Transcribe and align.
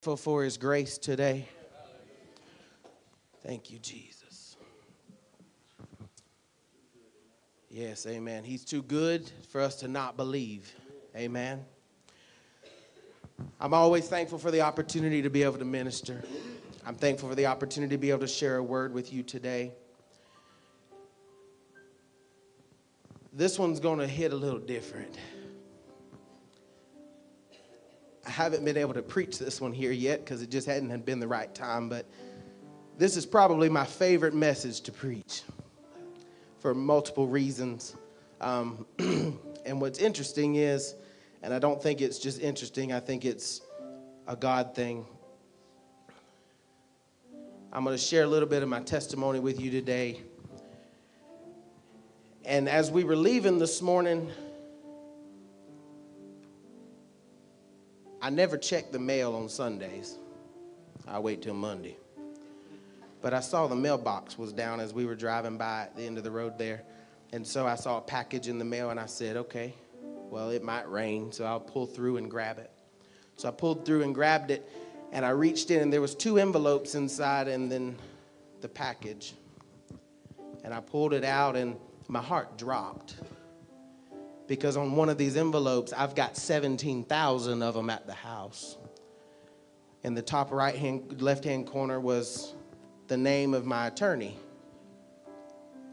for 0.00 0.44
his 0.44 0.56
grace 0.56 0.96
today. 0.96 1.46
Thank 3.42 3.70
you, 3.70 3.78
Jesus. 3.78 4.56
Yes, 7.70 8.06
amen. 8.06 8.44
He's 8.44 8.64
too 8.64 8.82
good 8.82 9.30
for 9.50 9.60
us 9.60 9.76
to 9.76 9.88
not 9.88 10.16
believe. 10.16 10.72
Amen. 11.16 11.64
I'm 13.60 13.74
always 13.74 14.08
thankful 14.08 14.38
for 14.38 14.50
the 14.50 14.62
opportunity 14.62 15.22
to 15.22 15.30
be 15.30 15.42
able 15.42 15.58
to 15.58 15.64
minister. 15.64 16.22
I'm 16.86 16.94
thankful 16.94 17.28
for 17.28 17.34
the 17.34 17.46
opportunity 17.46 17.94
to 17.94 18.00
be 18.00 18.10
able 18.10 18.20
to 18.20 18.26
share 18.26 18.56
a 18.56 18.62
word 18.62 18.92
with 18.92 19.12
you 19.12 19.22
today. 19.22 19.72
This 23.32 23.58
one's 23.58 23.78
going 23.78 23.98
to 23.98 24.06
hit 24.06 24.32
a 24.32 24.36
little 24.36 24.58
different. 24.58 25.16
I 28.28 28.30
haven't 28.30 28.62
been 28.62 28.76
able 28.76 28.92
to 28.92 29.00
preach 29.00 29.38
this 29.38 29.58
one 29.58 29.72
here 29.72 29.90
yet 29.90 30.22
because 30.22 30.42
it 30.42 30.50
just 30.50 30.66
hadn't 30.66 31.06
been 31.06 31.18
the 31.18 31.26
right 31.26 31.52
time, 31.54 31.88
but 31.88 32.04
this 32.98 33.16
is 33.16 33.24
probably 33.24 33.70
my 33.70 33.86
favorite 33.86 34.34
message 34.34 34.82
to 34.82 34.92
preach 34.92 35.44
for 36.58 36.74
multiple 36.74 37.26
reasons. 37.26 37.96
Um, 38.42 38.84
and 38.98 39.80
what's 39.80 39.98
interesting 39.98 40.56
is, 40.56 40.94
and 41.42 41.54
I 41.54 41.58
don't 41.58 41.82
think 41.82 42.02
it's 42.02 42.18
just 42.18 42.42
interesting, 42.42 42.92
I 42.92 43.00
think 43.00 43.24
it's 43.24 43.62
a 44.26 44.36
God 44.36 44.74
thing. 44.74 45.06
I'm 47.72 47.82
going 47.82 47.96
to 47.96 48.02
share 48.02 48.24
a 48.24 48.28
little 48.28 48.48
bit 48.48 48.62
of 48.62 48.68
my 48.68 48.80
testimony 48.80 49.38
with 49.38 49.58
you 49.58 49.70
today. 49.70 50.20
And 52.44 52.68
as 52.68 52.90
we 52.90 53.04
were 53.04 53.16
leaving 53.16 53.58
this 53.58 53.80
morning, 53.80 54.30
I 58.20 58.30
never 58.30 58.58
check 58.58 58.90
the 58.90 58.98
mail 58.98 59.34
on 59.36 59.48
Sundays. 59.48 60.18
I 61.06 61.20
wait 61.20 61.42
till 61.42 61.54
Monday. 61.54 61.96
But 63.22 63.32
I 63.32 63.40
saw 63.40 63.66
the 63.66 63.76
mailbox 63.76 64.36
was 64.36 64.52
down 64.52 64.80
as 64.80 64.92
we 64.92 65.06
were 65.06 65.14
driving 65.14 65.56
by 65.56 65.82
at 65.82 65.96
the 65.96 66.02
end 66.02 66.18
of 66.18 66.24
the 66.24 66.30
road 66.30 66.58
there. 66.58 66.82
And 67.32 67.46
so 67.46 67.66
I 67.66 67.76
saw 67.76 67.98
a 67.98 68.00
package 68.00 68.48
in 68.48 68.58
the 68.58 68.64
mail 68.64 68.90
and 68.90 68.98
I 68.98 69.06
said, 69.06 69.36
okay, 69.36 69.74
well, 70.30 70.50
it 70.50 70.62
might 70.64 70.90
rain, 70.90 71.30
so 71.30 71.44
I'll 71.44 71.60
pull 71.60 71.86
through 71.86 72.16
and 72.16 72.30
grab 72.30 72.58
it. 72.58 72.70
So 73.36 73.48
I 73.48 73.52
pulled 73.52 73.84
through 73.84 74.02
and 74.02 74.14
grabbed 74.14 74.50
it 74.50 74.68
and 75.12 75.24
I 75.24 75.30
reached 75.30 75.70
in 75.70 75.80
and 75.80 75.92
there 75.92 76.00
was 76.00 76.14
two 76.14 76.38
envelopes 76.38 76.94
inside 76.94 77.48
and 77.48 77.70
then 77.70 77.96
the 78.60 78.68
package. 78.68 79.34
And 80.64 80.74
I 80.74 80.80
pulled 80.80 81.12
it 81.12 81.24
out 81.24 81.56
and 81.56 81.76
my 82.08 82.20
heart 82.20 82.58
dropped 82.58 83.14
because 84.48 84.76
on 84.76 84.96
one 84.96 85.08
of 85.08 85.18
these 85.18 85.36
envelopes 85.36 85.92
I've 85.92 86.14
got 86.14 86.36
17,000 86.36 87.62
of 87.62 87.74
them 87.74 87.90
at 87.90 88.06
the 88.06 88.14
house. 88.14 88.76
In 90.02 90.14
the 90.14 90.22
top 90.22 90.50
right 90.50 90.74
hand 90.74 91.20
left 91.22 91.44
hand 91.44 91.66
corner 91.66 92.00
was 92.00 92.54
the 93.06 93.16
name 93.16 93.54
of 93.54 93.66
my 93.66 93.86
attorney. 93.86 94.36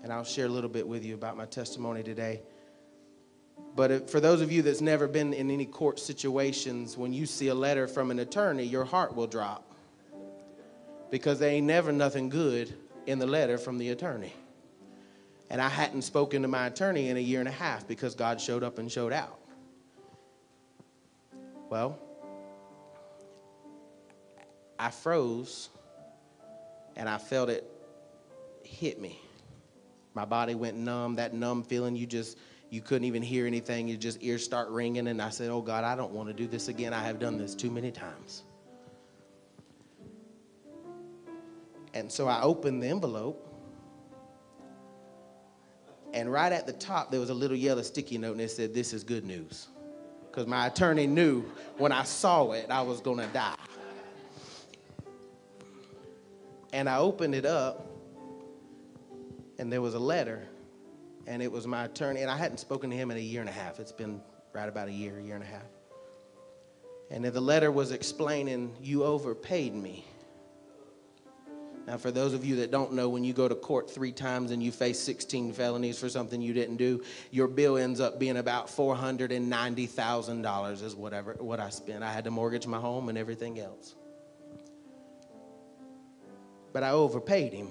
And 0.04 0.12
I'll 0.12 0.24
share 0.24 0.46
a 0.46 0.50
little 0.50 0.70
bit 0.70 0.88
with 0.88 1.04
you 1.04 1.16
about 1.16 1.36
my 1.36 1.46
testimony 1.46 2.02
today. 2.02 2.42
But 3.76 4.10
for 4.10 4.20
those 4.20 4.42
of 4.42 4.52
you 4.52 4.62
that's 4.62 4.82
never 4.82 5.08
been 5.08 5.34
in 5.34 5.52
any 5.52 5.66
court 5.66 6.00
situations, 6.00 6.98
when 6.98 7.12
you 7.12 7.26
see 7.26 7.48
a 7.48 7.56
letter 7.56 7.88
from 7.88 8.12
an 8.12 8.20
attorney, 8.20 8.64
your 8.64 8.86
heart 8.86 9.16
will 9.16 9.28
drop. 9.28 9.74
Because 11.10 11.40
there 11.40 11.50
ain't 11.50 11.68
never 11.68 11.92
nothing 11.92 12.30
good 12.30 12.74
in 13.06 13.20
the 13.20 13.28
letter 13.28 13.58
from 13.58 13.78
the 13.78 13.90
attorney. 13.90 14.34
And 15.50 15.62
I 15.62 15.70
hadn't 15.70 16.02
spoken 16.02 16.42
to 16.42 16.48
my 16.48 16.68
attorney 16.68 17.10
in 17.10 17.18
a 17.18 17.22
year 17.22 17.40
and 17.40 17.48
a 17.48 17.52
half 17.52 17.88
because 17.88 18.16
God 18.16 18.42
showed 18.42 18.64
up 18.64 18.80
and 18.80 18.92
showed 18.92 19.14
out. 19.14 19.40
Well, 21.70 22.00
I 24.80 24.92
froze 24.92 25.70
and 26.96 27.08
I 27.08 27.18
felt 27.18 27.50
it 27.50 27.70
hit 28.64 29.00
me. 29.00 29.20
My 30.14 30.26
body 30.26 30.56
went 30.56 30.78
numb, 30.78 31.16
that 31.16 31.34
numb 31.34 31.64
feeling 31.64 31.96
you 31.96 32.06
just 32.06 32.38
you 32.70 32.82
couldn't 32.82 33.06
even 33.06 33.22
hear 33.22 33.46
anything. 33.46 33.88
Your 33.88 33.98
just 33.98 34.18
ears 34.22 34.44
start 34.44 34.70
ringing. 34.70 35.08
And 35.08 35.22
I 35.22 35.30
said, 35.30 35.50
Oh 35.50 35.62
God, 35.62 35.84
I 35.84 35.96
don't 35.96 36.12
want 36.12 36.30
to 36.30 36.34
do 36.34 36.48
this 36.48 36.68
again. 36.68 36.94
I 36.94 37.04
have 37.04 37.20
done 37.20 37.38
this 37.38 37.56
too 37.56 37.70
many 37.70 37.92
times. 37.92 38.44
And 41.94 42.12
so 42.12 42.28
I 42.28 42.42
opened 42.42 42.84
the 42.84 42.88
envelope. 42.88 43.42
And 46.16 46.32
right 46.32 46.52
at 46.52 46.66
the 46.66 46.74
top, 46.74 47.12
there 47.12 47.20
was 47.20 47.30
a 47.30 47.34
little 47.36 47.56
yellow 47.56 47.84
sticky 47.84 48.18
note, 48.18 48.32
and 48.32 48.42
it 48.42 48.50
said, 48.50 48.74
This 48.74 48.92
is 48.92 49.04
good 49.04 49.26
news. 49.26 49.68
Because 50.32 50.48
my 50.48 50.66
attorney 50.66 51.06
knew 51.06 51.44
when 51.78 51.92
I 51.92 52.04
saw 52.04 52.52
it, 52.54 52.72
I 52.72 52.82
was 52.82 53.00
going 53.02 53.20
to 53.20 53.28
die. 53.28 53.56
And 56.74 56.90
I 56.90 56.98
opened 56.98 57.36
it 57.36 57.46
up, 57.46 57.86
and 59.60 59.72
there 59.72 59.82
was 59.82 59.94
a 59.94 60.00
letter 60.00 60.48
and 61.28 61.42
it 61.42 61.52
was 61.52 61.66
my 61.66 61.86
attorney, 61.86 62.22
and 62.22 62.30
I 62.30 62.38
hadn't 62.38 62.60
spoken 62.60 62.90
to 62.90 62.96
him 62.96 63.12
in 63.12 63.18
a 63.18 63.22
year 63.22 63.42
and 63.42 63.50
a 63.50 63.54
half. 63.54 63.80
It's 63.80 63.92
been 63.92 64.22
right 64.54 64.70
about 64.70 64.88
a 64.88 64.92
year, 64.92 65.18
a 65.20 65.24
year 65.24 65.36
and 65.36 65.44
a 65.44 65.48
half. 65.48 65.66
And 67.10 67.26
the 67.26 67.42
letter 67.42 67.72
was 67.72 67.92
explaining, 67.92 68.76
You 68.82 69.04
overpaid 69.04 69.74
me. 69.74 70.06
Now, 71.88 71.98
for 71.98 72.12
those 72.12 72.34
of 72.34 72.44
you 72.44 72.56
that 72.58 72.72
don't 72.72 72.92
know, 72.94 73.08
when 73.10 73.24
you 73.24 73.32
go 73.34 73.48
to 73.48 73.56
court 73.56 73.92
three 73.92 74.12
times 74.12 74.50
and 74.52 74.64
you 74.64 74.72
face 74.72 75.00
16 75.00 75.54
felonies 75.54 76.00
for 76.00 76.10
something 76.10 76.42
you 76.42 76.54
didn't 76.54 76.78
do, 76.78 77.04
your 77.30 77.48
bill 77.48 77.78
ends 77.78 78.00
up 78.00 78.18
being 78.20 78.38
about 78.38 78.68
$490,000 78.68 80.84
is 80.84 80.96
whatever 80.96 81.36
what 81.40 81.60
I 81.60 81.70
spent. 81.70 82.04
I 82.04 82.12
had 82.12 82.24
to 82.24 82.32
mortgage 82.32 82.66
my 82.66 82.80
home 82.80 83.10
and 83.10 83.18
everything 83.18 83.60
else. 83.60 83.94
But 86.74 86.82
I 86.84 86.90
overpaid 86.90 87.54
him. 87.54 87.70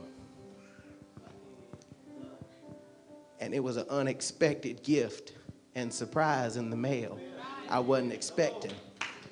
and 3.44 3.52
it 3.52 3.62
was 3.62 3.76
an 3.76 3.84
unexpected 3.90 4.82
gift 4.82 5.34
and 5.74 5.92
surprise 5.92 6.56
in 6.56 6.70
the 6.70 6.76
mail. 6.76 7.20
I 7.68 7.78
wasn't 7.78 8.14
expecting. 8.14 8.72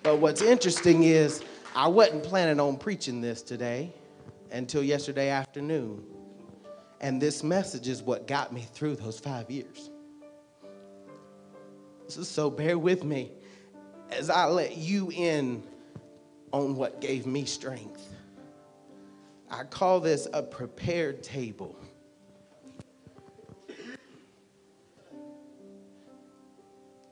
But 0.03 0.19
what's 0.19 0.43
interesting 0.43 1.05
is 1.05 1.43
I 1.75 1.89
wasn't 1.89 2.23
planning 2.23 2.61
on 2.61 2.77
preaching 2.77 3.23
this 3.23 3.41
today 3.41 3.91
until 4.53 4.83
yesterday 4.83 5.31
afternoon. 5.31 6.05
And 7.01 7.21
this 7.21 7.43
message 7.43 7.89
is 7.89 8.03
what 8.03 8.27
got 8.29 8.53
me 8.53 8.67
through 8.73 8.97
those 8.97 9.19
five 9.19 9.51
years. 9.51 9.91
So 12.07 12.51
bear 12.51 12.79
with 12.79 13.05
me 13.05 13.33
as 14.11 14.29
I 14.29 14.47
let 14.47 14.77
you 14.77 15.11
in 15.11 15.63
on 16.53 16.77
what 16.77 17.01
gave 17.01 17.27
me 17.27 17.45
strength. 17.45 18.15
I 19.51 19.65
call 19.65 20.01
this 20.01 20.29
a 20.33 20.43
prepared 20.43 21.23
table. 21.23 21.77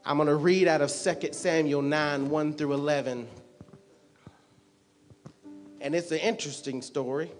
I'm 0.05 0.17
going 0.17 0.29
to 0.29 0.37
read 0.37 0.67
out 0.67 0.81
of 0.81 0.91
2 0.91 1.33
Samuel 1.33 1.83
9 1.83 2.31
1 2.31 2.55
through 2.55 2.73
11. 2.73 3.29
And 5.91 5.97
it's 5.97 6.13
an 6.13 6.19
interesting 6.19 6.83
story. 6.83 7.33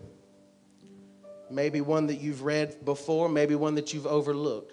Maybe 1.53 1.83
one 1.83 2.09
that 2.09 2.17
you've 2.17 2.43
read 2.43 2.85
before, 2.85 3.29
maybe 3.29 3.55
one 3.55 3.77
that 3.77 3.95
you've 3.95 4.09
overlooked. 4.09 4.73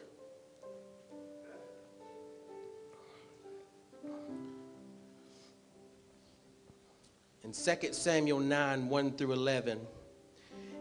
In 7.44 7.52
2 7.52 7.94
Samuel 7.94 8.40
9 8.40 8.90
1 8.90 9.12
through 9.12 9.34
11, 9.34 9.80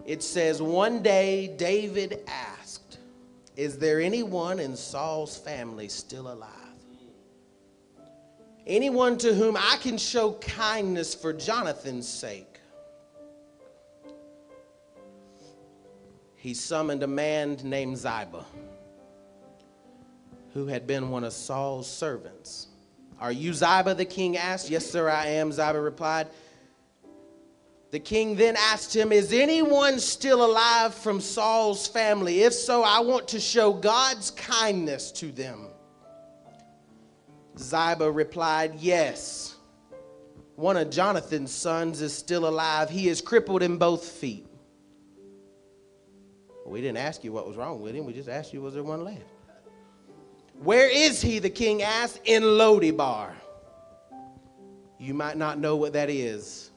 it 0.07 0.23
says, 0.23 0.63
One 0.63 1.03
day 1.03 1.55
David 1.55 2.23
asked, 2.27 2.97
Is 3.57 3.77
there 3.77 4.01
anyone 4.01 4.59
in 4.59 4.75
Saul's 4.75 5.37
family 5.37 5.89
still 5.89 6.33
alive? 6.33 6.51
anyone 8.67 9.17
to 9.17 9.33
whom 9.33 9.57
I 9.57 9.77
can 9.81 9.97
show 9.97 10.33
kindness 10.33 11.15
for 11.15 11.33
Jonathan's 11.33 12.09
sake. 12.09 12.56
He 16.47 16.55
summoned 16.55 17.03
a 17.03 17.09
man 17.09 17.59
named 17.65 17.99
Ziba, 17.99 18.47
who 20.55 20.69
had 20.69 20.87
been 20.87 21.11
one 21.11 21.25
of 21.25 21.33
Saul's 21.33 21.91
servants. 21.91 22.69
Are 23.19 23.33
you 23.33 23.53
Ziba? 23.53 23.97
The 23.97 24.05
king 24.05 24.37
asked. 24.37 24.71
Yes, 24.71 24.89
sir, 24.89 25.09
I 25.11 25.27
am, 25.27 25.51
Ziba 25.51 25.81
replied. 25.81 26.29
The 27.91 27.99
king 27.99 28.37
then 28.37 28.55
asked 28.57 28.95
him, 28.95 29.11
Is 29.11 29.33
anyone 29.33 29.99
still 29.99 30.45
alive 30.45 30.95
from 30.95 31.21
Saul's 31.21 31.89
family? 31.89 32.43
If 32.43 32.53
so, 32.53 32.85
I 32.85 33.01
want 33.01 33.27
to 33.27 33.41
show 33.41 33.73
God's 33.73 34.31
kindness 34.31 35.11
to 35.11 35.33
them. 35.33 35.67
Ziba 37.59 38.09
replied, 38.09 38.77
Yes. 38.77 39.57
One 40.55 40.77
of 40.77 40.91
Jonathan's 40.91 41.51
sons 41.51 42.01
is 42.01 42.17
still 42.17 42.47
alive. 42.47 42.89
He 42.89 43.09
is 43.09 43.21
crippled 43.21 43.65
in 43.65 43.79
both 43.79 44.05
feet. 44.05 44.47
We 46.67 46.81
didn't 46.81 46.99
ask 46.99 47.23
you 47.23 47.33
what 47.33 47.47
was 47.47 47.57
wrong 47.57 47.81
with 47.81 47.95
him. 47.95 48.05
We 48.05 48.13
just 48.13 48.29
asked 48.29 48.53
you, 48.53 48.61
was 48.61 48.75
there 48.75 48.83
one 48.83 49.05
left? 49.05 49.23
Where 50.63 50.89
is 50.89 51.23
he? 51.23 51.39
The 51.39 51.51
king 51.51 51.83
asked. 51.83 52.21
In 52.25 52.43
Lodibar. 52.43 53.31
You 54.99 55.15
might 55.15 55.37
not 55.37 55.59
know 55.59 55.77
what 55.77 55.93
that 55.93 56.11
is. 56.11 56.71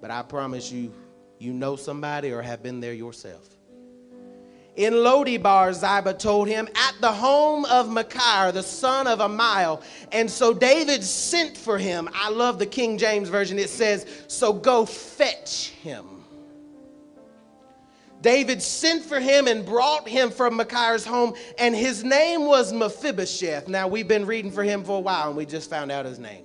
but 0.00 0.10
I 0.10 0.22
promise 0.22 0.72
you, 0.72 0.92
you 1.38 1.52
know 1.52 1.76
somebody 1.76 2.32
or 2.32 2.42
have 2.42 2.62
been 2.62 2.80
there 2.80 2.92
yourself. 2.92 3.48
In 4.76 4.92
Lodibar, 4.92 5.72
Ziba 5.72 6.12
told 6.14 6.48
him, 6.48 6.68
at 6.74 6.94
the 7.00 7.10
home 7.10 7.64
of 7.66 7.90
Machir, 7.90 8.52
the 8.52 8.62
son 8.62 9.06
of 9.06 9.20
Ammiel. 9.20 9.82
And 10.12 10.30
so 10.30 10.52
David 10.52 11.02
sent 11.02 11.56
for 11.56 11.78
him. 11.78 12.10
I 12.14 12.30
love 12.30 12.58
the 12.58 12.66
King 12.66 12.98
James 12.98 13.28
Version. 13.30 13.58
It 13.58 13.70
says, 13.70 14.06
So 14.28 14.52
go 14.52 14.84
fetch 14.84 15.68
him. 15.82 16.15
David 18.26 18.60
sent 18.60 19.04
for 19.04 19.20
him 19.20 19.46
and 19.46 19.64
brought 19.64 20.08
him 20.08 20.32
from 20.32 20.56
Micaiah's 20.56 21.06
home, 21.06 21.34
and 21.58 21.76
his 21.76 22.02
name 22.02 22.44
was 22.44 22.72
Mephibosheth. 22.72 23.68
Now, 23.68 23.86
we've 23.86 24.08
been 24.08 24.26
reading 24.26 24.50
for 24.50 24.64
him 24.64 24.82
for 24.82 24.96
a 24.96 25.00
while, 25.00 25.28
and 25.28 25.36
we 25.36 25.46
just 25.46 25.70
found 25.70 25.92
out 25.92 26.06
his 26.06 26.18
name. 26.18 26.44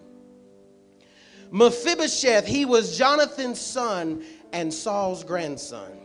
Mephibosheth, 1.49 2.45
he 2.45 2.65
was 2.65 2.95
Jonathan's 2.95 3.59
son 3.59 4.23
and 4.53 4.71
Saul's 4.71 5.23
grandson. 5.23 5.97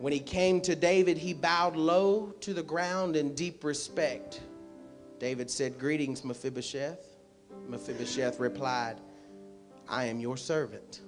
When 0.00 0.12
he 0.12 0.18
came 0.18 0.60
to 0.62 0.74
David, 0.74 1.16
he 1.16 1.32
bowed 1.32 1.76
low 1.76 2.34
to 2.40 2.52
the 2.52 2.64
ground 2.64 3.14
in 3.14 3.32
deep 3.36 3.62
respect. 3.62 4.40
David 5.20 5.48
said, 5.48 5.78
Greetings, 5.78 6.24
Mephibosheth. 6.24 7.14
Mephibosheth 7.68 8.40
replied, 8.40 8.96
I 9.88 10.06
am 10.06 10.18
your 10.18 10.36
servant. 10.36 11.02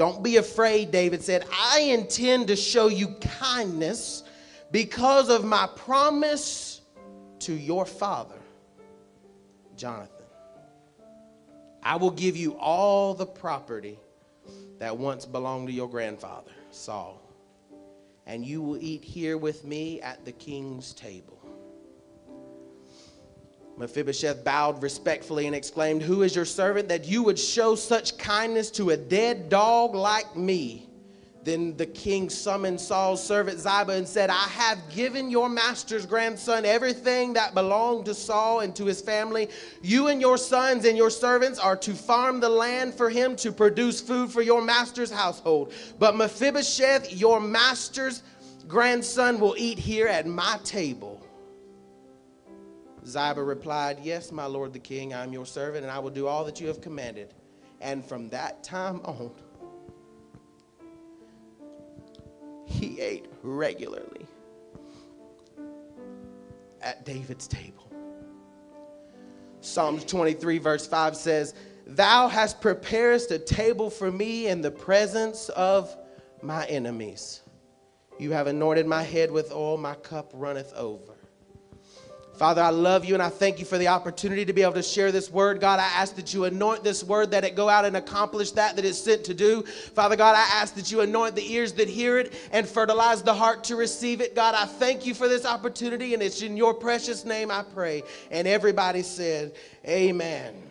Don't 0.00 0.22
be 0.22 0.38
afraid, 0.38 0.90
David 0.90 1.22
said. 1.22 1.44
I 1.52 1.80
intend 1.80 2.46
to 2.46 2.56
show 2.56 2.88
you 2.88 3.08
kindness 3.38 4.22
because 4.70 5.28
of 5.28 5.44
my 5.44 5.68
promise 5.76 6.80
to 7.40 7.52
your 7.52 7.84
father, 7.84 8.38
Jonathan. 9.76 10.24
I 11.82 11.96
will 11.96 12.12
give 12.12 12.34
you 12.34 12.54
all 12.54 13.12
the 13.12 13.26
property 13.26 13.98
that 14.78 14.96
once 14.96 15.26
belonged 15.26 15.68
to 15.68 15.74
your 15.74 15.90
grandfather, 15.90 16.52
Saul, 16.70 17.20
and 18.24 18.42
you 18.42 18.62
will 18.62 18.78
eat 18.78 19.04
here 19.04 19.36
with 19.36 19.66
me 19.66 20.00
at 20.00 20.24
the 20.24 20.32
king's 20.32 20.94
table. 20.94 21.39
Mephibosheth 23.80 24.44
bowed 24.44 24.82
respectfully 24.82 25.46
and 25.46 25.56
exclaimed, 25.56 26.02
Who 26.02 26.22
is 26.22 26.36
your 26.36 26.44
servant 26.44 26.88
that 26.90 27.06
you 27.06 27.22
would 27.22 27.38
show 27.38 27.74
such 27.74 28.18
kindness 28.18 28.70
to 28.72 28.90
a 28.90 28.96
dead 28.96 29.48
dog 29.48 29.94
like 29.94 30.36
me? 30.36 30.86
Then 31.44 31.74
the 31.78 31.86
king 31.86 32.28
summoned 32.28 32.78
Saul's 32.78 33.24
servant 33.24 33.58
Ziba 33.58 33.92
and 33.92 34.06
said, 34.06 34.28
I 34.28 34.46
have 34.48 34.78
given 34.90 35.30
your 35.30 35.48
master's 35.48 36.04
grandson 36.04 36.66
everything 36.66 37.32
that 37.32 37.54
belonged 37.54 38.04
to 38.04 38.14
Saul 38.14 38.60
and 38.60 38.76
to 38.76 38.84
his 38.84 39.00
family. 39.00 39.48
You 39.80 40.08
and 40.08 40.20
your 40.20 40.36
sons 40.36 40.84
and 40.84 40.98
your 40.98 41.08
servants 41.08 41.58
are 41.58 41.76
to 41.76 41.94
farm 41.94 42.40
the 42.40 42.50
land 42.50 42.92
for 42.92 43.08
him 43.08 43.34
to 43.36 43.50
produce 43.50 44.02
food 44.02 44.30
for 44.30 44.42
your 44.42 44.60
master's 44.60 45.10
household. 45.10 45.72
But 45.98 46.14
Mephibosheth, 46.14 47.18
your 47.18 47.40
master's 47.40 48.22
grandson, 48.68 49.40
will 49.40 49.54
eat 49.56 49.78
here 49.78 50.06
at 50.06 50.26
my 50.26 50.58
table. 50.64 51.26
Ziba 53.06 53.42
replied, 53.42 53.98
Yes, 54.02 54.30
my 54.32 54.46
lord 54.46 54.72
the 54.72 54.78
king, 54.78 55.14
I 55.14 55.22
am 55.22 55.32
your 55.32 55.46
servant, 55.46 55.84
and 55.84 55.90
I 55.90 55.98
will 55.98 56.10
do 56.10 56.26
all 56.26 56.44
that 56.44 56.60
you 56.60 56.66
have 56.68 56.80
commanded. 56.80 57.34
And 57.80 58.04
from 58.04 58.28
that 58.28 58.62
time 58.62 59.00
on, 59.04 59.30
he 62.66 63.00
ate 63.00 63.26
regularly 63.42 64.26
at 66.82 67.04
David's 67.04 67.48
table. 67.48 67.90
Psalms 69.60 70.04
23, 70.04 70.58
verse 70.58 70.86
5 70.86 71.16
says, 71.16 71.54
Thou 71.86 72.28
hast 72.28 72.60
prepared 72.60 73.20
a 73.30 73.38
table 73.38 73.90
for 73.90 74.10
me 74.10 74.46
in 74.46 74.60
the 74.60 74.70
presence 74.70 75.48
of 75.50 75.94
my 76.42 76.64
enemies. 76.66 77.40
You 78.18 78.32
have 78.32 78.46
anointed 78.46 78.86
my 78.86 79.02
head 79.02 79.30
with 79.30 79.52
oil, 79.52 79.76
my 79.76 79.94
cup 79.96 80.30
runneth 80.34 80.72
over. 80.74 81.14
Father, 82.40 82.62
I 82.62 82.70
love 82.70 83.04
you 83.04 83.12
and 83.12 83.22
I 83.22 83.28
thank 83.28 83.58
you 83.58 83.66
for 83.66 83.76
the 83.76 83.88
opportunity 83.88 84.46
to 84.46 84.54
be 84.54 84.62
able 84.62 84.72
to 84.72 84.82
share 84.82 85.12
this 85.12 85.30
word. 85.30 85.60
God, 85.60 85.78
I 85.78 85.82
ask 85.82 86.16
that 86.16 86.32
you 86.32 86.44
anoint 86.44 86.82
this 86.82 87.04
word, 87.04 87.32
that 87.32 87.44
it 87.44 87.54
go 87.54 87.68
out 87.68 87.84
and 87.84 87.98
accomplish 87.98 88.52
that 88.52 88.76
that 88.76 88.84
it's 88.86 88.96
sent 88.96 89.24
to 89.24 89.34
do. 89.34 89.60
Father 89.62 90.16
God, 90.16 90.34
I 90.34 90.48
ask 90.58 90.74
that 90.76 90.90
you 90.90 91.02
anoint 91.02 91.36
the 91.36 91.52
ears 91.52 91.74
that 91.74 91.86
hear 91.86 92.16
it 92.16 92.32
and 92.50 92.66
fertilize 92.66 93.22
the 93.22 93.34
heart 93.34 93.62
to 93.64 93.76
receive 93.76 94.22
it. 94.22 94.34
God, 94.34 94.54
I 94.54 94.64
thank 94.64 95.04
you 95.04 95.12
for 95.12 95.28
this 95.28 95.44
opportunity 95.44 96.14
and 96.14 96.22
it's 96.22 96.40
in 96.40 96.56
your 96.56 96.72
precious 96.72 97.26
name 97.26 97.50
I 97.50 97.62
pray. 97.62 98.04
And 98.30 98.48
everybody 98.48 99.02
said, 99.02 99.52
Amen. 99.86 100.69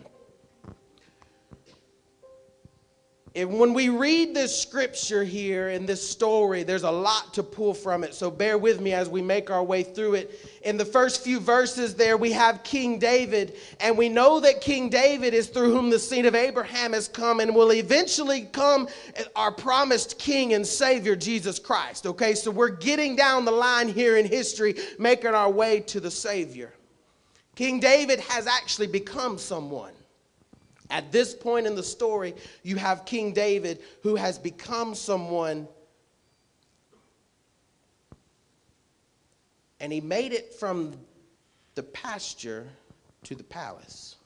And 3.36 3.60
when 3.60 3.74
we 3.74 3.90
read 3.90 4.34
this 4.34 4.60
scripture 4.60 5.22
here 5.22 5.68
in 5.68 5.86
this 5.86 6.06
story, 6.06 6.64
there's 6.64 6.82
a 6.82 6.90
lot 6.90 7.32
to 7.34 7.44
pull 7.44 7.74
from 7.74 8.02
it. 8.02 8.12
So 8.12 8.28
bear 8.28 8.58
with 8.58 8.80
me 8.80 8.92
as 8.92 9.08
we 9.08 9.22
make 9.22 9.50
our 9.50 9.62
way 9.62 9.84
through 9.84 10.14
it. 10.14 10.48
In 10.62 10.76
the 10.76 10.84
first 10.84 11.22
few 11.22 11.38
verses, 11.38 11.94
there 11.94 12.16
we 12.16 12.32
have 12.32 12.64
King 12.64 12.98
David, 12.98 13.56
and 13.78 13.96
we 13.96 14.08
know 14.08 14.40
that 14.40 14.60
King 14.60 14.88
David 14.88 15.32
is 15.32 15.46
through 15.46 15.72
whom 15.72 15.90
the 15.90 15.98
seed 15.98 16.26
of 16.26 16.34
Abraham 16.34 16.92
has 16.92 17.06
come 17.06 17.38
and 17.38 17.54
will 17.54 17.72
eventually 17.72 18.42
come 18.46 18.88
our 19.36 19.52
promised 19.52 20.18
King 20.18 20.54
and 20.54 20.66
Savior, 20.66 21.14
Jesus 21.14 21.60
Christ. 21.60 22.06
Okay, 22.06 22.34
so 22.34 22.50
we're 22.50 22.68
getting 22.68 23.14
down 23.14 23.44
the 23.44 23.52
line 23.52 23.88
here 23.88 24.16
in 24.16 24.26
history, 24.26 24.74
making 24.98 25.34
our 25.34 25.50
way 25.50 25.78
to 25.82 26.00
the 26.00 26.10
Savior. 26.10 26.74
King 27.54 27.78
David 27.78 28.18
has 28.20 28.48
actually 28.48 28.88
become 28.88 29.38
someone. 29.38 29.92
At 30.90 31.12
this 31.12 31.34
point 31.34 31.66
in 31.66 31.74
the 31.74 31.82
story, 31.82 32.34
you 32.62 32.76
have 32.76 33.04
King 33.04 33.32
David 33.32 33.80
who 34.02 34.16
has 34.16 34.38
become 34.38 34.94
someone, 34.94 35.68
and 39.78 39.92
he 39.92 40.00
made 40.00 40.32
it 40.32 40.52
from 40.54 40.94
the 41.76 41.82
pasture 41.82 42.68
to 43.24 43.34
the 43.34 43.44
palace. 43.44 44.16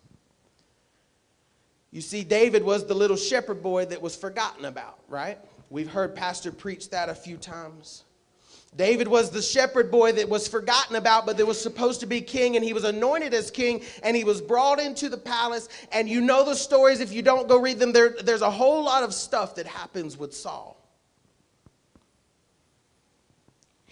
You 1.90 2.00
see, 2.00 2.24
David 2.24 2.64
was 2.64 2.86
the 2.86 2.94
little 2.94 3.16
shepherd 3.16 3.62
boy 3.62 3.84
that 3.84 4.02
was 4.02 4.16
forgotten 4.16 4.64
about, 4.64 4.98
right? 5.08 5.38
We've 5.70 5.88
heard 5.88 6.16
Pastor 6.16 6.50
preach 6.50 6.90
that 6.90 7.08
a 7.08 7.14
few 7.14 7.36
times. 7.36 8.02
David 8.76 9.06
was 9.06 9.30
the 9.30 9.42
shepherd 9.42 9.90
boy 9.90 10.12
that 10.12 10.28
was 10.28 10.48
forgotten 10.48 10.96
about, 10.96 11.26
but 11.26 11.36
that 11.36 11.46
was 11.46 11.60
supposed 11.60 12.00
to 12.00 12.06
be 12.06 12.20
king, 12.20 12.56
and 12.56 12.64
he 12.64 12.72
was 12.72 12.84
anointed 12.84 13.32
as 13.32 13.50
king, 13.50 13.82
and 14.02 14.16
he 14.16 14.24
was 14.24 14.40
brought 14.40 14.80
into 14.80 15.08
the 15.08 15.16
palace. 15.16 15.68
And 15.92 16.08
you 16.08 16.20
know 16.20 16.44
the 16.44 16.56
stories. 16.56 17.00
If 17.00 17.12
you 17.12 17.22
don't 17.22 17.48
go 17.48 17.58
read 17.58 17.78
them, 17.78 17.92
there, 17.92 18.16
there's 18.22 18.42
a 18.42 18.50
whole 18.50 18.82
lot 18.82 19.02
of 19.02 19.14
stuff 19.14 19.54
that 19.54 19.66
happens 19.66 20.18
with 20.18 20.34
Saul. 20.34 20.76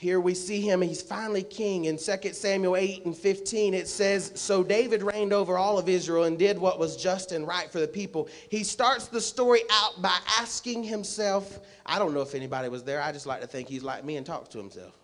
Here 0.03 0.19
we 0.19 0.35
see 0.35 0.61
him, 0.61 0.83
he's 0.83 1.01
finally 1.01 1.45
king. 1.45 1.85
In 1.85 1.97
2 1.97 2.33
Samuel 2.33 2.75
8 2.75 3.07
and 3.07 3.17
15, 3.17 3.73
it 3.73 3.87
says, 3.87 4.33
So 4.35 4.65
David 4.65 5.01
reigned 5.01 5.33
over 5.33 5.57
all 5.57 5.79
of 5.79 5.89
Israel 5.89 6.25
and 6.25 6.37
did 6.37 6.59
what 6.59 6.81
was 6.81 6.97
just 6.97 7.31
and 7.31 7.47
right 7.47 7.71
for 7.71 7.79
the 7.79 7.87
people. 7.87 8.29
He 8.49 8.65
starts 8.65 9.07
the 9.07 9.21
story 9.21 9.61
out 9.71 10.03
by 10.03 10.19
asking 10.41 10.83
himself, 10.83 11.61
I 11.87 12.01
don't 12.01 12.13
know 12.15 12.21
if 12.21 12.35
anybody 12.35 12.69
was 12.69 12.83
there. 12.83 13.01
I 13.01 13.13
just 13.13 13.27
like 13.27 13.43
to 13.43 13.47
think 13.47 13.69
he's 13.69 13.85
like 13.85 14.05
me 14.05 14.17
and 14.17 14.27
talks 14.27 14.49
to 14.49 14.59
himself. 14.59 14.99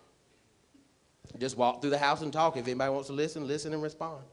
Just 1.37 1.55
walk 1.55 1.79
through 1.79 1.91
the 1.91 1.97
house 1.97 2.21
and 2.21 2.33
talk. 2.33 2.57
If 2.57 2.65
anybody 2.65 2.91
wants 2.91 3.07
to 3.07 3.13
listen, 3.13 3.47
listen 3.47 3.71
and 3.71 3.81
respond. 3.81 4.25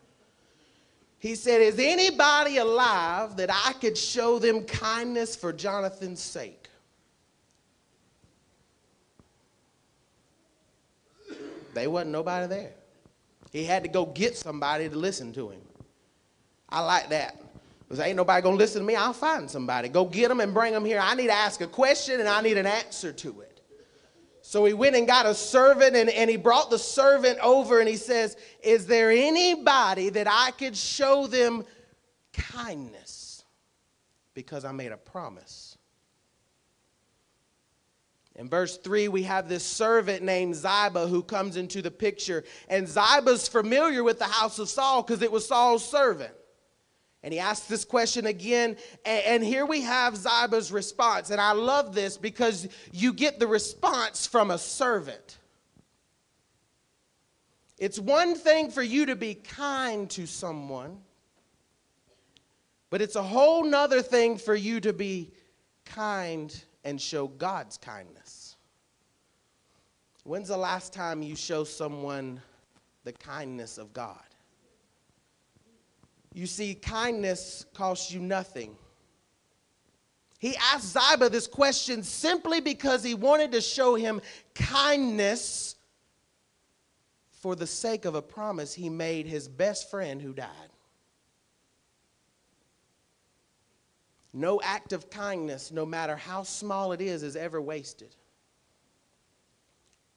He 1.21 1.37
said, 1.37 1.63
Is 1.63 1.79
anybody 1.79 2.57
alive 2.57 3.37
that 3.37 3.51
I 3.53 3.73
could 3.75 3.97
show 3.97 4.41
them 4.41 4.65
kindness 4.65 5.37
for 5.37 5.53
Jonathan's 5.53 6.19
sake? 6.19 6.66
They 11.77 11.87
wasn't 11.87 12.13
nobody 12.13 12.47
there. 12.47 12.73
He 13.53 13.65
had 13.65 13.83
to 13.83 13.89
go 13.91 14.07
get 14.07 14.35
somebody 14.35 14.89
to 14.89 14.97
listen 14.97 15.33
to 15.35 15.51
him. 15.51 15.61
I 16.71 16.81
like 16.81 17.11
that. 17.11 17.39
Because 17.81 18.01
ain't 18.01 18.17
nobody 18.17 18.43
going 18.43 18.55
to 18.55 18.59
listen 18.59 18.81
to 18.81 18.87
me. 18.87 18.97
I'll 18.97 19.13
find 19.13 19.49
somebody. 19.51 19.91
Go 19.91 20.07
get 20.07 20.29
them 20.29 20.41
and 20.41 20.55
bring 20.55 20.73
them 20.73 20.87
here. 20.87 20.99
I 20.99 21.15
need 21.15 21.27
to 21.27 21.35
ask 21.35 21.61
a 21.61 21.67
question 21.67 22.19
and 22.19 22.29
I 22.29 22.41
need 22.41 22.57
an 22.57 22.67
answer 22.67 23.13
to 23.13 23.43
it. 23.43 23.61
So 24.41 24.65
he 24.65 24.73
went 24.73 24.97
and 24.97 25.07
got 25.07 25.27
a 25.27 25.35
servant 25.35 25.95
and, 25.97 26.09
and 26.09 26.31
he 26.31 26.37
brought 26.37 26.71
the 26.71 26.79
servant 26.79 27.39
over 27.41 27.79
and 27.79 27.89
he 27.89 27.97
says, 27.97 28.39
Is 28.63 28.87
there 28.87 29.11
anybody 29.11 30.09
that 30.09 30.27
I 30.31 30.53
could 30.53 30.77
show 30.77 31.27
them 31.27 31.63
kindness? 32.33 33.45
Because 34.33 34.65
I 34.65 34.73
made 34.73 34.93
a 34.93 34.97
promise. 34.97 35.76
In 38.37 38.51
verse 38.51 38.77
3, 38.77 39.09
we 39.09 39.23
have 39.23 39.49
this 39.49 39.65
servant 39.65 40.23
named 40.23 40.55
Ziba 40.55 41.09
who 41.09 41.23
comes 41.23 41.57
into 41.57 41.81
the 41.81 41.91
picture. 41.91 42.45
And 42.69 42.87
Ziba's 42.87 43.49
familiar 43.49 44.05
with 44.05 44.19
the 44.19 44.27
house 44.27 44.59
of 44.59 44.69
Saul 44.69 45.03
because 45.03 45.23
it 45.23 45.33
was 45.33 45.49
Saul's 45.49 45.89
servant. 45.89 46.35
And 47.23 47.33
he 47.33 47.41
asks 47.41 47.67
this 47.67 47.85
question 47.85 48.27
again. 48.27 48.77
And, 49.07 49.43
here 49.43 49.65
we 49.65 49.81
have 49.81 50.17
Ziba's 50.17 50.71
response. 50.71 51.31
And 51.31 51.41
I 51.41 51.53
love 51.53 51.95
this 51.95 52.19
because 52.19 52.69
you 52.93 53.15
get 53.15 53.41
the 53.41 53.47
response 53.47 54.27
from 54.27 54.51
a 54.51 54.59
servant. 54.59 55.39
It's 57.79 57.99
one 57.99 58.35
thing 58.35 58.71
for 58.71 58.83
you 58.83 59.07
to 59.07 59.17
be 59.17 59.35
kind 59.35 60.09
to 60.11 60.27
someone, 60.27 60.99
But 62.91 63.03
it's 63.03 63.17
a 63.17 63.23
whole 63.23 63.65
nother 63.65 64.03
thing 64.03 64.37
for 64.37 64.55
you 64.55 64.81
to 64.81 64.93
be 64.93 65.33
kind 65.87 66.55
and 66.85 67.01
show 67.01 67.27
God's 67.27 67.77
kindness. 67.77 68.26
When's 70.27 70.49
the 70.49 70.57
last 70.57 70.93
time 70.93 71.23
you 71.23 71.37
show 71.37 71.63
someone 71.63 72.41
the 73.05 73.13
kindness 73.13 73.79
of 73.79 73.93
God? 73.93 74.19
You 76.35 76.49
see, 76.49 76.75
kindness 76.75 77.65
costs 77.75 78.11
you 78.11 78.19
nothing. 78.19 78.75
He 80.41 80.57
asked 80.57 80.97
Ziba 80.99 81.31
this 81.31 81.47
question 81.47 82.03
simply 82.03 82.61
because 82.61 83.05
he 83.05 83.15
wanted 83.15 83.53
to 83.53 83.61
show 83.61 83.95
him 83.95 84.21
kindness 84.53 85.77
for 87.31 87.55
the 87.55 87.67
sake 87.67 88.05
of 88.05 88.17
a 88.17 88.23
promise 88.23 88.75
he 88.75 88.91
made 88.91 89.29
his 89.29 89.47
best 89.47 89.89
friend 89.89 90.21
who 90.21 90.33
died. 90.33 90.49
No 94.33 94.61
act 94.61 94.93
of 94.93 95.09
kindness, 95.09 95.71
no 95.71 95.87
matter 95.87 96.17
how 96.17 96.43
small 96.43 96.91
it 96.91 97.01
is, 97.01 97.23
is 97.23 97.37
ever 97.37 97.63
wasted. 97.63 98.17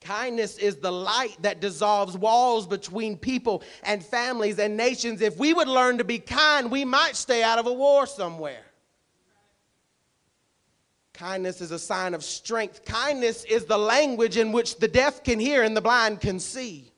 Kindness 0.02 0.58
is 0.58 0.78
the 0.78 0.92
light 0.92 1.36
that 1.42 1.60
dissolves 1.60 2.18
walls 2.18 2.66
between 2.66 3.18
people 3.18 3.64
and 3.84 4.04
families 4.04 4.58
and 4.58 4.78
nations. 4.78 5.22
If 5.22 5.38
we 5.38 5.54
would 5.54 5.68
learn 5.68 5.98
to 5.98 6.04
be 6.04 6.20
kind, 6.20 6.72
we 6.72 6.86
might 6.86 7.16
stay 7.16 7.44
out 7.44 7.60
of 7.60 7.68
a 7.68 7.74
war 7.74 8.08
somewhere. 8.08 8.64
Kindness 11.14 11.60
is 11.60 11.72
a 11.72 11.80
sign 11.80 12.14
of 12.14 12.24
strength. 12.24 12.86
Kindness 12.86 13.44
is 13.44 13.66
the 13.66 13.78
language 13.78 14.38
in 14.38 14.54
which 14.54 14.78
the 14.78 14.88
deaf 14.88 15.22
can 15.22 15.38
hear 15.38 15.64
and 15.64 15.76
the 15.76 15.82
blind 15.82 16.22
can 16.22 16.40
see. 16.40 16.94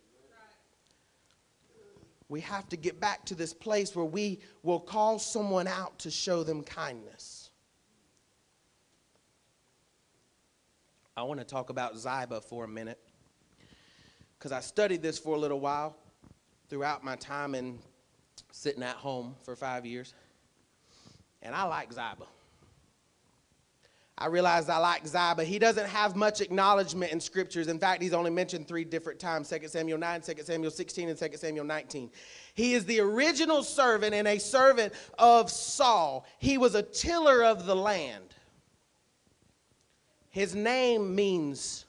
We 2.29 2.41
have 2.41 2.69
to 2.69 2.77
get 2.77 2.99
back 2.99 3.25
to 3.25 3.35
this 3.35 3.51
place 3.51 3.95
where 3.95 4.05
we 4.05 4.39
will 4.61 4.79
call 4.79 5.17
someone 5.17 5.67
out 5.67 5.97
to 5.99 6.11
show 6.11 6.43
them 6.43 6.63
kindness. 6.63 7.40
I 11.21 11.23
want 11.23 11.39
to 11.39 11.45
talk 11.45 11.69
about 11.69 11.95
Ziba 11.99 12.41
for 12.41 12.63
a 12.63 12.67
minute 12.67 12.97
because 14.39 14.51
I 14.51 14.59
studied 14.59 15.03
this 15.03 15.19
for 15.19 15.35
a 15.35 15.37
little 15.37 15.59
while 15.59 15.95
throughout 16.67 17.03
my 17.03 17.15
time 17.15 17.53
in 17.53 17.77
sitting 18.51 18.81
at 18.81 18.95
home 18.95 19.35
for 19.43 19.55
five 19.55 19.85
years. 19.85 20.15
And 21.43 21.53
I 21.53 21.65
like 21.65 21.93
Ziba. 21.93 22.25
I 24.17 24.25
realized 24.25 24.67
I 24.67 24.79
like 24.79 25.05
Ziba. 25.05 25.43
He 25.43 25.59
doesn't 25.59 25.87
have 25.89 26.15
much 26.15 26.41
acknowledgement 26.41 27.11
in 27.11 27.19
scriptures. 27.19 27.67
In 27.67 27.77
fact, 27.77 28.01
he's 28.01 28.13
only 28.13 28.31
mentioned 28.31 28.67
three 28.67 28.83
different 28.83 29.19
times 29.19 29.47
2 29.47 29.67
Samuel 29.67 29.99
9, 29.99 30.21
2 30.21 30.33
Samuel 30.41 30.71
16, 30.71 31.09
and 31.09 31.19
2 31.19 31.27
Samuel 31.35 31.65
19. 31.65 32.09
He 32.55 32.73
is 32.73 32.83
the 32.85 32.99
original 32.99 33.61
servant 33.61 34.15
and 34.15 34.27
a 34.27 34.39
servant 34.39 34.91
of 35.19 35.51
Saul. 35.51 36.25
He 36.39 36.57
was 36.57 36.73
a 36.73 36.81
tiller 36.81 37.43
of 37.43 37.67
the 37.67 37.75
land. 37.75 38.33
His 40.31 40.55
name 40.55 41.13
means 41.13 41.85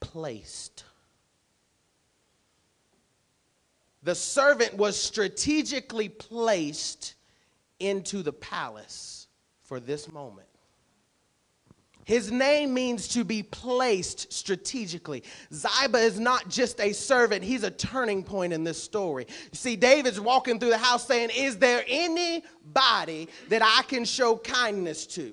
placed. 0.00 0.84
The 4.02 4.14
servant 4.14 4.74
was 4.74 5.00
strategically 5.00 6.08
placed 6.08 7.14
into 7.80 8.22
the 8.22 8.32
palace 8.32 9.26
for 9.62 9.80
this 9.80 10.12
moment. 10.12 10.46
His 12.04 12.30
name 12.30 12.72
means 12.72 13.08
to 13.08 13.24
be 13.24 13.42
placed 13.42 14.32
strategically. 14.32 15.24
Ziba 15.52 15.98
is 15.98 16.20
not 16.20 16.48
just 16.48 16.80
a 16.80 16.92
servant, 16.92 17.42
he's 17.42 17.64
a 17.64 17.70
turning 17.70 18.22
point 18.22 18.52
in 18.52 18.62
this 18.62 18.80
story. 18.80 19.26
You 19.28 19.56
see, 19.56 19.74
David's 19.74 20.20
walking 20.20 20.60
through 20.60 20.68
the 20.70 20.78
house 20.78 21.04
saying, 21.04 21.30
Is 21.34 21.58
there 21.58 21.82
anybody 21.88 23.28
that 23.48 23.62
I 23.62 23.82
can 23.88 24.04
show 24.04 24.36
kindness 24.36 25.04
to? 25.08 25.32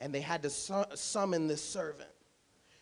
And 0.00 0.12
they 0.12 0.20
had 0.20 0.42
to 0.42 0.50
su- 0.50 0.84
summon 0.94 1.46
this 1.46 1.62
servant. 1.62 2.08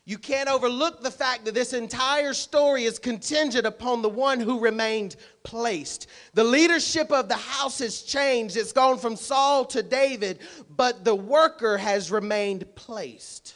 You 0.05 0.17
can't 0.17 0.49
overlook 0.49 1.03
the 1.03 1.11
fact 1.11 1.45
that 1.45 1.53
this 1.53 1.75
entire 1.75 2.33
story 2.33 2.85
is 2.85 2.99
contingent 2.99 3.67
upon 3.67 4.01
the 4.01 4.09
one 4.09 4.41
who 4.41 4.59
remained 4.59 5.17
placed. 5.43 6.07
The 6.33 6.45
leadership 6.45 7.13
of 7.13 7.29
the 7.29 7.37
house 7.37 7.81
has 7.81 8.01
changed. 8.01 8.57
It's 8.57 8.73
gone 8.73 8.97
from 8.97 9.17
Saul 9.17 9.67
to 9.67 9.83
David, 9.83 10.39
but 10.75 11.05
the 11.05 11.15
worker 11.15 11.77
has 11.77 12.11
remained 12.11 12.75
placed. 12.75 13.55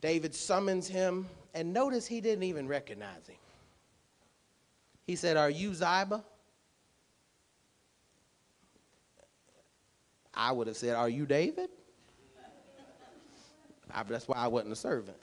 David 0.00 0.34
summons 0.34 0.88
him, 0.88 1.28
and 1.52 1.74
notice 1.74 2.06
he 2.06 2.22
didn't 2.22 2.44
even 2.44 2.66
recognize 2.66 3.26
him. 3.26 3.36
He 5.06 5.16
said, 5.16 5.36
Are 5.36 5.50
you 5.50 5.74
Ziba? 5.74 6.24
I 10.40 10.52
would 10.52 10.68
have 10.68 10.76
said, 10.76 10.96
Are 10.96 11.08
you 11.08 11.26
David? 11.26 11.68
I, 13.92 14.02
that's 14.04 14.26
why 14.26 14.36
I 14.36 14.46
wasn't 14.46 14.72
a 14.72 14.76
servant. 14.76 15.18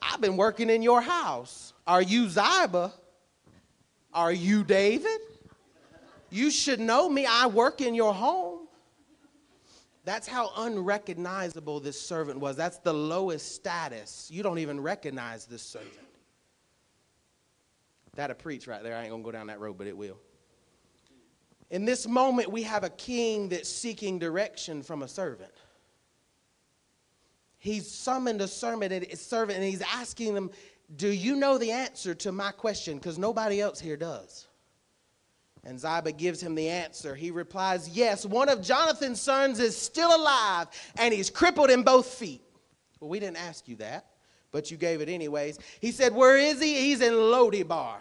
I've 0.00 0.20
been 0.20 0.36
working 0.36 0.70
in 0.70 0.80
your 0.80 1.00
house. 1.00 1.72
Are 1.88 2.02
you 2.02 2.28
Ziba? 2.28 2.92
Are 4.12 4.32
you 4.32 4.62
David? 4.62 5.20
You 6.30 6.52
should 6.52 6.78
know 6.78 7.08
me. 7.08 7.26
I 7.26 7.48
work 7.48 7.80
in 7.80 7.96
your 7.96 8.14
home. 8.14 8.68
That's 10.04 10.28
how 10.28 10.52
unrecognizable 10.56 11.80
this 11.80 12.00
servant 12.00 12.38
was. 12.38 12.54
That's 12.54 12.78
the 12.78 12.92
lowest 12.92 13.56
status. 13.56 14.28
You 14.30 14.44
don't 14.44 14.58
even 14.58 14.80
recognize 14.80 15.46
this 15.46 15.62
servant. 15.62 15.92
That'll 18.14 18.36
preach 18.36 18.68
right 18.68 18.84
there. 18.84 18.94
I 18.94 19.00
ain't 19.00 19.10
going 19.10 19.22
to 19.22 19.26
go 19.26 19.32
down 19.32 19.48
that 19.48 19.58
road, 19.58 19.78
but 19.78 19.88
it 19.88 19.96
will. 19.96 20.18
In 21.74 21.84
this 21.84 22.06
moment, 22.06 22.52
we 22.52 22.62
have 22.62 22.84
a 22.84 22.88
king 22.88 23.48
that's 23.48 23.68
seeking 23.68 24.20
direction 24.20 24.80
from 24.80 25.02
a 25.02 25.08
servant. 25.08 25.50
He's 27.58 27.90
summoned 27.90 28.40
a 28.40 28.46
servant 28.46 28.92
and 28.92 29.64
he's 29.64 29.82
asking 29.92 30.34
them, 30.34 30.52
Do 30.94 31.08
you 31.08 31.34
know 31.34 31.58
the 31.58 31.72
answer 31.72 32.14
to 32.14 32.30
my 32.30 32.52
question? 32.52 32.98
Because 32.98 33.18
nobody 33.18 33.60
else 33.60 33.80
here 33.80 33.96
does. 33.96 34.46
And 35.64 35.80
Ziba 35.80 36.12
gives 36.12 36.40
him 36.40 36.54
the 36.54 36.68
answer. 36.68 37.16
He 37.16 37.32
replies, 37.32 37.88
Yes, 37.88 38.24
one 38.24 38.48
of 38.48 38.62
Jonathan's 38.62 39.20
sons 39.20 39.58
is 39.58 39.76
still 39.76 40.14
alive 40.14 40.68
and 40.94 41.12
he's 41.12 41.28
crippled 41.28 41.70
in 41.70 41.82
both 41.82 42.06
feet. 42.06 42.44
Well, 43.00 43.10
we 43.10 43.18
didn't 43.18 43.38
ask 43.38 43.66
you 43.66 43.74
that, 43.76 44.06
but 44.52 44.70
you 44.70 44.76
gave 44.76 45.00
it 45.00 45.08
anyways. 45.08 45.58
He 45.80 45.90
said, 45.90 46.14
Where 46.14 46.38
is 46.38 46.62
he? 46.62 46.74
He's 46.82 47.00
in 47.00 47.14
Lodebar. 47.14 47.96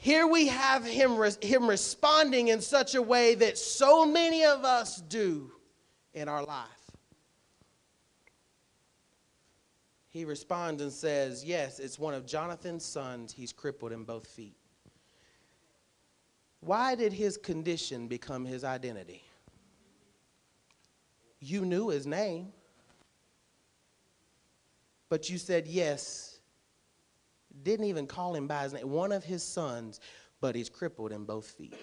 Here 0.00 0.26
we 0.26 0.46
have 0.46 0.82
him, 0.82 1.22
him 1.42 1.66
responding 1.66 2.48
in 2.48 2.62
such 2.62 2.94
a 2.94 3.02
way 3.02 3.34
that 3.34 3.58
so 3.58 4.06
many 4.06 4.46
of 4.46 4.64
us 4.64 5.02
do 5.02 5.52
in 6.14 6.26
our 6.26 6.42
life. 6.42 6.66
He 10.08 10.24
responds 10.24 10.80
and 10.80 10.90
says, 10.90 11.44
Yes, 11.44 11.78
it's 11.78 11.98
one 11.98 12.14
of 12.14 12.24
Jonathan's 12.24 12.82
sons. 12.82 13.30
He's 13.30 13.52
crippled 13.52 13.92
in 13.92 14.04
both 14.04 14.26
feet. 14.26 14.56
Why 16.60 16.94
did 16.94 17.12
his 17.12 17.36
condition 17.36 18.08
become 18.08 18.46
his 18.46 18.64
identity? 18.64 19.22
You 21.40 21.66
knew 21.66 21.90
his 21.90 22.06
name, 22.06 22.54
but 25.10 25.28
you 25.28 25.36
said, 25.36 25.66
Yes, 25.66 26.29
didn't 27.62 27.86
even 27.86 28.06
call 28.06 28.34
him 28.34 28.46
by 28.46 28.62
his 28.64 28.72
name, 28.72 28.90
one 28.90 29.12
of 29.12 29.24
his 29.24 29.42
sons, 29.42 30.00
but 30.40 30.54
he's 30.54 30.68
crippled 30.68 31.12
in 31.12 31.24
both 31.24 31.46
feet. 31.46 31.74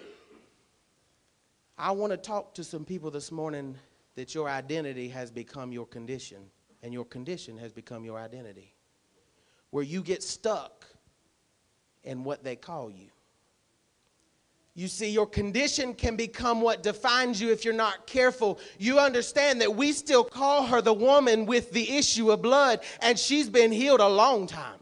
I 1.76 1.92
want 1.92 2.12
to 2.12 2.16
talk 2.16 2.54
to 2.54 2.64
some 2.64 2.84
people 2.84 3.10
this 3.10 3.30
morning 3.30 3.76
that 4.16 4.34
your 4.34 4.48
identity 4.48 5.08
has 5.10 5.30
become 5.30 5.70
your 5.70 5.86
condition, 5.86 6.38
and 6.82 6.92
your 6.92 7.04
condition 7.04 7.56
has 7.58 7.72
become 7.72 8.04
your 8.04 8.18
identity. 8.18 8.74
Where 9.70 9.84
you 9.84 10.02
get 10.02 10.22
stuck 10.22 10.86
in 12.02 12.24
what 12.24 12.42
they 12.42 12.56
call 12.56 12.90
you. 12.90 13.10
You 14.74 14.88
see, 14.88 15.10
your 15.10 15.26
condition 15.26 15.92
can 15.92 16.14
become 16.16 16.60
what 16.60 16.82
defines 16.82 17.40
you 17.40 17.50
if 17.50 17.64
you're 17.64 17.74
not 17.74 18.06
careful. 18.06 18.60
You 18.78 18.98
understand 18.98 19.60
that 19.60 19.74
we 19.74 19.92
still 19.92 20.22
call 20.22 20.66
her 20.66 20.80
the 20.80 20.92
woman 20.92 21.46
with 21.46 21.72
the 21.72 21.96
issue 21.96 22.30
of 22.30 22.42
blood, 22.42 22.80
and 23.02 23.18
she's 23.18 23.48
been 23.48 23.72
healed 23.72 24.00
a 24.00 24.08
long 24.08 24.46
time. 24.46 24.78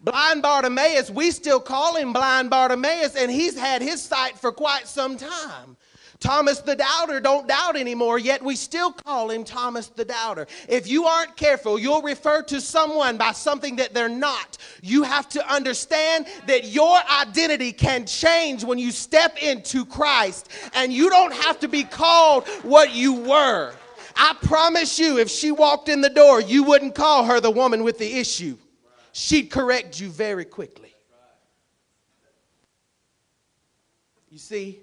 Blind 0.00 0.42
Bartimaeus, 0.42 1.10
we 1.10 1.32
still 1.32 1.58
call 1.58 1.96
him 1.96 2.12
Blind 2.12 2.50
Bartimaeus, 2.50 3.16
and 3.16 3.30
he's 3.30 3.58
had 3.58 3.82
his 3.82 4.00
sight 4.00 4.38
for 4.38 4.52
quite 4.52 4.86
some 4.86 5.16
time. 5.16 5.76
Thomas 6.20 6.60
the 6.60 6.76
Doubter 6.76 7.20
don't 7.20 7.48
doubt 7.48 7.76
anymore, 7.76 8.18
yet 8.18 8.42
we 8.42 8.54
still 8.54 8.92
call 8.92 9.30
him 9.30 9.44
Thomas 9.44 9.88
the 9.88 10.04
Doubter. 10.04 10.46
If 10.68 10.88
you 10.88 11.04
aren't 11.04 11.36
careful, 11.36 11.78
you'll 11.78 12.02
refer 12.02 12.42
to 12.42 12.60
someone 12.60 13.16
by 13.16 13.32
something 13.32 13.76
that 13.76 13.92
they're 13.92 14.08
not. 14.08 14.58
You 14.82 15.02
have 15.02 15.28
to 15.30 15.52
understand 15.52 16.26
that 16.46 16.66
your 16.66 16.96
identity 17.20 17.72
can 17.72 18.06
change 18.06 18.64
when 18.64 18.78
you 18.78 18.92
step 18.92 19.36
into 19.42 19.84
Christ, 19.84 20.48
and 20.74 20.92
you 20.92 21.10
don't 21.10 21.34
have 21.34 21.58
to 21.60 21.68
be 21.68 21.82
called 21.82 22.46
what 22.62 22.94
you 22.94 23.14
were. 23.14 23.72
I 24.16 24.36
promise 24.42 24.98
you, 24.98 25.18
if 25.18 25.28
she 25.28 25.50
walked 25.52 25.88
in 25.88 26.00
the 26.00 26.10
door, 26.10 26.40
you 26.40 26.62
wouldn't 26.62 26.94
call 26.94 27.24
her 27.24 27.40
the 27.40 27.50
woman 27.50 27.82
with 27.82 27.98
the 27.98 28.18
issue 28.18 28.58
she'd 29.18 29.50
correct 29.50 30.00
you 30.00 30.08
very 30.08 30.44
quickly. 30.44 30.94
You 34.30 34.38
see, 34.38 34.80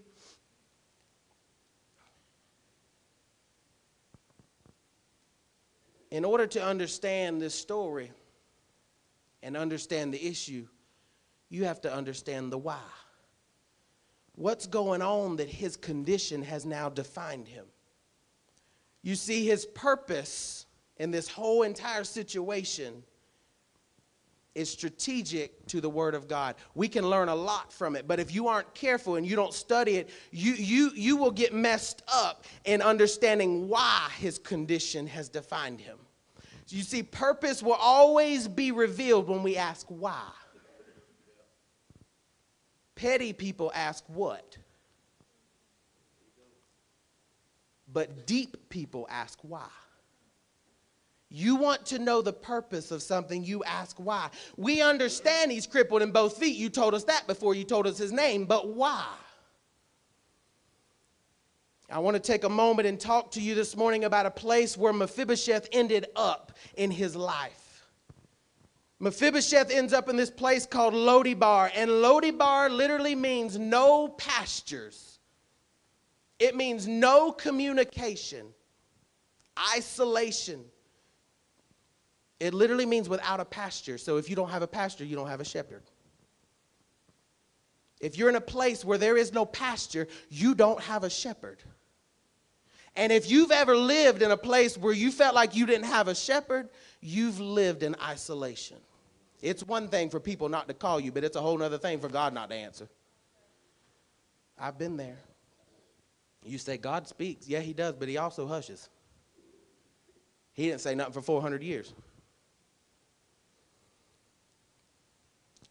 in 6.11 6.25
order 6.25 6.47
to 6.47 6.63
understand 6.63 7.41
this 7.41 7.55
story 7.55 8.11
and 9.41 9.55
understand 9.55 10.13
the 10.13 10.25
issue, 10.25 10.67
you 11.49 11.63
have 11.63 11.79
to 11.81 11.93
understand 11.93 12.51
the 12.51 12.57
why. 12.57 12.79
What's 14.33 14.67
going 14.67 15.01
on 15.01 15.37
that 15.37 15.47
his 15.47 15.77
condition 15.77 16.41
has 16.43 16.65
now 16.65 16.89
defined 16.89 17.47
him? 17.47 17.65
You 19.01 19.15
see, 19.15 19.45
his 19.45 19.65
purpose 19.67 20.65
in 20.97 21.11
this 21.11 21.29
whole 21.29 21.61
entire 21.61 22.03
situation 22.03 23.03
is 24.55 24.69
strategic 24.69 25.65
to 25.67 25.81
the 25.81 25.89
word 25.89 26.15
of 26.15 26.27
god. 26.27 26.55
We 26.73 26.87
can 26.87 27.07
learn 27.09 27.29
a 27.29 27.35
lot 27.35 27.71
from 27.71 27.95
it 27.95 28.07
but 28.07 28.19
if 28.19 28.33
you 28.33 28.47
aren't 28.47 28.73
careful 28.73 29.15
and 29.15 29.27
you 29.27 29.35
don't 29.35 29.53
study 29.53 29.97
it 29.97 30.09
you 30.31 30.53
you 30.53 30.91
you 30.95 31.17
will 31.17 31.31
get 31.31 31.53
messed 31.53 32.01
up 32.11 32.45
in 32.63 32.81
understanding 32.81 33.67
why 33.67 34.09
his 34.17 34.39
condition 34.39 35.05
has 35.07 35.29
defined 35.29 35.81
him. 35.81 35.97
You 36.69 36.81
see 36.81 37.03
purpose 37.03 37.61
will 37.61 37.73
always 37.73 38.47
be 38.47 38.71
revealed 38.71 39.27
when 39.27 39.43
we 39.43 39.55
ask 39.55 39.85
why. 39.87 40.31
Petty 42.95 43.33
people 43.33 43.71
ask 43.75 44.03
what? 44.07 44.57
But 47.91 48.25
deep 48.25 48.69
people 48.69 49.07
ask 49.09 49.37
why 49.41 49.67
you 51.35 51.57
want 51.57 51.85
to 51.87 51.99
know 51.99 52.21
the 52.21 52.31
purpose 52.31 52.91
of 52.91 53.03
something, 53.03 53.43
you 53.43 53.61
ask 53.65 53.97
why. 53.97 54.29
We 54.55 54.81
understand 54.81 55.51
he's 55.51 55.67
crippled 55.67 56.01
in 56.01 56.11
both 56.11 56.37
feet. 56.37 56.55
You 56.55 56.69
told 56.69 56.93
us 56.93 57.03
that 57.03 57.27
before 57.27 57.53
you 57.53 57.65
told 57.65 57.87
us 57.87 57.97
his 57.97 58.13
name, 58.13 58.45
but 58.45 58.69
why? 58.69 59.05
I 61.89 61.99
want 61.99 62.15
to 62.15 62.21
take 62.21 62.45
a 62.45 62.49
moment 62.49 62.87
and 62.87 62.97
talk 62.97 63.31
to 63.31 63.41
you 63.41 63.53
this 63.53 63.75
morning 63.75 64.05
about 64.05 64.25
a 64.25 64.31
place 64.31 64.77
where 64.77 64.93
Mephibosheth 64.93 65.67
ended 65.73 66.05
up 66.15 66.53
in 66.77 66.89
his 66.89 67.17
life. 67.17 67.85
Mephibosheth 68.99 69.69
ends 69.71 69.91
up 69.91 70.07
in 70.07 70.15
this 70.15 70.31
place 70.31 70.65
called 70.65 70.93
Lodibar, 70.93 71.69
and 71.75 71.89
Lodibar 71.91 72.73
literally 72.73 73.13
means 73.13 73.59
no 73.59 74.07
pastures. 74.07 75.19
It 76.39 76.55
means 76.55 76.87
no 76.87 77.33
communication, 77.33 78.47
isolation 79.75 80.63
it 82.39 82.53
literally 82.53 82.85
means 82.85 83.07
without 83.07 83.39
a 83.39 83.45
pasture. 83.45 83.97
So 83.97 84.17
if 84.17 84.29
you 84.29 84.35
don't 84.35 84.49
have 84.49 84.61
a 84.61 84.67
pasture, 84.67 85.05
you 85.05 85.15
don't 85.15 85.29
have 85.29 85.39
a 85.39 85.45
shepherd. 85.45 85.83
If 88.01 88.17
you're 88.17 88.29
in 88.29 88.35
a 88.35 88.41
place 88.41 88.83
where 88.83 88.97
there 88.97 89.15
is 89.17 89.33
no 89.33 89.45
pasture, 89.45 90.07
you 90.29 90.53
don't 90.53 90.81
have 90.81 91.03
a 91.03 91.09
shepherd. 91.09 91.63
And 92.95 93.11
if 93.11 93.29
you've 93.29 93.51
ever 93.51 93.75
lived 93.75 94.21
in 94.21 94.31
a 94.31 94.37
place 94.37 94.77
where 94.77 94.93
you 94.93 95.11
felt 95.11 95.35
like 95.35 95.55
you 95.55 95.65
didn't 95.65 95.85
have 95.85 96.07
a 96.07 96.15
shepherd, 96.15 96.69
you've 97.01 97.39
lived 97.39 97.83
in 97.83 97.95
isolation. 98.01 98.77
It's 99.41 99.63
one 99.63 99.89
thing 99.89 100.09
for 100.09 100.19
people 100.19 100.49
not 100.49 100.67
to 100.67 100.73
call 100.73 100.99
you, 100.99 101.11
but 101.11 101.23
it's 101.23 101.35
a 101.35 101.41
whole 101.41 101.61
other 101.61 101.77
thing 101.77 101.99
for 101.99 102.09
God 102.09 102.33
not 102.33 102.49
to 102.49 102.55
answer. 102.55 102.87
I've 104.57 104.77
been 104.77 104.97
there. 104.97 105.17
You 106.43 106.57
say, 106.57 106.77
God 106.77 107.07
speaks. 107.07 107.47
Yeah, 107.47 107.59
he 107.59 107.73
does, 107.73 107.95
but 107.95 108.07
he 108.07 108.17
also 108.17 108.47
hushes. 108.47 108.89
He 110.53 110.67
didn't 110.67 110.81
say 110.81 110.95
nothing 110.95 111.13
for 111.13 111.21
400 111.21 111.63
years. 111.63 111.93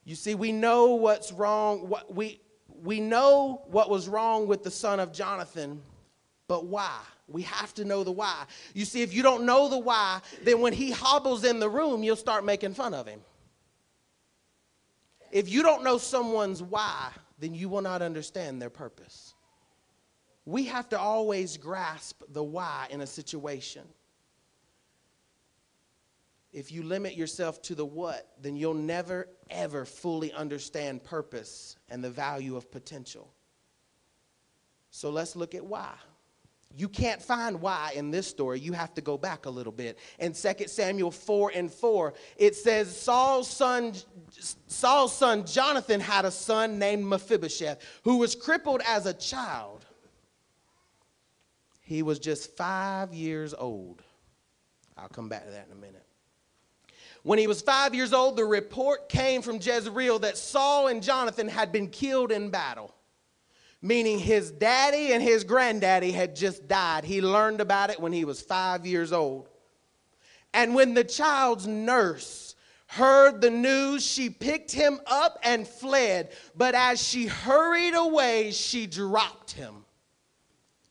You 0.04 0.14
see, 0.14 0.34
we 0.34 0.52
know 0.52 0.94
what's 0.94 1.32
wrong. 1.32 1.88
What 1.88 2.14
we, 2.14 2.40
we 2.82 3.00
know 3.00 3.62
what 3.66 3.88
was 3.88 4.08
wrong 4.08 4.46
with 4.46 4.62
the 4.62 4.70
son 4.70 5.00
of 5.00 5.12
Jonathan, 5.12 5.82
but 6.46 6.66
why? 6.66 6.98
We 7.26 7.42
have 7.42 7.72
to 7.74 7.84
know 7.84 8.04
the 8.04 8.12
why. 8.12 8.44
You 8.74 8.84
see, 8.84 9.00
if 9.00 9.14
you 9.14 9.22
don't 9.22 9.46
know 9.46 9.68
the 9.68 9.78
why, 9.78 10.20
then 10.42 10.60
when 10.60 10.74
he 10.74 10.90
hobbles 10.90 11.44
in 11.44 11.58
the 11.58 11.70
room, 11.70 12.02
you'll 12.02 12.16
start 12.16 12.44
making 12.44 12.74
fun 12.74 12.92
of 12.92 13.06
him. 13.06 13.20
If 15.32 15.48
you 15.48 15.62
don't 15.62 15.82
know 15.82 15.96
someone's 15.96 16.62
why, 16.62 17.10
then 17.38 17.54
you 17.54 17.70
will 17.70 17.80
not 17.80 18.02
understand 18.02 18.60
their 18.60 18.70
purpose. 18.70 19.34
We 20.44 20.66
have 20.66 20.88
to 20.90 20.98
always 20.98 21.56
grasp 21.56 22.22
the 22.28 22.42
why 22.42 22.88
in 22.90 23.00
a 23.00 23.06
situation 23.06 23.82
if 26.54 26.70
you 26.70 26.84
limit 26.84 27.16
yourself 27.16 27.60
to 27.62 27.74
the 27.74 27.84
what, 27.84 28.28
then 28.40 28.54
you'll 28.54 28.74
never, 28.74 29.28
ever 29.50 29.84
fully 29.84 30.32
understand 30.32 31.02
purpose 31.02 31.76
and 31.90 32.02
the 32.02 32.10
value 32.10 32.56
of 32.56 32.70
potential. 32.70 33.28
So 34.90 35.10
let's 35.10 35.34
look 35.34 35.56
at 35.56 35.66
why. 35.66 35.90
You 36.76 36.88
can't 36.88 37.20
find 37.20 37.60
why 37.60 37.92
in 37.96 38.12
this 38.12 38.28
story. 38.28 38.60
You 38.60 38.72
have 38.72 38.94
to 38.94 39.00
go 39.00 39.18
back 39.18 39.46
a 39.46 39.50
little 39.50 39.72
bit. 39.72 39.98
In 40.20 40.32
2 40.32 40.68
Samuel 40.68 41.10
4 41.10 41.52
and 41.56 41.72
4, 41.72 42.14
it 42.36 42.54
says 42.54 42.96
Saul's 42.96 43.50
son, 43.50 43.92
Saul's 44.68 45.12
son 45.12 45.44
Jonathan 45.46 45.98
had 45.98 46.24
a 46.24 46.30
son 46.30 46.78
named 46.78 47.04
Mephibosheth 47.04 47.80
who 48.04 48.18
was 48.18 48.36
crippled 48.36 48.80
as 48.86 49.06
a 49.06 49.12
child. 49.12 49.84
He 51.80 52.02
was 52.02 52.20
just 52.20 52.56
five 52.56 53.12
years 53.12 53.54
old. 53.54 54.02
I'll 54.96 55.08
come 55.08 55.28
back 55.28 55.46
to 55.46 55.50
that 55.50 55.66
in 55.66 55.72
a 55.72 55.80
minute. 55.80 56.03
When 57.24 57.38
he 57.38 57.46
was 57.46 57.62
five 57.62 57.94
years 57.94 58.12
old, 58.12 58.36
the 58.36 58.44
report 58.44 59.08
came 59.08 59.40
from 59.40 59.56
Jezreel 59.56 60.18
that 60.20 60.36
Saul 60.36 60.88
and 60.88 61.02
Jonathan 61.02 61.48
had 61.48 61.72
been 61.72 61.88
killed 61.88 62.30
in 62.30 62.50
battle, 62.50 62.94
meaning 63.80 64.18
his 64.18 64.50
daddy 64.50 65.14
and 65.14 65.22
his 65.22 65.42
granddaddy 65.42 66.12
had 66.12 66.36
just 66.36 66.68
died. 66.68 67.02
He 67.04 67.22
learned 67.22 67.62
about 67.62 67.88
it 67.88 67.98
when 67.98 68.12
he 68.12 68.26
was 68.26 68.42
five 68.42 68.84
years 68.84 69.10
old. 69.10 69.48
And 70.52 70.74
when 70.74 70.92
the 70.92 71.02
child's 71.02 71.66
nurse 71.66 72.56
heard 72.88 73.40
the 73.40 73.50
news, 73.50 74.04
she 74.04 74.28
picked 74.28 74.70
him 74.70 75.00
up 75.06 75.38
and 75.42 75.66
fled. 75.66 76.30
But 76.54 76.74
as 76.74 77.02
she 77.02 77.26
hurried 77.26 77.94
away, 77.94 78.50
she 78.50 78.86
dropped 78.86 79.52
him, 79.52 79.86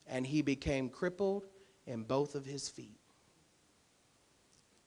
and 0.07 0.25
he 0.25 0.41
became 0.41 0.89
crippled 0.89 1.45
in 1.85 2.01
both 2.01 2.33
of 2.33 2.43
his 2.43 2.69
feet. 2.69 3.02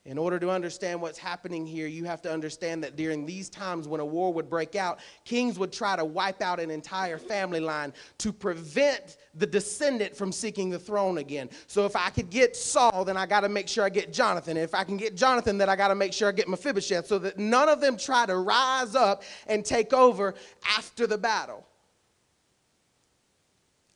In 0.07 0.19
order 0.19 0.39
to 0.39 0.51
understand 0.51 1.03
what's 1.03 1.19
happening 1.19 1.67
here, 1.67 1.89
you 1.89 2.05
have 2.05 2.23
to 2.23 2.33
understand 2.33 2.85
that 2.85 2.95
during 2.95 3.27
these 3.27 3.49
times 3.49 3.89
when 3.89 3.99
a 3.99 4.05
war 4.05 4.33
would 4.33 4.49
break 4.49 4.77
out, 4.77 5.01
kings 5.25 5.59
would 5.59 5.73
try 5.73 5.97
to 5.97 6.05
wipe 6.05 6.41
out 6.41 6.61
an 6.61 6.71
entire 6.71 7.19
family 7.19 7.59
line 7.59 7.93
to 8.19 8.33
prevent 8.33 9.17
the 9.35 9.47
descendant 9.47 10.17
from 10.17 10.31
seeking 10.31 10.71
the 10.71 10.79
throne 10.79 11.19
again. 11.19 11.51
So 11.67 11.87
if 11.87 11.97
I 11.97 12.11
could 12.11 12.31
get 12.31 12.55
Saul, 12.55 13.05
then 13.05 13.17
I 13.17 13.27
got 13.27 13.41
to 13.41 13.49
make 13.49 13.67
sure 13.67 13.83
I 13.83 13.89
get 13.89 14.13
Jonathan. 14.13 14.57
If 14.57 14.77
I 14.77 14.85
can 14.85 14.97
get 14.97 15.17
Jonathan, 15.17 15.59
then 15.59 15.69
I 15.69 15.75
got 15.75 15.89
to 15.89 15.97
make 15.97 16.13
sure 16.13 16.29
I 16.29 16.33
get 16.33 16.49
Mephibosheth 16.49 17.09
so 17.09 17.19
that 17.19 17.37
none 17.37 17.69
of 17.69 17.81
them 17.81 17.97
try 17.97 18.27
to 18.27 18.37
rise 18.37 18.95
up 18.95 19.25
and 19.49 19.65
take 19.65 19.93
over 19.93 20.35
after 20.79 21.09
the 21.09 21.19
battle. 21.19 21.67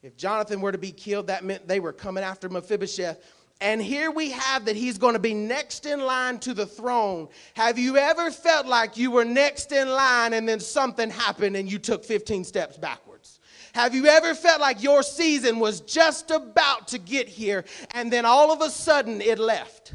If 0.02 0.16
Jonathan 0.16 0.60
were 0.60 0.72
to 0.72 0.78
be 0.78 0.90
killed, 0.92 1.28
that 1.28 1.44
meant 1.44 1.68
they 1.68 1.78
were 1.78 1.92
coming 1.92 2.24
after 2.24 2.48
Mephibosheth 2.48 3.22
and 3.60 3.82
here 3.82 4.10
we 4.10 4.30
have 4.30 4.64
that 4.64 4.76
he's 4.76 4.96
going 4.96 5.12
to 5.12 5.20
be 5.20 5.34
next 5.34 5.84
in 5.84 6.00
line 6.00 6.38
to 6.40 6.54
the 6.54 6.66
throne. 6.66 7.28
Have 7.54 7.78
you 7.78 7.98
ever 7.98 8.30
felt 8.30 8.66
like 8.66 8.96
you 8.96 9.10
were 9.10 9.24
next 9.24 9.70
in 9.72 9.88
line 9.88 10.32
and 10.32 10.48
then 10.48 10.60
something 10.60 11.10
happened 11.10 11.56
and 11.56 11.70
you 11.70 11.78
took 11.78 12.04
15 12.04 12.44
steps 12.44 12.78
backwards? 12.78 13.38
Have 13.74 13.94
you 13.94 14.06
ever 14.06 14.34
felt 14.34 14.60
like 14.60 14.82
your 14.82 15.02
season 15.02 15.58
was 15.58 15.82
just 15.82 16.30
about 16.30 16.88
to 16.88 16.98
get 16.98 17.28
here 17.28 17.64
and 17.92 18.10
then 18.10 18.24
all 18.24 18.50
of 18.50 18.62
a 18.62 18.70
sudden 18.70 19.20
it 19.20 19.38
left? 19.38 19.94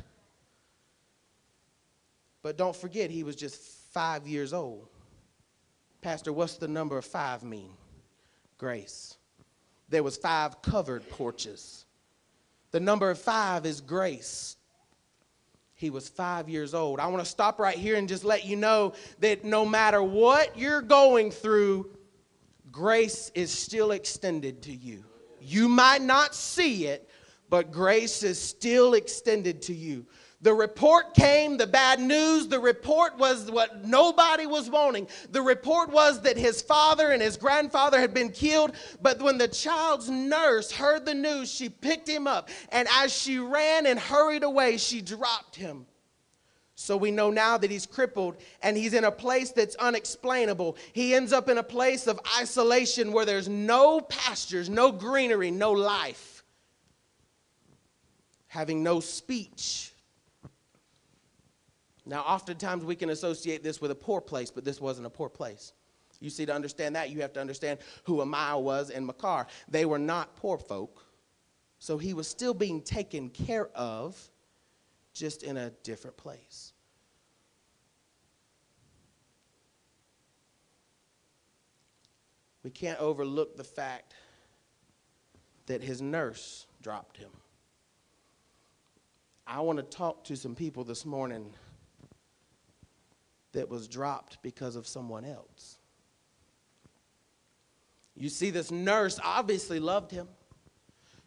But 2.44 2.58
don't 2.58 2.76
forget, 2.76 3.10
he 3.10 3.24
was 3.24 3.36
just 3.36 3.60
five 3.92 4.28
years 4.28 4.54
old. 4.54 4.88
Pastor, 6.02 6.32
what's 6.32 6.58
the 6.58 6.68
number 6.68 7.02
five 7.02 7.42
mean? 7.42 7.72
Grace. 8.60 9.18
There 9.90 10.04
was 10.04 10.18
five 10.18 10.62
covered 10.62 11.10
porches 11.10 11.85
the 12.76 12.82
number 12.82 13.16
five 13.16 13.66
is 13.66 13.80
grace. 13.80 14.58
He 15.76 15.90
was 15.90 16.10
five 16.10 16.50
years 16.50 16.74
old. 16.74 17.00
I 17.00 17.08
want 17.08 17.24
to 17.24 17.30
stop 17.30 17.58
right 17.58 17.78
here 17.78 17.96
and 17.96 18.06
just 18.06 18.26
let 18.26 18.44
you 18.44 18.58
know 18.58 18.92
that 19.20 19.46
no 19.46 19.66
matter 19.66 20.04
what 20.04 20.60
you're 20.60 20.82
going 20.82 21.32
through, 21.32 21.90
grace 22.74 23.32
is 23.34 23.50
still 23.50 23.92
extended 23.92 24.62
to 24.64 24.74
you. 24.74 25.06
You 25.40 25.70
might 25.70 26.02
not 26.02 26.36
see 26.36 26.88
it, 26.88 27.10
but 27.50 27.72
grace 27.72 28.24
is 28.24 28.42
still 28.42 28.94
extended 28.94 29.62
to 29.62 29.74
you. 29.74 30.06
The 30.46 30.54
report 30.54 31.16
came, 31.16 31.58
the 31.58 31.66
bad 31.66 32.00
news. 32.00 32.48
The 32.48 32.60
report 32.60 33.18
was 33.18 33.50
what 33.50 33.84
nobody 33.84 34.46
was 34.46 34.70
wanting. 34.70 35.08
The 35.32 35.42
report 35.42 35.90
was 35.90 36.22
that 36.22 36.38
his 36.38 36.62
father 36.62 37.10
and 37.10 37.20
his 37.20 37.36
grandfather 37.36 38.00
had 38.00 38.14
been 38.14 38.30
killed. 38.30 38.74
But 39.02 39.20
when 39.20 39.40
the 39.40 39.48
child's 39.48 40.08
nurse 40.08 40.72
heard 40.72 41.04
the 41.04 41.16
news, 41.16 41.52
she 41.52 41.68
picked 41.68 42.08
him 42.08 42.28
up. 42.28 42.50
And 42.72 42.88
as 42.94 43.12
she 43.12 43.40
ran 43.40 43.88
and 43.88 43.98
hurried 43.98 44.44
away, 44.44 44.78
she 44.78 45.02
dropped 45.02 45.56
him. 45.56 45.88
So 46.76 46.96
we 46.96 47.10
know 47.10 47.32
now 47.32 47.58
that 47.58 47.72
he's 47.72 47.88
crippled 47.88 48.38
and 48.62 48.78
he's 48.78 48.94
in 48.94 49.06
a 49.06 49.12
place 49.12 49.50
that's 49.50 49.76
unexplainable. 49.78 50.78
He 50.94 51.16
ends 51.16 51.34
up 51.34 51.50
in 51.50 51.58
a 51.58 51.64
place 51.64 52.06
of 52.06 52.20
isolation 52.40 53.14
where 53.14 53.26
there's 53.26 53.50
no 53.50 54.00
pastures, 54.00 54.70
no 54.70 54.92
greenery, 54.92 55.50
no 55.50 55.72
life, 55.72 56.44
having 58.46 58.84
no 58.84 59.00
speech 59.00 59.92
Now, 62.06 62.22
oftentimes 62.22 62.84
we 62.84 62.96
can 62.96 63.10
associate 63.10 63.64
this 63.64 63.82
with 63.82 63.92
a 63.92 63.96
poor 63.96 64.22
place, 64.22 64.52
but 64.52 64.64
this 64.64 64.80
wasn't 64.80 65.08
a 65.08 65.10
poor 65.10 65.30
place. 65.30 65.74
You 66.20 66.30
see, 66.30 66.46
to 66.46 66.54
understand 66.54 66.96
that, 66.96 67.10
you 67.10 67.22
have 67.22 67.34
to 67.34 67.42
understand 67.42 67.80
who 68.04 68.18
Ammiel 68.18 68.62
was 68.62 68.90
and 68.90 69.06
Machir. 69.06 69.48
They 69.68 69.86
were 69.86 70.00
not 70.00 70.36
poor 70.36 70.58
folk, 70.58 71.04
so 71.80 71.98
he 71.98 72.14
was 72.14 72.28
still 72.28 72.54
being 72.54 72.82
taken 72.82 73.30
care 73.30 73.68
of, 73.76 74.30
just 75.14 75.44
in 75.44 75.58
a 75.58 75.72
different 75.84 76.16
place. 76.18 76.74
We 82.64 82.72
can't 82.72 83.00
overlook 83.00 83.56
the 83.58 83.64
fact 83.64 84.14
that 85.68 85.84
his 85.84 86.02
nurse 86.02 86.66
dropped 86.82 87.18
him. 87.18 87.30
I 89.48 89.60
want 89.60 89.78
to 89.78 89.84
talk 89.84 90.24
to 90.26 90.36
some 90.36 90.56
people 90.56 90.84
this 90.84 91.06
morning 91.06 91.54
that 93.56 93.70
was 93.70 93.88
dropped 93.88 94.42
because 94.42 94.76
of 94.76 94.86
someone 94.86 95.26
else. 95.26 95.78
You 98.16 98.30
see, 98.30 98.50
this 98.50 98.72
nurse 98.72 99.20
obviously 99.24 99.80
loved 99.80 100.12
him. 100.12 100.28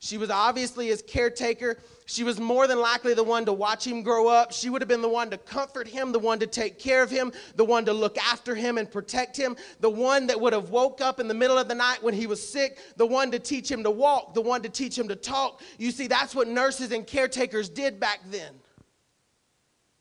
She 0.00 0.16
was 0.16 0.30
obviously 0.30 0.86
his 0.86 1.02
caretaker. 1.02 1.78
She 2.06 2.22
was 2.22 2.38
more 2.38 2.68
than 2.68 2.80
likely 2.80 3.14
the 3.14 3.24
one 3.24 3.44
to 3.46 3.52
watch 3.52 3.84
him 3.84 4.02
grow 4.02 4.28
up. 4.28 4.52
She 4.52 4.70
would 4.70 4.80
have 4.80 4.88
been 4.88 5.02
the 5.02 5.08
one 5.08 5.28
to 5.30 5.38
comfort 5.38 5.88
him, 5.88 6.12
the 6.12 6.20
one 6.20 6.38
to 6.38 6.46
take 6.46 6.78
care 6.78 7.02
of 7.02 7.10
him, 7.10 7.32
the 7.56 7.64
one 7.64 7.84
to 7.86 7.92
look 7.92 8.16
after 8.16 8.54
him 8.54 8.78
and 8.78 8.88
protect 8.88 9.36
him, 9.36 9.56
the 9.80 9.90
one 9.90 10.28
that 10.28 10.40
would 10.40 10.52
have 10.52 10.70
woke 10.70 11.00
up 11.00 11.18
in 11.18 11.26
the 11.26 11.34
middle 11.34 11.58
of 11.58 11.66
the 11.66 11.74
night 11.74 12.00
when 12.02 12.14
he 12.14 12.28
was 12.28 12.46
sick, 12.46 12.78
the 12.96 13.06
one 13.06 13.32
to 13.32 13.40
teach 13.40 13.68
him 13.68 13.82
to 13.82 13.90
walk, 13.90 14.34
the 14.34 14.40
one 14.40 14.62
to 14.62 14.68
teach 14.68 14.96
him 14.96 15.08
to 15.08 15.16
talk. 15.16 15.62
You 15.78 15.90
see, 15.90 16.06
that's 16.06 16.34
what 16.34 16.46
nurses 16.46 16.92
and 16.92 17.04
caretakers 17.04 17.68
did 17.68 17.98
back 17.98 18.20
then. 18.30 18.54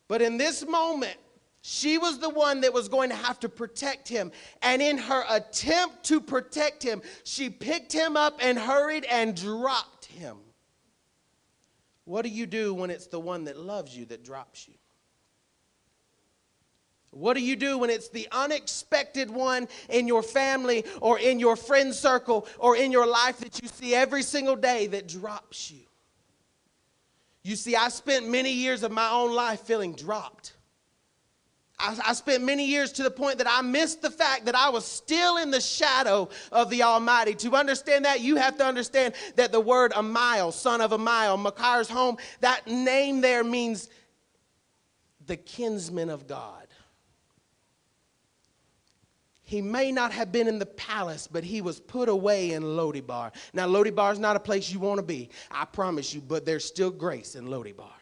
But 0.08 0.22
in 0.22 0.38
this 0.38 0.66
moment, 0.66 1.18
she 1.62 1.98
was 1.98 2.20
the 2.20 2.30
one 2.30 2.62
that 2.62 2.74
was 2.74 2.88
going 2.88 3.10
to 3.10 3.16
have 3.16 3.40
to 3.42 3.50
protect 3.50 4.08
him. 4.08 4.32
And 4.62 4.82
in 4.82 4.98
her 4.98 5.24
attempt 5.30 6.04
to 6.06 6.22
protect 6.22 6.84
him, 6.84 7.02
she 7.24 7.50
picked 7.50 7.92
him 7.92 8.16
up 8.16 8.40
and 8.42 8.58
hurried 8.58 9.06
and 9.06 9.36
dropped 9.36 10.06
him. 10.06 10.38
What 12.06 12.22
do 12.22 12.30
you 12.30 12.46
do 12.46 12.74
when 12.74 12.90
it's 12.90 13.08
the 13.08 13.20
one 13.20 13.46
that 13.46 13.58
loves 13.58 13.96
you 13.96 14.06
that 14.06 14.24
drops 14.24 14.68
you? 14.68 14.76
What 17.12 17.34
do 17.34 17.42
you 17.42 17.56
do 17.56 17.78
when 17.80 17.90
it's 17.90 18.10
the 18.10 18.28
unexpected 18.32 19.30
one 19.32 19.68
in 19.90 20.08
your 20.08 20.22
family 20.22 20.86
or 21.02 21.18
in 21.20 21.40
your 21.40 21.56
friend 21.56 21.94
circle 21.94 22.48
or 22.60 22.78
in 22.78 22.92
your 22.92 23.08
life 23.08 23.40
that 23.40 23.62
you 23.62 23.68
see 23.68 23.96
every 23.96 24.24
single 24.24 24.56
day 24.56 24.88
that 24.88 25.08
drops 25.08 25.72
you? 25.72 25.82
You 27.44 27.56
see, 27.56 27.76
I 27.76 27.90
spent 27.90 28.30
many 28.30 28.52
years 28.52 28.84
of 28.84 28.92
my 28.92 29.10
own 29.10 29.34
life 29.34 29.62
feeling 29.62 29.94
dropped. 29.94 30.54
I, 31.80 31.98
I, 32.08 32.14
spent 32.14 32.44
many 32.44 32.66
years 32.66 32.92
to 32.94 33.04
the 33.04 33.12
point 33.12 33.38
that 33.38 33.48
I 33.48 33.62
missed 33.62 34.02
the 34.02 34.10
fact 34.10 34.46
that 34.46 34.56
I 34.56 34.70
was 34.70 34.84
still 34.84 35.38
in 35.38 35.52
the 35.52 35.62
shadow 35.62 36.28
of 36.52 36.72
the 36.72 36.82
Almighty. 36.84 37.36
To 37.36 37.56
understand 37.56 38.06
that, 38.06 38.22
you 38.22 38.36
have 38.38 38.58
to 38.58 38.66
understand 38.66 39.14
that 39.36 39.52
the 39.52 39.60
word 39.60 39.92
Ammiel, 39.94 40.52
son 40.52 40.82
of 40.82 40.92
Ammiel, 40.92 41.40
Machir's 41.40 41.88
home, 41.88 42.18
that 42.40 42.66
name 42.66 43.22
there 43.22 43.44
means 43.44 43.90
the 45.28 45.38
kinsman 45.38 46.10
of 46.10 46.26
God. 46.26 46.68
He 49.44 49.62
may 49.62 49.92
not 49.94 50.12
have 50.12 50.32
been 50.32 50.48
in 50.48 50.60
the 50.60 50.66
palace, 50.66 51.28
but 51.28 51.44
he 51.44 51.62
was 51.62 51.80
put 51.80 52.10
away 52.10 52.52
in 52.52 52.64
Lodibar. 52.64 53.32
Now, 53.54 53.68
Lodibar 53.68 54.12
is 54.12 54.20
not 54.20 54.36
a 54.36 54.42
place 54.42 54.70
you 54.70 54.80
want 54.80 54.98
to 54.98 55.04
be, 55.04 55.30
I 55.50 55.64
promise 55.64 56.14
you, 56.14 56.22
but 56.22 56.46
there's 56.46 56.66
still 56.66 56.92
grace 56.92 57.36
in 57.36 57.46
Lodibar. 57.46 57.97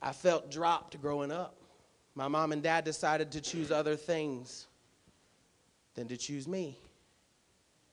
I 0.00 0.12
felt 0.12 0.50
dropped 0.50 1.00
growing 1.00 1.32
up. 1.32 1.56
My 2.14 2.28
mom 2.28 2.52
and 2.52 2.62
dad 2.62 2.84
decided 2.84 3.32
to 3.32 3.40
choose 3.40 3.70
other 3.70 3.96
things 3.96 4.66
than 5.94 6.08
to 6.08 6.16
choose 6.16 6.46
me. 6.48 6.78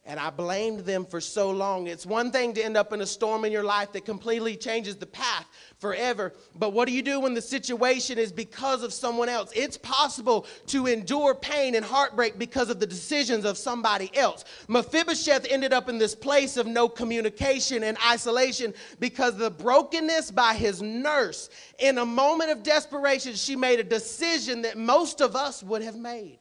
And 0.05 0.19
I 0.19 0.31
blamed 0.31 0.81
them 0.81 1.05
for 1.05 1.21
so 1.21 1.49
long. 1.49 1.87
It's 1.87 2.05
one 2.05 2.29
thing 2.29 2.53
to 2.55 2.61
end 2.61 2.75
up 2.75 2.91
in 2.91 2.99
a 2.99 3.05
storm 3.05 3.45
in 3.45 3.53
your 3.53 3.63
life 3.63 3.93
that 3.93 4.03
completely 4.03 4.57
changes 4.57 4.97
the 4.97 5.05
path 5.05 5.45
forever. 5.79 6.33
But 6.55 6.73
what 6.73 6.89
do 6.89 6.93
you 6.93 7.01
do 7.01 7.21
when 7.21 7.33
the 7.33 7.41
situation 7.41 8.17
is 8.17 8.29
because 8.29 8.83
of 8.83 8.91
someone 8.91 9.29
else? 9.29 9.53
It's 9.55 9.77
possible 9.77 10.45
to 10.67 10.87
endure 10.87 11.33
pain 11.33 11.75
and 11.75 11.85
heartbreak 11.85 12.37
because 12.37 12.69
of 12.69 12.81
the 12.81 12.85
decisions 12.85 13.45
of 13.45 13.57
somebody 13.57 14.13
else. 14.13 14.43
Mephibosheth 14.67 15.47
ended 15.49 15.71
up 15.71 15.87
in 15.87 15.99
this 15.99 16.15
place 16.15 16.57
of 16.57 16.67
no 16.67 16.89
communication 16.89 17.83
and 17.83 17.97
isolation 18.05 18.73
because 18.99 19.35
of 19.35 19.39
the 19.39 19.51
brokenness 19.51 20.31
by 20.31 20.53
his 20.53 20.81
nurse. 20.81 21.49
In 21.79 21.97
a 21.97 22.05
moment 22.05 22.51
of 22.51 22.61
desperation, 22.61 23.35
she 23.35 23.55
made 23.55 23.79
a 23.79 23.83
decision 23.85 24.63
that 24.63 24.77
most 24.77 25.21
of 25.21 25.37
us 25.37 25.63
would 25.63 25.81
have 25.81 25.95
made. 25.95 26.39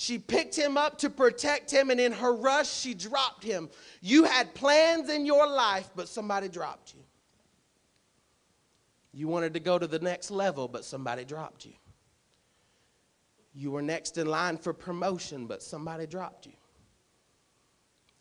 She 0.00 0.18
picked 0.18 0.56
him 0.56 0.78
up 0.78 0.96
to 1.00 1.10
protect 1.10 1.70
him, 1.70 1.90
and 1.90 2.00
in 2.00 2.12
her 2.12 2.32
rush, 2.32 2.72
she 2.72 2.94
dropped 2.94 3.44
him. 3.44 3.68
You 4.00 4.24
had 4.24 4.54
plans 4.54 5.10
in 5.10 5.26
your 5.26 5.46
life, 5.46 5.90
but 5.94 6.08
somebody 6.08 6.48
dropped 6.48 6.94
you. 6.94 7.02
You 9.12 9.28
wanted 9.28 9.52
to 9.52 9.60
go 9.60 9.78
to 9.78 9.86
the 9.86 9.98
next 9.98 10.30
level, 10.30 10.68
but 10.68 10.86
somebody 10.86 11.26
dropped 11.26 11.66
you. 11.66 11.74
You 13.52 13.72
were 13.72 13.82
next 13.82 14.16
in 14.16 14.26
line 14.26 14.56
for 14.56 14.72
promotion, 14.72 15.46
but 15.46 15.62
somebody 15.62 16.06
dropped 16.06 16.46
you. 16.46 16.56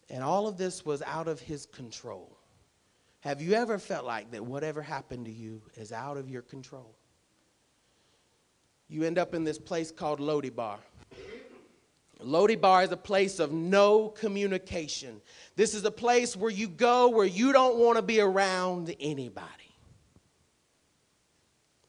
And 0.09 0.21
all 0.21 0.49
of 0.49 0.57
this 0.57 0.83
was 0.83 1.01
out 1.03 1.29
of 1.29 1.39
his 1.39 1.65
control. 1.65 2.37
Have 3.21 3.41
you 3.41 3.53
ever 3.53 3.79
felt 3.79 4.03
like 4.03 4.31
that 4.31 4.45
whatever 4.45 4.81
happened 4.81 5.27
to 5.27 5.31
you 5.31 5.61
is 5.75 5.93
out 5.93 6.17
of 6.17 6.29
your 6.29 6.41
control? 6.41 6.93
You 8.89 9.05
end 9.05 9.17
up 9.17 9.33
in 9.33 9.45
this 9.45 9.57
place 9.57 9.91
called 9.91 10.19
Lodibar. 10.19 10.79
Lodibar 12.23 12.84
is 12.84 12.91
a 12.91 12.97
place 12.97 13.39
of 13.39 13.51
no 13.51 14.10
communication. 14.10 15.21
This 15.55 15.73
is 15.73 15.86
a 15.86 15.91
place 15.91 16.36
where 16.36 16.51
you 16.51 16.67
go 16.67 17.10
where 17.10 17.25
you 17.25 17.53
don't 17.53 17.77
want 17.77 17.97
to 17.97 18.01
be 18.01 18.19
around 18.19 18.93
anybody. 18.99 19.47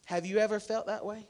Have 0.05 0.27
you 0.27 0.39
ever 0.39 0.61
felt 0.61 0.87
that 0.87 1.05
way? 1.05 1.27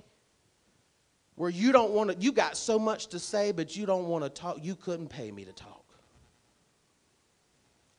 Where 1.34 1.50
you 1.50 1.72
don't 1.72 1.92
want 1.92 2.10
to, 2.10 2.16
you 2.18 2.32
got 2.32 2.56
so 2.56 2.78
much 2.78 3.06
to 3.08 3.18
say, 3.18 3.52
but 3.52 3.74
you 3.74 3.86
don't 3.86 4.06
want 4.06 4.24
to 4.24 4.30
talk. 4.30 4.58
You 4.62 4.74
couldn't 4.74 5.08
pay 5.08 5.30
me 5.30 5.44
to 5.46 5.52
talk. 5.52 5.84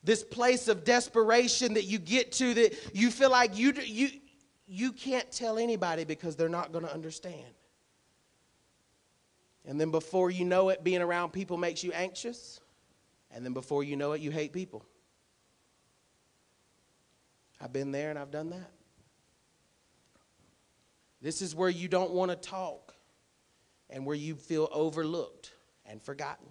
This 0.04 0.24
place 0.24 0.68
of 0.68 0.84
desperation 0.84 1.74
that 1.76 1.86
you 1.86 1.98
get 1.98 2.32
to 2.34 2.54
that 2.56 2.96
you 2.96 3.10
feel 3.10 3.32
like 3.32 3.58
you, 3.58 3.74
you, 3.84 4.10
you 4.68 4.92
can't 4.92 5.30
tell 5.32 5.58
anybody 5.58 6.04
because 6.04 6.36
they're 6.36 6.50
not 6.50 6.72
going 6.72 6.86
to 6.86 6.94
understand. 6.94 7.54
And 9.66 9.80
then 9.80 9.92
before 9.92 10.32
you 10.32 10.46
know 10.46 10.70
it, 10.70 10.84
being 10.84 11.02
around 11.02 11.32
people 11.32 11.58
makes 11.58 11.84
you 11.84 11.92
anxious. 11.92 12.60
And 13.32 13.46
then 13.46 13.54
before 13.54 13.84
you 13.84 13.96
know 13.96 14.14
it, 14.14 14.22
you 14.22 14.32
hate 14.32 14.54
people. 14.54 14.86
I've 17.62 17.72
been 17.72 17.92
there 17.92 18.10
and 18.10 18.18
I've 18.18 18.32
done 18.32 18.50
that. 18.50 18.72
This 21.22 21.42
is 21.42 21.54
where 21.54 21.70
you 21.70 21.88
don't 21.88 22.12
want 22.12 22.32
to 22.32 22.36
talk 22.36 22.96
and 23.90 24.06
where 24.06 24.16
you 24.16 24.36
feel 24.36 24.68
overlooked 24.72 25.52
and 25.86 26.02
forgotten. 26.02 26.48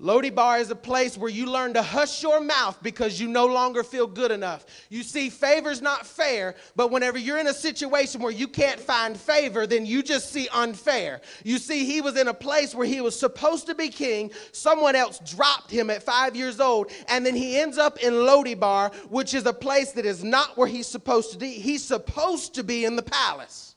Lodibar 0.00 0.60
is 0.60 0.72
a 0.72 0.76
place 0.76 1.16
where 1.16 1.30
you 1.30 1.46
learn 1.46 1.72
to 1.74 1.82
hush 1.82 2.20
your 2.20 2.40
mouth 2.40 2.76
because 2.82 3.20
you 3.20 3.28
no 3.28 3.46
longer 3.46 3.84
feel 3.84 4.08
good 4.08 4.32
enough. 4.32 4.66
You 4.88 5.04
see, 5.04 5.30
favor's 5.30 5.80
not 5.80 6.04
fair, 6.04 6.56
but 6.74 6.90
whenever 6.90 7.16
you're 7.16 7.38
in 7.38 7.46
a 7.46 7.54
situation 7.54 8.20
where 8.20 8.32
you 8.32 8.48
can't 8.48 8.80
find 8.80 9.16
favor, 9.16 9.68
then 9.68 9.86
you 9.86 10.02
just 10.02 10.32
see 10.32 10.48
unfair. 10.52 11.20
You 11.44 11.58
see, 11.58 11.84
he 11.84 12.00
was 12.00 12.16
in 12.16 12.26
a 12.26 12.34
place 12.34 12.74
where 12.74 12.86
he 12.86 13.00
was 13.00 13.18
supposed 13.18 13.66
to 13.68 13.74
be 13.76 13.88
king. 13.88 14.32
Someone 14.50 14.96
else 14.96 15.20
dropped 15.20 15.70
him 15.70 15.90
at 15.90 16.02
five 16.02 16.34
years 16.34 16.58
old, 16.58 16.90
and 17.06 17.24
then 17.24 17.36
he 17.36 17.56
ends 17.56 17.78
up 17.78 17.98
in 18.02 18.14
Lodibar, 18.14 18.92
which 19.10 19.32
is 19.32 19.46
a 19.46 19.52
place 19.52 19.92
that 19.92 20.04
is 20.04 20.24
not 20.24 20.58
where 20.58 20.68
he's 20.68 20.88
supposed 20.88 21.30
to 21.32 21.38
be. 21.38 21.50
He's 21.50 21.84
supposed 21.84 22.54
to 22.54 22.64
be 22.64 22.84
in 22.84 22.96
the 22.96 23.02
palace, 23.02 23.76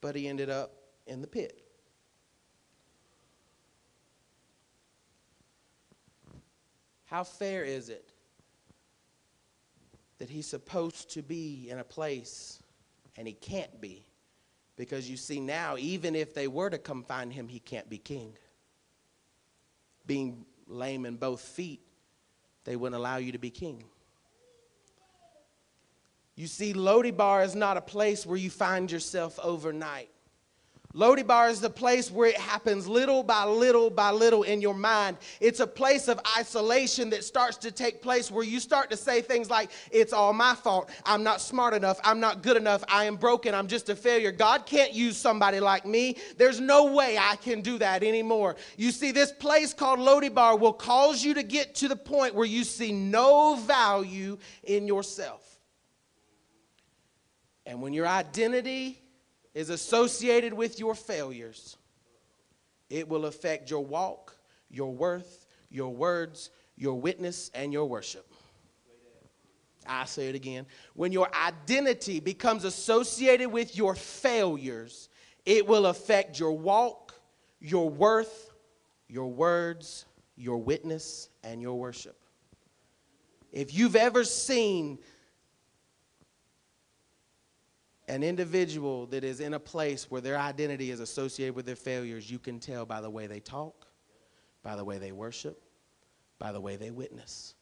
but 0.00 0.16
he 0.16 0.26
ended 0.26 0.50
up 0.50 0.72
in 1.06 1.20
the 1.20 1.28
pit. 1.28 1.67
How 7.08 7.24
fair 7.24 7.64
is 7.64 7.88
it 7.88 8.12
that 10.18 10.28
he's 10.28 10.46
supposed 10.46 11.10
to 11.14 11.22
be 11.22 11.68
in 11.70 11.78
a 11.78 11.84
place 11.84 12.62
and 13.16 13.26
he 13.26 13.32
can't 13.32 13.80
be? 13.80 14.04
Because 14.76 15.08
you 15.08 15.16
see, 15.16 15.40
now, 15.40 15.76
even 15.78 16.14
if 16.14 16.34
they 16.34 16.48
were 16.48 16.68
to 16.68 16.76
come 16.76 17.02
find 17.02 17.32
him, 17.32 17.48
he 17.48 17.60
can't 17.60 17.88
be 17.88 17.96
king. 17.96 18.34
Being 20.06 20.44
lame 20.66 21.06
in 21.06 21.16
both 21.16 21.40
feet, 21.40 21.80
they 22.64 22.76
wouldn't 22.76 22.98
allow 22.98 23.16
you 23.16 23.32
to 23.32 23.38
be 23.38 23.50
king. 23.50 23.84
You 26.36 26.46
see, 26.46 26.74
Lodibar 26.74 27.44
is 27.44 27.54
not 27.54 27.78
a 27.78 27.80
place 27.80 28.26
where 28.26 28.36
you 28.36 28.50
find 28.50 28.92
yourself 28.92 29.40
overnight. 29.42 30.10
Lodibar 30.98 31.48
is 31.48 31.60
the 31.60 31.70
place 31.70 32.10
where 32.10 32.28
it 32.28 32.36
happens 32.36 32.88
little 32.88 33.22
by 33.22 33.44
little 33.44 33.88
by 33.88 34.10
little 34.10 34.42
in 34.42 34.60
your 34.60 34.74
mind. 34.74 35.16
It's 35.40 35.60
a 35.60 35.66
place 35.66 36.08
of 36.08 36.18
isolation 36.36 37.08
that 37.10 37.22
starts 37.22 37.56
to 37.58 37.70
take 37.70 38.02
place 38.02 38.32
where 38.32 38.42
you 38.42 38.58
start 38.58 38.90
to 38.90 38.96
say 38.96 39.20
things 39.20 39.48
like, 39.48 39.70
It's 39.92 40.12
all 40.12 40.32
my 40.32 40.56
fault. 40.56 40.90
I'm 41.04 41.22
not 41.22 41.40
smart 41.40 41.72
enough. 41.72 42.00
I'm 42.02 42.18
not 42.18 42.42
good 42.42 42.56
enough. 42.56 42.82
I 42.88 43.04
am 43.04 43.14
broken. 43.14 43.54
I'm 43.54 43.68
just 43.68 43.88
a 43.90 43.94
failure. 43.94 44.32
God 44.32 44.66
can't 44.66 44.92
use 44.92 45.16
somebody 45.16 45.60
like 45.60 45.86
me. 45.86 46.16
There's 46.36 46.58
no 46.58 46.92
way 46.92 47.16
I 47.16 47.36
can 47.36 47.60
do 47.60 47.78
that 47.78 48.02
anymore. 48.02 48.56
You 48.76 48.90
see, 48.90 49.12
this 49.12 49.30
place 49.30 49.72
called 49.72 50.00
Lodibar 50.00 50.58
will 50.58 50.72
cause 50.72 51.22
you 51.22 51.32
to 51.34 51.44
get 51.44 51.76
to 51.76 51.86
the 51.86 51.94
point 51.94 52.34
where 52.34 52.44
you 52.44 52.64
see 52.64 52.90
no 52.90 53.54
value 53.54 54.36
in 54.64 54.88
yourself. 54.88 55.44
And 57.64 57.80
when 57.80 57.92
your 57.92 58.08
identity 58.08 59.00
is 59.58 59.70
associated 59.70 60.54
with 60.54 60.78
your 60.78 60.94
failures, 60.94 61.76
it 62.88 63.08
will 63.08 63.26
affect 63.26 63.68
your 63.68 63.84
walk, 63.84 64.36
your 64.70 64.94
worth, 64.94 65.48
your 65.68 65.92
words, 65.92 66.50
your 66.76 67.00
witness, 67.00 67.50
and 67.56 67.72
your 67.72 67.84
worship. 67.84 68.24
I 69.84 70.04
say 70.04 70.28
it 70.28 70.36
again. 70.36 70.64
When 70.94 71.10
your 71.10 71.28
identity 71.34 72.20
becomes 72.20 72.62
associated 72.62 73.48
with 73.50 73.76
your 73.76 73.96
failures, 73.96 75.08
it 75.44 75.66
will 75.66 75.86
affect 75.86 76.38
your 76.38 76.52
walk, 76.52 77.14
your 77.60 77.90
worth, 77.90 78.52
your 79.08 79.26
words, 79.26 80.04
your 80.36 80.58
witness, 80.58 81.30
and 81.42 81.60
your 81.60 81.76
worship. 81.76 82.16
If 83.50 83.74
you've 83.74 83.96
ever 83.96 84.22
seen 84.22 85.00
an 88.08 88.22
individual 88.22 89.06
that 89.06 89.22
is 89.22 89.40
in 89.40 89.54
a 89.54 89.60
place 89.60 90.10
where 90.10 90.20
their 90.20 90.38
identity 90.38 90.90
is 90.90 91.00
associated 91.00 91.54
with 91.54 91.66
their 91.66 91.76
failures, 91.76 92.30
you 92.30 92.38
can 92.38 92.58
tell 92.58 92.86
by 92.86 93.00
the 93.00 93.10
way 93.10 93.26
they 93.26 93.40
talk, 93.40 93.86
by 94.62 94.76
the 94.76 94.84
way 94.84 94.98
they 94.98 95.12
worship, 95.12 95.62
by 96.38 96.50
the 96.52 96.60
way 96.60 96.76
they 96.76 96.90
witness. 96.90 97.54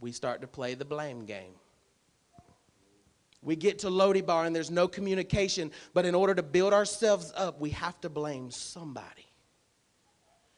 We 0.00 0.10
start 0.10 0.40
to 0.40 0.48
play 0.48 0.74
the 0.74 0.84
blame 0.84 1.24
game. 1.24 1.54
We 3.40 3.56
get 3.56 3.80
to 3.80 3.88
Lodibar 3.88 4.46
and 4.46 4.54
there's 4.54 4.70
no 4.70 4.88
communication, 4.88 5.70
but 5.94 6.04
in 6.04 6.14
order 6.14 6.34
to 6.34 6.42
build 6.42 6.72
ourselves 6.72 7.32
up, 7.36 7.60
we 7.60 7.70
have 7.70 8.00
to 8.02 8.08
blame 8.08 8.50
somebody. 8.50 9.31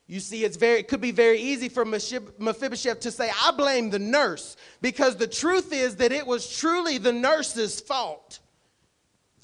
You 0.07 0.21
see, 0.21 0.45
it's 0.45 0.59
very, 0.59 0.81
it 0.81 0.89
could 0.89 1.01
be 1.01 1.13
very 1.13 1.39
easy 1.39 1.71
for 1.71 1.85
Mephibosheth 1.85 3.01
to 3.01 3.11
say, 3.11 3.31
I 3.43 3.53
blame 3.53 3.89
the 3.89 3.99
nurse, 3.99 4.57
because 4.83 5.17
the 5.17 5.27
truth 5.27 5.73
is 5.73 5.97
that 5.97 6.13
it 6.13 6.27
was 6.27 6.59
truly 6.59 6.99
the 6.99 7.13
nurse's 7.13 7.81
fault. 7.81 8.41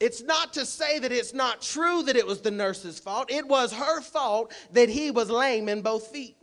It's 0.01 0.23
not 0.23 0.53
to 0.55 0.67
say 0.67 0.99
that 0.99 1.13
it's 1.13 1.35
not 1.35 1.63
true 1.63 2.03
that 2.03 2.17
it 2.17 2.27
was 2.27 2.41
the 2.41 2.51
nurse's 2.51 2.99
fault. 2.99 3.31
It 3.31 3.47
was 3.47 3.73
her 3.73 4.01
fault 4.01 4.53
that 4.73 4.89
he 4.89 5.11
was 5.11 5.31
lame 5.31 5.69
in 5.69 5.83
both 5.83 6.09
feet. 6.09 6.37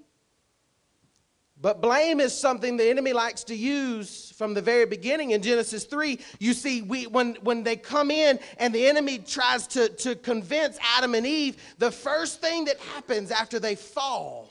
But 1.59 1.81
blame 1.81 2.19
is 2.19 2.37
something 2.37 2.77
the 2.77 2.87
enemy 2.87 3.13
likes 3.13 3.43
to 3.45 3.55
use 3.55 4.31
from 4.37 4.53
the 4.53 4.61
very 4.61 4.85
beginning 4.85 5.31
in 5.31 5.41
Genesis 5.41 5.85
3. 5.85 6.19
You 6.39 6.53
see, 6.53 6.83
we, 6.83 7.07
when, 7.07 7.35
when 7.41 7.63
they 7.63 7.75
come 7.75 8.11
in 8.11 8.39
and 8.57 8.73
the 8.73 8.85
enemy 8.85 9.17
tries 9.17 9.65
to, 9.67 9.89
to 9.89 10.15
convince 10.15 10.77
Adam 10.95 11.15
and 11.15 11.25
Eve, 11.25 11.57
the 11.79 11.91
first 11.91 12.41
thing 12.41 12.65
that 12.65 12.77
happens 12.79 13.31
after 13.31 13.59
they 13.59 13.73
fall, 13.73 14.49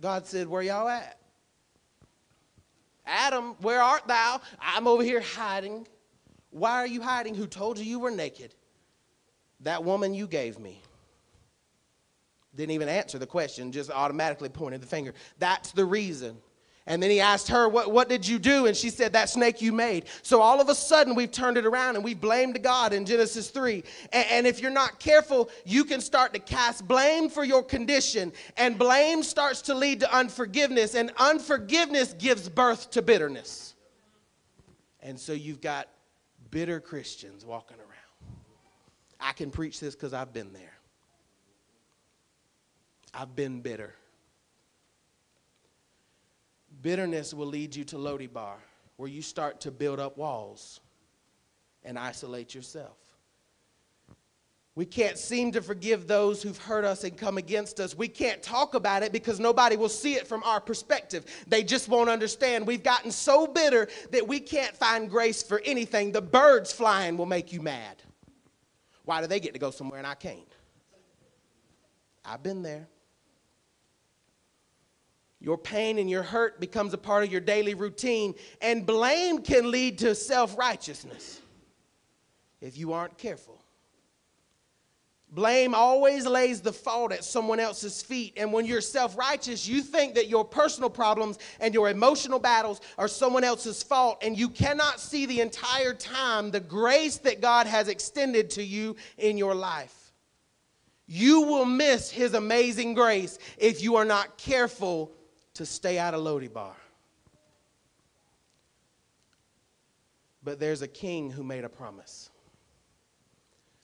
God 0.00 0.26
said, 0.26 0.48
Where 0.48 0.62
y'all 0.62 0.88
at? 0.88 1.18
Adam, 3.04 3.54
where 3.60 3.82
art 3.82 4.06
thou? 4.06 4.40
I'm 4.60 4.86
over 4.86 5.02
here 5.02 5.20
hiding. 5.20 5.86
Why 6.50 6.72
are 6.76 6.86
you 6.86 7.02
hiding? 7.02 7.34
Who 7.34 7.46
told 7.46 7.78
you 7.78 7.84
you 7.84 7.98
were 7.98 8.10
naked? 8.10 8.54
That 9.60 9.84
woman 9.84 10.14
you 10.14 10.26
gave 10.26 10.58
me. 10.58 10.80
Didn't 12.54 12.72
even 12.72 12.88
answer 12.88 13.18
the 13.18 13.26
question, 13.26 13.70
just 13.70 13.90
automatically 13.90 14.48
pointed 14.48 14.82
the 14.82 14.86
finger. 14.86 15.14
That's 15.38 15.72
the 15.72 15.84
reason. 15.84 16.36
And 16.86 17.00
then 17.00 17.10
he 17.10 17.20
asked 17.20 17.48
her, 17.48 17.68
what, 17.68 17.92
what 17.92 18.08
did 18.08 18.26
you 18.26 18.38
do? 18.38 18.66
And 18.66 18.76
she 18.76 18.90
said, 18.90 19.12
That 19.12 19.28
snake 19.28 19.62
you 19.62 19.70
made. 19.70 20.06
So 20.22 20.40
all 20.40 20.60
of 20.60 20.68
a 20.68 20.74
sudden, 20.74 21.14
we've 21.14 21.30
turned 21.30 21.56
it 21.56 21.66
around 21.66 21.94
and 21.94 22.04
we 22.04 22.14
blamed 22.14 22.60
God 22.62 22.92
in 22.92 23.04
Genesis 23.04 23.50
3. 23.50 23.84
And, 24.12 24.26
and 24.30 24.46
if 24.46 24.60
you're 24.60 24.72
not 24.72 24.98
careful, 24.98 25.50
you 25.64 25.84
can 25.84 26.00
start 26.00 26.32
to 26.32 26.40
cast 26.40 26.88
blame 26.88 27.28
for 27.28 27.44
your 27.44 27.62
condition. 27.62 28.32
And 28.56 28.76
blame 28.78 29.22
starts 29.22 29.62
to 29.62 29.74
lead 29.74 30.00
to 30.00 30.12
unforgiveness. 30.12 30.96
And 30.96 31.12
unforgiveness 31.18 32.14
gives 32.14 32.48
birth 32.48 32.90
to 32.90 33.02
bitterness. 33.02 33.74
And 35.00 35.20
so 35.20 35.32
you've 35.32 35.60
got 35.60 35.86
bitter 36.50 36.80
Christians 36.80 37.44
walking 37.44 37.76
around. 37.76 37.90
I 39.20 39.32
can 39.32 39.50
preach 39.50 39.78
this 39.78 39.94
because 39.94 40.12
I've 40.14 40.32
been 40.32 40.52
there. 40.52 40.79
I've 43.12 43.34
been 43.34 43.60
bitter. 43.60 43.94
Bitterness 46.82 47.34
will 47.34 47.46
lead 47.46 47.74
you 47.74 47.84
to 47.84 47.96
Lodibar, 47.96 48.54
where 48.96 49.08
you 49.08 49.22
start 49.22 49.60
to 49.62 49.70
build 49.70 50.00
up 50.00 50.16
walls 50.16 50.80
and 51.84 51.98
isolate 51.98 52.54
yourself. 52.54 52.96
We 54.76 54.86
can't 54.86 55.18
seem 55.18 55.52
to 55.52 55.62
forgive 55.62 56.06
those 56.06 56.42
who've 56.42 56.56
hurt 56.56 56.84
us 56.84 57.04
and 57.04 57.16
come 57.16 57.36
against 57.36 57.80
us. 57.80 57.94
We 57.94 58.08
can't 58.08 58.42
talk 58.42 58.74
about 58.74 59.02
it 59.02 59.12
because 59.12 59.40
nobody 59.40 59.76
will 59.76 59.88
see 59.88 60.14
it 60.14 60.26
from 60.26 60.42
our 60.44 60.60
perspective. 60.60 61.26
They 61.48 61.64
just 61.64 61.88
won't 61.88 62.08
understand. 62.08 62.66
We've 62.66 62.82
gotten 62.82 63.10
so 63.10 63.46
bitter 63.46 63.88
that 64.12 64.26
we 64.26 64.38
can't 64.38 64.74
find 64.74 65.10
grace 65.10 65.42
for 65.42 65.60
anything. 65.64 66.12
The 66.12 66.22
birds 66.22 66.72
flying 66.72 67.16
will 67.16 67.26
make 67.26 67.52
you 67.52 67.60
mad. 67.60 68.02
Why 69.04 69.20
do 69.20 69.26
they 69.26 69.40
get 69.40 69.52
to 69.54 69.58
go 69.58 69.70
somewhere 69.70 69.98
and 69.98 70.06
I 70.06 70.14
can't? 70.14 70.54
I've 72.24 72.42
been 72.42 72.62
there. 72.62 72.86
Your 75.40 75.56
pain 75.56 75.98
and 75.98 76.10
your 76.10 76.22
hurt 76.22 76.60
becomes 76.60 76.92
a 76.92 76.98
part 76.98 77.24
of 77.24 77.32
your 77.32 77.40
daily 77.40 77.74
routine, 77.74 78.34
and 78.60 78.84
blame 78.84 79.38
can 79.40 79.70
lead 79.70 79.98
to 79.98 80.14
self 80.14 80.56
righteousness 80.58 81.40
if 82.60 82.76
you 82.76 82.92
aren't 82.92 83.16
careful. 83.16 83.60
Blame 85.32 85.74
always 85.76 86.26
lays 86.26 86.60
the 86.60 86.72
fault 86.72 87.12
at 87.12 87.24
someone 87.24 87.60
else's 87.60 88.02
feet. 88.02 88.34
And 88.36 88.52
when 88.52 88.66
you're 88.66 88.80
self 88.80 89.16
righteous, 89.16 89.66
you 89.66 89.80
think 89.80 90.14
that 90.16 90.28
your 90.28 90.44
personal 90.44 90.90
problems 90.90 91.38
and 91.60 91.72
your 91.72 91.88
emotional 91.88 92.40
battles 92.40 92.80
are 92.98 93.08
someone 93.08 93.44
else's 93.44 93.82
fault. 93.82 94.18
And 94.22 94.36
you 94.36 94.48
cannot 94.48 95.00
see 95.00 95.26
the 95.26 95.40
entire 95.40 95.94
time 95.94 96.50
the 96.50 96.60
grace 96.60 97.18
that 97.18 97.40
God 97.40 97.66
has 97.66 97.88
extended 97.88 98.50
to 98.50 98.64
you 98.64 98.96
in 99.18 99.38
your 99.38 99.54
life. 99.54 100.12
You 101.06 101.42
will 101.42 101.64
miss 101.64 102.10
His 102.10 102.34
amazing 102.34 102.94
grace 102.94 103.38
if 103.56 103.82
you 103.82 103.96
are 103.96 104.04
not 104.04 104.36
careful 104.36 105.12
to 105.60 105.66
stay 105.66 105.98
out 105.98 106.14
of 106.14 106.22
Lodibar. 106.22 106.72
But 110.42 110.58
there's 110.58 110.80
a 110.80 110.88
king 110.88 111.30
who 111.30 111.44
made 111.44 111.64
a 111.64 111.68
promise. 111.68 112.30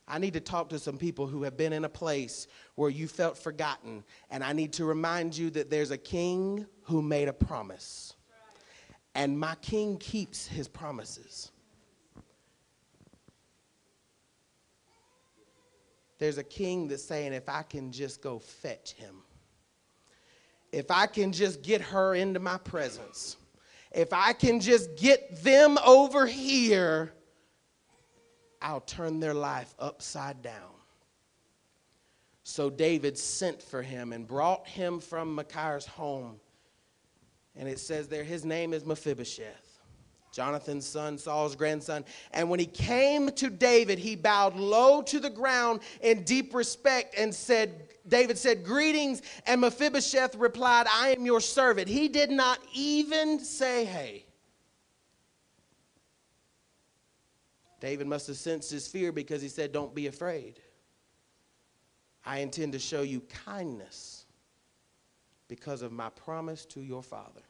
I 0.08 0.18
need 0.18 0.32
to 0.32 0.40
talk 0.40 0.70
to 0.70 0.78
some 0.78 0.96
people 0.96 1.26
who 1.26 1.42
have 1.42 1.58
been 1.58 1.74
in 1.74 1.84
a 1.84 1.88
place 1.90 2.46
where 2.76 2.88
you 2.88 3.06
felt 3.06 3.36
forgotten, 3.36 4.04
and 4.30 4.42
I 4.42 4.54
need 4.54 4.72
to 4.72 4.86
remind 4.86 5.36
you 5.36 5.50
that 5.50 5.68
there's 5.68 5.90
a 5.90 5.98
king 5.98 6.64
who 6.84 7.02
made 7.02 7.28
a 7.28 7.34
promise. 7.34 8.14
And 9.14 9.38
my 9.38 9.54
king 9.56 9.98
keeps 9.98 10.46
his 10.46 10.68
promises. 10.68 11.50
There's 16.18 16.38
a 16.38 16.44
king 16.44 16.88
that's 16.88 17.04
saying, 17.04 17.34
if 17.34 17.50
I 17.50 17.64
can 17.64 17.92
just 17.92 18.22
go 18.22 18.38
fetch 18.38 18.92
him, 18.92 19.16
if 20.76 20.90
I 20.90 21.06
can 21.06 21.32
just 21.32 21.62
get 21.62 21.80
her 21.80 22.14
into 22.14 22.38
my 22.38 22.58
presence, 22.58 23.38
if 23.92 24.12
I 24.12 24.34
can 24.34 24.60
just 24.60 24.94
get 24.94 25.42
them 25.42 25.78
over 25.78 26.26
here, 26.26 27.14
I'll 28.60 28.82
turn 28.82 29.18
their 29.18 29.32
life 29.32 29.74
upside 29.78 30.42
down. 30.42 30.74
So 32.42 32.68
David 32.68 33.16
sent 33.16 33.62
for 33.62 33.80
him 33.80 34.12
and 34.12 34.28
brought 34.28 34.68
him 34.68 35.00
from 35.00 35.34
Micaiah's 35.34 35.86
home. 35.86 36.38
And 37.56 37.70
it 37.70 37.78
says 37.78 38.06
there, 38.08 38.22
his 38.22 38.44
name 38.44 38.74
is 38.74 38.84
Mephibosheth. 38.84 39.65
Jonathan's 40.36 40.84
son, 40.84 41.16
Saul's 41.16 41.56
grandson. 41.56 42.04
And 42.30 42.50
when 42.50 42.60
he 42.60 42.66
came 42.66 43.30
to 43.30 43.48
David, 43.48 43.98
he 43.98 44.14
bowed 44.16 44.54
low 44.54 45.00
to 45.00 45.18
the 45.18 45.30
ground 45.30 45.80
in 46.02 46.24
deep 46.24 46.54
respect 46.54 47.14
and 47.18 47.34
said, 47.34 47.88
David 48.06 48.36
said, 48.36 48.62
Greetings. 48.62 49.22
And 49.46 49.62
Mephibosheth 49.62 50.34
replied, 50.34 50.88
I 50.92 51.14
am 51.16 51.24
your 51.24 51.40
servant. 51.40 51.88
He 51.88 52.08
did 52.08 52.30
not 52.30 52.58
even 52.74 53.40
say, 53.40 53.86
Hey. 53.86 54.26
David 57.80 58.06
must 58.06 58.26
have 58.26 58.36
sensed 58.36 58.70
his 58.70 58.86
fear 58.86 59.12
because 59.12 59.40
he 59.40 59.48
said, 59.48 59.72
Don't 59.72 59.94
be 59.94 60.06
afraid. 60.06 60.60
I 62.26 62.40
intend 62.40 62.74
to 62.74 62.78
show 62.78 63.00
you 63.00 63.22
kindness 63.46 64.26
because 65.48 65.80
of 65.80 65.92
my 65.92 66.10
promise 66.10 66.66
to 66.66 66.82
your 66.82 67.02
father. 67.02 67.45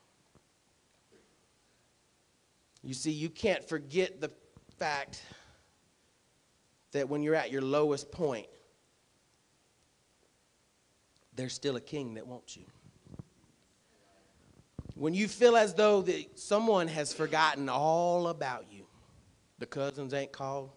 You 2.83 2.95
see, 2.95 3.11
you 3.11 3.29
can't 3.29 3.67
forget 3.69 4.21
the 4.21 4.31
fact 4.79 5.23
that 6.93 7.09
when 7.09 7.23
you're 7.23 7.35
at 7.35 7.51
your 7.51 7.63
lowest 7.63 8.11
point, 8.11 8.47
there's 11.35 11.53
still 11.53 11.77
a 11.77 11.81
king 11.81 12.15
that 12.15 12.27
wants 12.27 12.57
you. 12.57 12.65
When 14.95 15.13
you 15.13 15.29
feel 15.29 15.57
as 15.57 15.75
though 15.75 16.01
that 16.03 16.39
someone 16.39 16.89
has 16.89 17.13
forgotten 17.13 17.69
all 17.69 18.29
about 18.29 18.67
you, 18.71 18.87
the 19.59 19.67
cousins 19.67 20.15
ain't 20.15 20.33
called, 20.33 20.71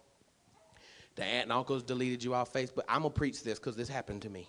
the 1.16 1.24
aunt 1.24 1.44
and 1.44 1.52
uncles 1.52 1.82
deleted 1.82 2.22
you 2.22 2.34
off 2.34 2.52
Facebook. 2.52 2.82
I'm 2.88 3.02
gonna 3.02 3.10
preach 3.10 3.42
this 3.42 3.58
because 3.58 3.76
this 3.76 3.88
happened 3.88 4.22
to 4.22 4.30
me. 4.30 4.46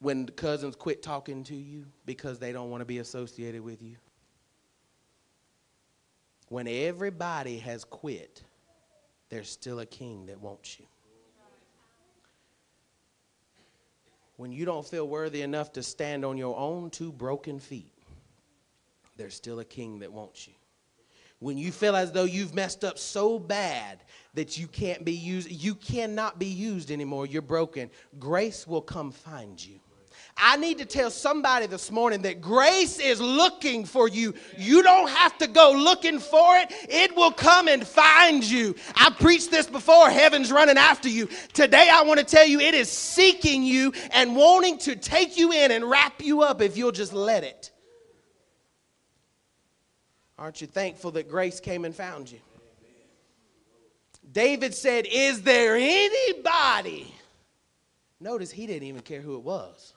When 0.00 0.26
the 0.26 0.32
cousins 0.32 0.74
quit 0.74 1.02
talking 1.02 1.44
to 1.44 1.54
you 1.54 1.86
because 2.04 2.38
they 2.38 2.52
don't 2.52 2.70
want 2.70 2.80
to 2.80 2.84
be 2.84 2.98
associated 2.98 3.62
with 3.62 3.80
you. 3.80 3.96
When 6.48 6.68
everybody 6.68 7.58
has 7.58 7.84
quit, 7.84 8.42
there's 9.28 9.48
still 9.48 9.80
a 9.80 9.86
king 9.86 10.26
that 10.26 10.40
wants 10.40 10.78
you. 10.78 10.86
When 14.36 14.52
you 14.52 14.64
don't 14.64 14.86
feel 14.86 15.08
worthy 15.08 15.42
enough 15.42 15.72
to 15.72 15.82
stand 15.82 16.24
on 16.24 16.36
your 16.36 16.56
own 16.56 16.90
two 16.90 17.12
broken 17.12 17.58
feet, 17.58 17.92
there's 19.16 19.34
still 19.34 19.60
a 19.60 19.64
king 19.64 20.00
that 20.00 20.12
wants 20.12 20.48
you. 20.48 20.54
When 21.38 21.58
you 21.58 21.72
feel 21.72 21.94
as 21.94 22.10
though 22.10 22.24
you've 22.24 22.54
messed 22.54 22.84
up 22.84 22.98
so 22.98 23.38
bad 23.38 24.02
that 24.34 24.58
you 24.58 24.66
can't 24.66 25.04
be 25.04 25.12
used, 25.12 25.50
you 25.50 25.74
cannot 25.74 26.38
be 26.38 26.46
used 26.46 26.90
anymore, 26.90 27.26
you're 27.26 27.42
broken, 27.42 27.90
grace 28.18 28.66
will 28.66 28.80
come 28.80 29.12
find 29.12 29.64
you. 29.64 29.78
I 30.36 30.56
need 30.56 30.78
to 30.78 30.84
tell 30.84 31.10
somebody 31.10 31.66
this 31.66 31.92
morning 31.92 32.22
that 32.22 32.40
grace 32.40 32.98
is 32.98 33.20
looking 33.20 33.84
for 33.84 34.08
you. 34.08 34.34
You 34.58 34.82
don't 34.82 35.08
have 35.08 35.38
to 35.38 35.46
go 35.46 35.72
looking 35.72 36.18
for 36.18 36.56
it, 36.56 36.72
it 36.88 37.14
will 37.14 37.30
come 37.30 37.68
and 37.68 37.86
find 37.86 38.42
you. 38.42 38.74
I 38.96 39.10
preached 39.10 39.52
this 39.52 39.68
before 39.68 40.10
heaven's 40.10 40.50
running 40.50 40.76
after 40.76 41.08
you. 41.08 41.28
Today, 41.52 41.88
I 41.90 42.02
want 42.02 42.18
to 42.18 42.26
tell 42.26 42.46
you 42.46 42.58
it 42.58 42.74
is 42.74 42.90
seeking 42.90 43.62
you 43.62 43.92
and 44.10 44.34
wanting 44.34 44.78
to 44.78 44.96
take 44.96 45.38
you 45.38 45.52
in 45.52 45.70
and 45.70 45.88
wrap 45.88 46.20
you 46.20 46.42
up 46.42 46.60
if 46.60 46.76
you'll 46.76 46.92
just 46.92 47.12
let 47.12 47.44
it. 47.44 47.70
Aren't 50.36 50.60
you 50.60 50.66
thankful 50.66 51.12
that 51.12 51.28
grace 51.28 51.60
came 51.60 51.84
and 51.84 51.94
found 51.94 52.30
you? 52.30 52.40
David 54.32 54.74
said, 54.74 55.06
Is 55.08 55.42
there 55.42 55.76
anybody? 55.76 57.14
Notice 58.18 58.50
he 58.50 58.66
didn't 58.66 58.88
even 58.88 59.02
care 59.02 59.20
who 59.20 59.36
it 59.36 59.42
was. 59.42 59.93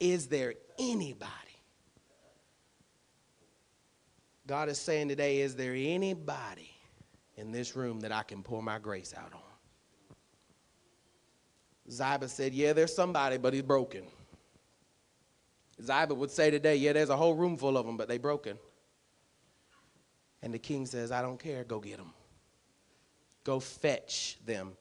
Is 0.00 0.26
there 0.28 0.54
anybody? 0.78 1.32
God 4.46 4.68
is 4.68 4.78
saying 4.78 5.08
today, 5.08 5.40
is 5.40 5.56
there 5.56 5.74
anybody 5.76 6.70
in 7.36 7.52
this 7.52 7.76
room 7.76 8.00
that 8.00 8.12
I 8.12 8.22
can 8.22 8.42
pour 8.42 8.62
my 8.62 8.78
grace 8.78 9.12
out 9.16 9.32
on? 9.34 9.40
Ziba 11.90 12.28
said, 12.28 12.54
Yeah, 12.54 12.72
there's 12.72 12.94
somebody, 12.94 13.38
but 13.38 13.52
he's 13.52 13.62
broken. 13.62 14.04
Ziba 15.82 16.14
would 16.14 16.30
say 16.30 16.50
today, 16.50 16.76
Yeah, 16.76 16.92
there's 16.92 17.10
a 17.10 17.16
whole 17.16 17.34
room 17.34 17.56
full 17.56 17.76
of 17.76 17.86
them, 17.86 17.96
but 17.96 18.08
they're 18.08 18.18
broken. 18.18 18.58
And 20.42 20.54
the 20.54 20.58
king 20.58 20.86
says, 20.86 21.10
I 21.10 21.20
don't 21.20 21.38
care, 21.38 21.64
go 21.64 21.80
get 21.80 21.96
them. 21.96 22.12
Go 23.44 23.60
fetch 23.60 24.38
them 24.46 24.76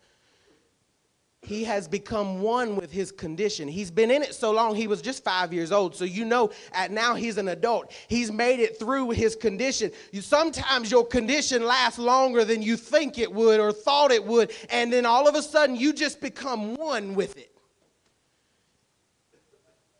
he 1.41 1.63
has 1.63 1.87
become 1.87 2.41
one 2.41 2.75
with 2.75 2.91
his 2.91 3.11
condition. 3.11 3.67
He's 3.67 3.91
been 3.91 4.11
in 4.11 4.21
it 4.21 4.35
so 4.35 4.51
long, 4.51 4.75
he 4.75 4.87
was 4.87 5.01
just 5.01 5.23
five 5.23 5.53
years 5.53 5.71
old. 5.71 5.95
So 5.95 6.03
you 6.03 6.25
know, 6.25 6.51
at 6.73 6.91
now 6.91 7.15
he's 7.15 7.37
an 7.37 7.47
adult. 7.47 7.93
He's 8.07 8.31
made 8.31 8.59
it 8.59 8.77
through 8.77 9.11
his 9.11 9.35
condition. 9.35 9.91
You, 10.11 10.21
sometimes 10.21 10.91
your 10.91 11.05
condition 11.05 11.65
lasts 11.65 11.99
longer 11.99 12.43
than 12.43 12.61
you 12.61 12.75
think 12.75 13.17
it 13.17 13.31
would 13.31 13.59
or 13.59 13.71
thought 13.71 14.11
it 14.11 14.23
would, 14.23 14.51
and 14.69 14.91
then 14.91 15.05
all 15.05 15.27
of 15.27 15.35
a 15.35 15.41
sudden 15.41 15.75
you 15.75 15.93
just 15.93 16.19
become 16.21 16.75
one 16.75 17.15
with 17.15 17.37
it. 17.37 17.56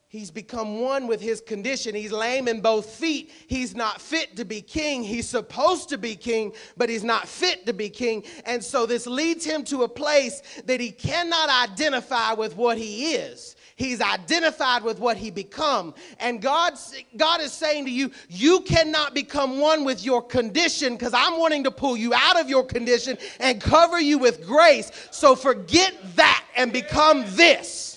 He's 0.10 0.32
become 0.32 0.80
one 0.80 1.06
with 1.06 1.20
his 1.20 1.42
condition. 1.42 1.94
He's 1.94 2.14
lame 2.14 2.48
in 2.48 2.62
both 2.62 2.86
feet. 2.86 3.30
He's 3.48 3.76
not 3.76 4.00
fit 4.00 4.38
to 4.38 4.46
be 4.46 4.62
king. 4.62 5.04
He's 5.04 5.28
supposed 5.28 5.90
to 5.90 5.98
be 5.98 6.16
king, 6.16 6.54
but 6.78 6.88
he's 6.88 7.04
not 7.04 7.28
fit 7.28 7.66
to 7.66 7.74
be 7.74 7.90
king. 7.90 8.24
And 8.46 8.64
so 8.64 8.86
this 8.86 9.06
leads 9.06 9.44
him 9.44 9.66
to 9.66 9.84
a 9.84 9.90
place 9.90 10.42
that 10.66 10.80
he 10.80 10.92
cannot 10.92 11.50
identify 11.50 12.32
with 12.32 12.56
what 12.56 12.78
he 12.78 13.16
is. 13.16 13.58
He's 13.76 14.00
identified 14.00 14.82
with 14.82 14.98
what 15.00 15.18
he 15.18 15.30
become. 15.30 15.94
And 16.20 16.42
God, 16.42 16.76
God 17.18 17.42
is 17.42 17.52
saying 17.52 17.84
to 17.86 17.92
you, 17.92 18.10
you 18.30 18.62
cannot 18.62 19.14
become 19.14 19.60
one 19.60 19.84
with 19.84 20.06
your 20.06 20.22
condition 20.22 20.94
because 20.94 21.14
I'm 21.14 21.38
wanting 21.38 21.66
to 21.66 21.72
pull 21.72 21.98
you 21.98 22.14
out 22.14 22.40
of 22.40 22.50
your 22.50 22.66
condition 22.66 23.18
and 23.42 23.62
cover 23.62 24.00
you 24.00 24.18
with 24.20 24.48
grace. 24.48 24.90
So 25.12 25.36
forget 25.36 25.94
that 26.16 26.46
and 26.56 26.72
become 26.72 27.26
this. 27.36 27.97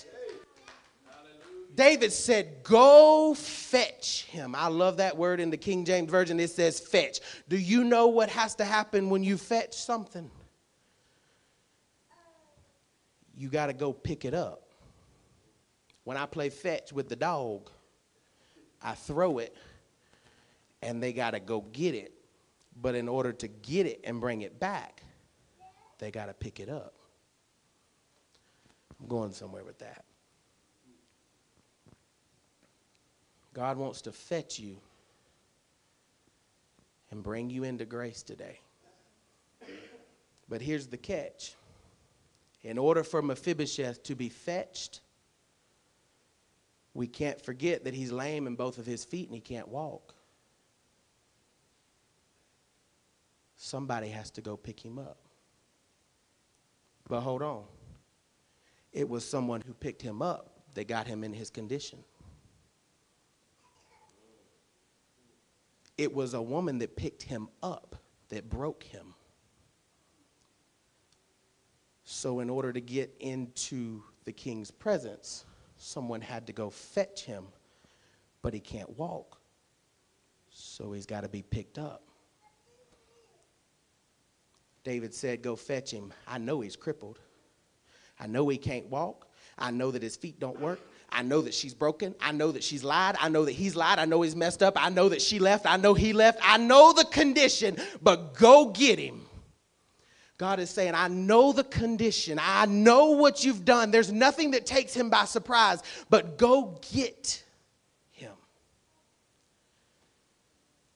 David 1.81 2.13
said, 2.13 2.61
Go 2.61 3.33
fetch 3.33 4.25
him. 4.25 4.53
I 4.53 4.67
love 4.67 4.97
that 4.97 5.17
word 5.17 5.39
in 5.39 5.49
the 5.49 5.57
King 5.57 5.83
James 5.83 6.11
Version. 6.11 6.39
It 6.39 6.51
says 6.51 6.79
fetch. 6.79 7.21
Do 7.49 7.57
you 7.57 7.83
know 7.83 8.05
what 8.05 8.29
has 8.29 8.53
to 8.57 8.65
happen 8.65 9.09
when 9.09 9.23
you 9.23 9.35
fetch 9.35 9.73
something? 9.73 10.29
You 13.35 13.49
got 13.49 13.65
to 13.65 13.73
go 13.73 13.93
pick 13.93 14.25
it 14.25 14.35
up. 14.35 14.61
When 16.03 16.17
I 16.17 16.27
play 16.27 16.51
fetch 16.51 16.93
with 16.93 17.09
the 17.09 17.15
dog, 17.15 17.71
I 18.83 18.93
throw 18.93 19.39
it 19.39 19.57
and 20.83 21.01
they 21.01 21.13
got 21.13 21.31
to 21.31 21.39
go 21.39 21.61
get 21.61 21.95
it. 21.95 22.13
But 22.79 22.93
in 22.93 23.09
order 23.09 23.33
to 23.33 23.47
get 23.47 23.87
it 23.87 24.01
and 24.03 24.21
bring 24.21 24.43
it 24.43 24.59
back, 24.59 25.01
they 25.97 26.11
got 26.11 26.27
to 26.27 26.35
pick 26.35 26.59
it 26.59 26.69
up. 26.69 26.93
I'm 28.99 29.07
going 29.07 29.31
somewhere 29.31 29.63
with 29.63 29.79
that. 29.79 30.05
God 33.53 33.77
wants 33.77 34.01
to 34.03 34.11
fetch 34.11 34.59
you 34.59 34.77
and 37.11 37.21
bring 37.21 37.49
you 37.49 37.63
into 37.63 37.85
grace 37.85 38.23
today. 38.23 38.59
But 40.47 40.61
here's 40.61 40.87
the 40.87 40.97
catch 40.97 41.55
in 42.63 42.77
order 42.77 43.03
for 43.03 43.21
Mephibosheth 43.21 44.03
to 44.03 44.15
be 44.15 44.29
fetched, 44.29 45.01
we 46.93 47.07
can't 47.07 47.41
forget 47.41 47.85
that 47.85 47.93
he's 47.93 48.11
lame 48.11 48.47
in 48.47 48.55
both 48.55 48.77
of 48.77 48.85
his 48.85 49.03
feet 49.03 49.27
and 49.27 49.35
he 49.35 49.41
can't 49.41 49.67
walk. 49.67 50.13
Somebody 53.55 54.09
has 54.09 54.29
to 54.31 54.41
go 54.41 54.57
pick 54.57 54.83
him 54.83 54.99
up. 54.99 55.17
But 57.07 57.21
hold 57.21 57.41
on. 57.41 57.63
It 58.91 59.07
was 59.07 59.27
someone 59.27 59.61
who 59.65 59.73
picked 59.73 60.01
him 60.01 60.21
up 60.21 60.61
that 60.73 60.87
got 60.87 61.07
him 61.07 61.23
in 61.23 61.33
his 61.33 61.49
condition. 61.49 62.03
It 66.01 66.15
was 66.15 66.33
a 66.33 66.41
woman 66.41 66.79
that 66.79 66.95
picked 66.95 67.21
him 67.21 67.47
up 67.61 67.95
that 68.29 68.49
broke 68.49 68.81
him. 68.81 69.13
So, 72.05 72.39
in 72.39 72.49
order 72.49 72.73
to 72.73 72.81
get 72.81 73.13
into 73.19 74.01
the 74.25 74.31
king's 74.31 74.71
presence, 74.71 75.45
someone 75.77 76.19
had 76.19 76.47
to 76.47 76.53
go 76.53 76.71
fetch 76.71 77.25
him, 77.25 77.45
but 78.41 78.51
he 78.51 78.59
can't 78.59 78.97
walk. 78.97 79.39
So, 80.49 80.91
he's 80.91 81.05
got 81.05 81.21
to 81.21 81.29
be 81.29 81.43
picked 81.43 81.77
up. 81.77 82.01
David 84.83 85.13
said, 85.13 85.43
Go 85.43 85.55
fetch 85.55 85.91
him. 85.91 86.11
I 86.27 86.39
know 86.39 86.61
he's 86.61 86.75
crippled. 86.75 87.19
I 88.19 88.25
know 88.25 88.49
he 88.49 88.57
can't 88.57 88.87
walk. 88.87 89.27
I 89.55 89.69
know 89.69 89.91
that 89.91 90.01
his 90.01 90.15
feet 90.15 90.39
don't 90.39 90.59
work. 90.59 90.79
I 91.11 91.23
know 91.23 91.41
that 91.41 91.53
she's 91.53 91.73
broken. 91.73 92.15
I 92.21 92.31
know 92.31 92.51
that 92.51 92.63
she's 92.63 92.83
lied. 92.83 93.15
I 93.19 93.27
know 93.27 93.45
that 93.45 93.51
he's 93.51 93.75
lied. 93.75 93.99
I 93.99 94.05
know 94.05 94.21
he's 94.21 94.35
messed 94.35 94.63
up. 94.63 94.81
I 94.81 94.89
know 94.89 95.09
that 95.09 95.21
she 95.21 95.39
left. 95.39 95.65
I 95.65 95.77
know 95.77 95.93
he 95.93 96.13
left. 96.13 96.39
I 96.41 96.57
know 96.57 96.93
the 96.93 97.05
condition, 97.05 97.77
but 98.01 98.33
go 98.33 98.69
get 98.69 98.97
him. 98.97 99.25
God 100.37 100.59
is 100.59 100.71
saying, 100.71 100.95
I 100.95 101.07
know 101.07 101.51
the 101.51 101.65
condition. 101.65 102.39
I 102.41 102.65
know 102.65 103.11
what 103.11 103.43
you've 103.43 103.63
done. 103.65 103.91
There's 103.91 104.11
nothing 104.11 104.51
that 104.51 104.65
takes 104.65 104.93
him 104.93 105.09
by 105.09 105.25
surprise, 105.25 105.83
but 106.09 106.37
go 106.37 106.79
get 106.91 107.43
him. 108.09 108.33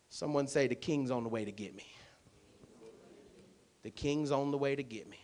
Someone 0.09 0.47
say, 0.47 0.67
The 0.67 0.75
king's 0.75 1.11
on 1.11 1.23
the 1.23 1.29
way 1.29 1.45
to 1.45 1.51
get 1.51 1.75
me. 1.75 1.85
The 3.83 3.91
king's 3.91 4.31
on 4.31 4.49
the 4.49 4.57
way 4.57 4.75
to 4.75 4.81
get 4.81 5.07
me. 5.07 5.19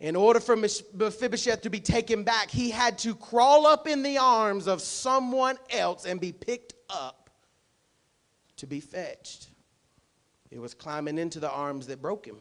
In 0.00 0.14
order 0.14 0.38
for 0.38 0.54
Mephibosheth 0.54 1.62
to 1.62 1.70
be 1.70 1.80
taken 1.80 2.22
back, 2.22 2.50
he 2.50 2.70
had 2.70 2.98
to 2.98 3.16
crawl 3.16 3.66
up 3.66 3.88
in 3.88 4.02
the 4.02 4.18
arms 4.18 4.68
of 4.68 4.80
someone 4.80 5.58
else 5.70 6.04
and 6.04 6.20
be 6.20 6.30
picked 6.30 6.74
up 6.88 7.30
to 8.56 8.66
be 8.66 8.78
fetched. 8.78 9.48
It 10.50 10.60
was 10.60 10.72
climbing 10.72 11.18
into 11.18 11.40
the 11.40 11.50
arms 11.50 11.88
that 11.88 12.00
broke 12.00 12.26
him. 12.26 12.38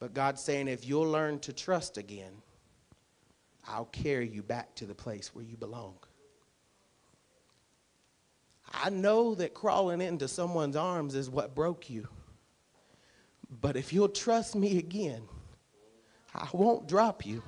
But 0.00 0.12
God's 0.12 0.42
saying, 0.42 0.66
if 0.66 0.86
you'll 0.88 1.10
learn 1.10 1.38
to 1.40 1.52
trust 1.52 1.98
again, 1.98 2.32
I'll 3.68 3.86
carry 3.86 4.28
you 4.28 4.42
back 4.42 4.74
to 4.76 4.86
the 4.86 4.94
place 4.94 5.34
where 5.34 5.44
you 5.44 5.56
belong. 5.56 5.94
I 8.72 8.90
know 8.90 9.34
that 9.36 9.54
crawling 9.54 10.00
into 10.00 10.26
someone's 10.26 10.76
arms 10.76 11.14
is 11.14 11.30
what 11.30 11.54
broke 11.54 11.90
you. 11.90 12.08
But 13.60 13.76
if 13.76 13.92
you'll 13.92 14.08
trust 14.08 14.54
me 14.54 14.78
again, 14.78 15.22
I 16.34 16.48
won't 16.52 16.88
drop 16.88 17.26
you. 17.26 17.42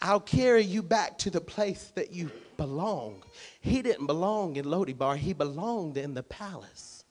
I'll 0.00 0.20
carry 0.20 0.62
you 0.62 0.82
back 0.82 1.18
to 1.18 1.30
the 1.30 1.40
place 1.40 1.90
that 1.94 2.12
you 2.12 2.30
belong. 2.56 3.22
He 3.60 3.82
didn't 3.82 4.06
belong 4.06 4.56
in 4.56 4.64
Lodebar, 4.64 5.16
he 5.16 5.32
belonged 5.32 5.96
in 5.96 6.14
the 6.14 6.22
palace. 6.22 7.04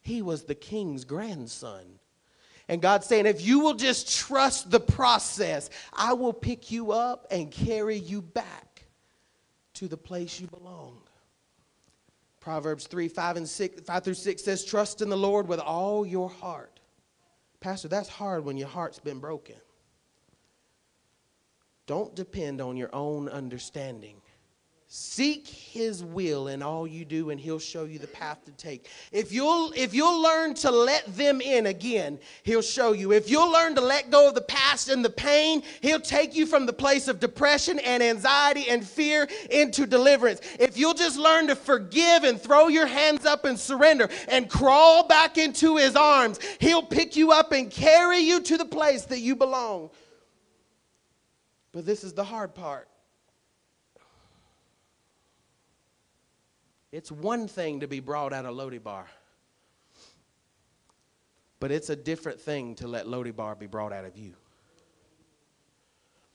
He 0.00 0.22
was 0.22 0.44
the 0.44 0.54
king's 0.54 1.04
grandson. 1.04 1.98
And 2.68 2.82
God's 2.82 3.06
saying, 3.06 3.26
if 3.26 3.44
you 3.44 3.60
will 3.60 3.74
just 3.74 4.16
trust 4.16 4.70
the 4.70 4.80
process, 4.80 5.70
I 5.92 6.12
will 6.14 6.32
pick 6.32 6.70
you 6.70 6.92
up 6.92 7.26
and 7.30 7.50
carry 7.50 7.96
you 7.96 8.22
back 8.22 8.84
to 9.74 9.88
the 9.88 9.96
place 9.96 10.40
you 10.40 10.48
belong. 10.48 10.98
Proverbs 12.40 12.86
3, 12.86 13.08
5 13.08 13.36
and 13.36 13.48
6, 13.48 13.82
5 13.82 14.04
through 14.04 14.14
6 14.14 14.42
says, 14.42 14.64
Trust 14.64 15.02
in 15.02 15.08
the 15.08 15.16
Lord 15.16 15.48
with 15.48 15.60
all 15.60 16.06
your 16.06 16.28
heart. 16.28 16.75
Pastor, 17.66 17.88
that's 17.88 18.08
hard 18.08 18.44
when 18.44 18.56
your 18.56 18.68
heart's 18.68 19.00
been 19.00 19.18
broken. 19.18 19.56
Don't 21.88 22.14
depend 22.14 22.60
on 22.60 22.76
your 22.76 22.94
own 22.94 23.28
understanding. 23.28 24.22
Seek 24.98 25.46
his 25.46 26.02
will 26.02 26.48
in 26.48 26.62
all 26.62 26.86
you 26.86 27.04
do 27.04 27.28
and 27.28 27.38
he'll 27.38 27.58
show 27.58 27.84
you 27.84 27.98
the 27.98 28.06
path 28.06 28.42
to 28.46 28.52
take. 28.52 28.88
If 29.12 29.30
you'll 29.30 29.72
if 29.76 29.92
you'll 29.92 30.22
learn 30.22 30.54
to 30.54 30.70
let 30.70 31.04
them 31.18 31.42
in 31.42 31.66
again, 31.66 32.18
he'll 32.44 32.62
show 32.62 32.92
you. 32.92 33.12
If 33.12 33.28
you'll 33.28 33.52
learn 33.52 33.74
to 33.74 33.82
let 33.82 34.10
go 34.10 34.26
of 34.26 34.34
the 34.34 34.40
past 34.40 34.88
and 34.88 35.04
the 35.04 35.10
pain, 35.10 35.62
he'll 35.82 36.00
take 36.00 36.34
you 36.34 36.46
from 36.46 36.64
the 36.64 36.72
place 36.72 37.08
of 37.08 37.20
depression 37.20 37.78
and 37.80 38.02
anxiety 38.02 38.70
and 38.70 38.82
fear 38.82 39.28
into 39.50 39.86
deliverance. 39.86 40.40
If 40.58 40.78
you'll 40.78 40.94
just 40.94 41.18
learn 41.18 41.48
to 41.48 41.56
forgive 41.56 42.24
and 42.24 42.40
throw 42.40 42.68
your 42.68 42.86
hands 42.86 43.26
up 43.26 43.44
and 43.44 43.60
surrender 43.60 44.08
and 44.28 44.48
crawl 44.48 45.06
back 45.06 45.36
into 45.36 45.76
his 45.76 45.94
arms, 45.94 46.40
he'll 46.58 46.82
pick 46.82 47.16
you 47.16 47.32
up 47.32 47.52
and 47.52 47.70
carry 47.70 48.20
you 48.20 48.40
to 48.40 48.56
the 48.56 48.64
place 48.64 49.04
that 49.04 49.20
you 49.20 49.36
belong. 49.36 49.90
But 51.72 51.84
this 51.84 52.02
is 52.02 52.14
the 52.14 52.24
hard 52.24 52.54
part. 52.54 52.88
It's 56.96 57.12
one 57.12 57.46
thing 57.46 57.80
to 57.80 57.86
be 57.86 58.00
brought 58.00 58.32
out 58.32 58.46
of 58.46 58.54
Lodebar, 58.54 59.04
but 61.60 61.70
it's 61.70 61.90
a 61.90 61.96
different 61.96 62.40
thing 62.40 62.74
to 62.76 62.88
let 62.88 63.04
Lodebar 63.04 63.58
be 63.58 63.66
brought 63.66 63.92
out 63.92 64.06
of 64.06 64.16
you. 64.16 64.32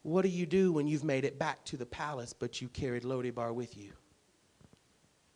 What 0.03 0.21
do 0.21 0.29
you 0.29 0.45
do 0.45 0.71
when 0.71 0.85
you've 0.85 1.03
made 1.03 1.25
it 1.25 1.39
back 1.39 1.65
to 1.65 1.77
the 1.77 1.85
palace, 1.87 2.31
but 2.31 2.61
you 2.61 2.67
carried 2.67 3.01
Lodebar 3.01 3.55
with 3.55 3.75
you? 3.75 3.93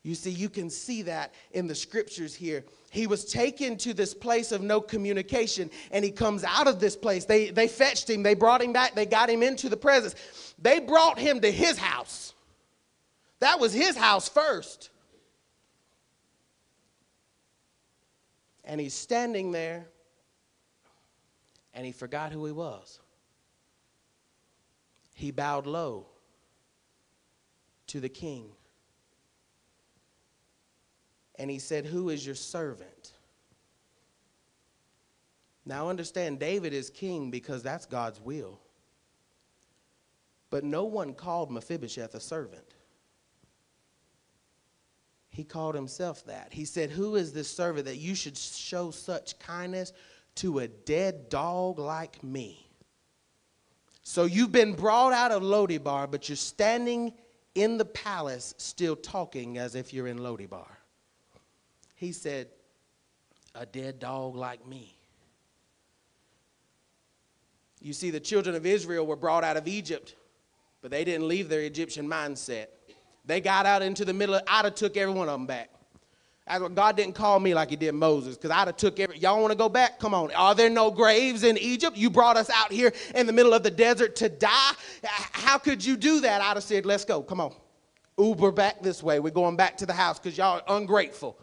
You 0.04 0.14
see, 0.14 0.30
you 0.30 0.48
can 0.48 0.70
see 0.70 1.02
that 1.02 1.34
in 1.54 1.66
the 1.66 1.74
scriptures 1.74 2.36
here. 2.36 2.64
He 2.92 3.08
was 3.08 3.26
taken 3.26 3.78
to 3.78 3.96
this 3.96 4.14
place 4.14 4.52
of 4.52 4.62
no 4.62 4.80
communication, 4.80 5.72
and 5.90 6.06
he 6.06 6.12
comes 6.12 6.44
out 6.44 6.68
of 6.68 6.80
this 6.80 6.96
place. 6.96 7.26
They, 7.26 7.50
they 7.50 7.68
fetched 7.68 8.12
him, 8.12 8.22
they 8.22 8.36
brought 8.36 8.62
him 8.62 8.74
back, 8.74 8.94
they 8.94 9.08
got 9.08 9.32
him 9.32 9.42
into 9.42 9.70
the 9.70 9.78
presence. 9.78 10.54
They 10.60 10.80
brought 10.80 11.18
him 11.18 11.42
to 11.42 11.52
his 11.52 11.80
house. 11.80 12.36
That 13.40 13.60
was 13.60 13.74
his 13.74 13.98
house 13.98 14.30
first. 14.30 14.92
And 18.66 18.82
he's 18.82 18.94
standing 18.94 19.52
there 19.52 19.88
and 21.74 21.86
he 21.86 21.92
forgot 21.92 22.32
who 22.32 22.46
he 22.46 22.52
was. 22.52 23.00
He 25.14 25.32
bowed 25.32 25.68
low 25.68 26.08
to 27.88 28.00
the 28.00 28.10
king. 28.10 28.50
And 31.38 31.50
he 31.50 31.60
said, 31.60 31.86
Who 31.86 32.10
is 32.10 32.26
your 32.26 32.36
servant? 32.36 33.12
Now 35.66 35.90
understand, 35.90 36.40
David 36.40 36.74
is 36.74 36.90
king 36.90 37.32
because 37.32 37.64
that's 37.64 37.86
God's 37.86 38.22
will. 38.22 38.60
But 40.50 40.64
no 40.64 40.86
one 40.86 41.14
called 41.14 41.52
Mephibosheth 41.52 42.14
a 42.16 42.20
servant. 42.20 42.76
He 45.36 45.44
called 45.44 45.76
himself 45.76 46.26
that. 46.28 46.54
He 46.54 46.64
said, 46.64 46.92
Who 46.92 47.18
is 47.18 47.34
this 47.34 47.52
servant 47.52 47.88
that 47.88 47.98
you 47.98 48.16
should 48.16 48.38
show 48.38 48.90
such 48.90 49.38
kindness 49.38 49.92
to 50.36 50.60
a 50.60 50.70
dead 50.70 51.28
dog 51.28 51.78
like 51.78 52.24
me? 52.24 52.66
So 54.02 54.24
you've 54.24 54.54
been 54.54 54.72
brought 54.72 55.12
out 55.12 55.34
of 55.34 55.44
Lodebar, 55.44 56.10
but 56.10 56.30
you're 56.30 56.38
standing 56.38 57.12
in 57.54 57.78
the 57.78 57.84
palace 57.84 58.56
still 58.58 58.96
talking 58.96 59.58
as 59.58 59.76
if 59.76 59.94
you're 59.94 60.08
in 60.08 60.20
Lodebar. 60.20 60.70
He 61.96 62.14
said, 62.14 62.48
A 63.56 63.66
dead 63.66 64.00
dog 64.00 64.38
like 64.38 64.66
me. 64.66 64.96
You 67.82 67.92
see, 67.92 68.10
the 68.10 68.22
children 68.22 68.56
of 68.56 68.66
Israel 68.66 69.06
were 69.06 69.18
brought 69.18 69.44
out 69.44 69.58
of 69.58 69.68
Egypt, 69.68 70.16
but 70.82 70.92
they 70.92 71.04
didn't 71.04 71.28
leave 71.28 71.50
their 71.50 71.62
Egyptian 71.62 72.08
mindset. 72.08 72.68
They 73.26 73.42
got 73.42 73.66
out 73.66 73.82
into 73.82 74.06
the 74.06 74.14
middle. 74.14 74.36
Of, 74.36 74.44
I'd 74.48 74.66
have 74.66 74.76
took 74.76 74.98
every 74.98 75.14
one 75.14 75.28
of 75.28 75.34
them 75.34 75.48
back. 75.48 75.70
God 76.76 76.96
didn't 76.96 77.16
call 77.16 77.40
me 77.40 77.56
like 77.56 77.72
he 77.72 77.76
did 77.76 77.94
Moses 77.94 78.38
because 78.38 78.52
I'd 78.52 78.68
have 78.68 78.78
took 78.78 79.00
every, 79.00 79.18
y'all 79.18 79.42
want 79.42 79.52
to 79.52 79.58
go 79.58 79.68
back? 79.68 79.98
Come 80.00 80.14
on. 80.14 80.32
Are 80.34 80.54
there 80.54 80.70
no 80.70 80.92
graves 80.92 81.44
in 81.44 81.58
Egypt? 81.58 81.98
You 81.98 82.12
brought 82.12 82.38
us 82.38 82.52
out 82.52 82.72
here 82.72 82.94
in 83.16 83.26
the 83.26 83.34
middle 83.34 83.54
of 83.54 83.64
the 83.64 83.72
desert 83.72 84.16
to 84.18 84.30
die. 84.30 84.74
How 85.04 85.58
could 85.58 85.84
you 85.84 85.98
do 85.98 86.22
that? 86.22 86.42
I'd 86.42 86.56
have 86.56 86.64
said, 86.64 86.86
let's 86.86 87.04
go. 87.04 87.24
Come 87.24 87.42
on. 87.42 87.56
Uber 88.20 88.52
back 88.52 88.84
this 88.84 89.02
way. 89.02 89.20
We're 89.20 89.32
going 89.32 89.56
back 89.56 89.76
to 89.78 89.88
the 89.88 89.94
house 89.94 90.20
because 90.20 90.38
y'all 90.38 90.62
are 90.68 90.78
ungrateful. 90.78 91.36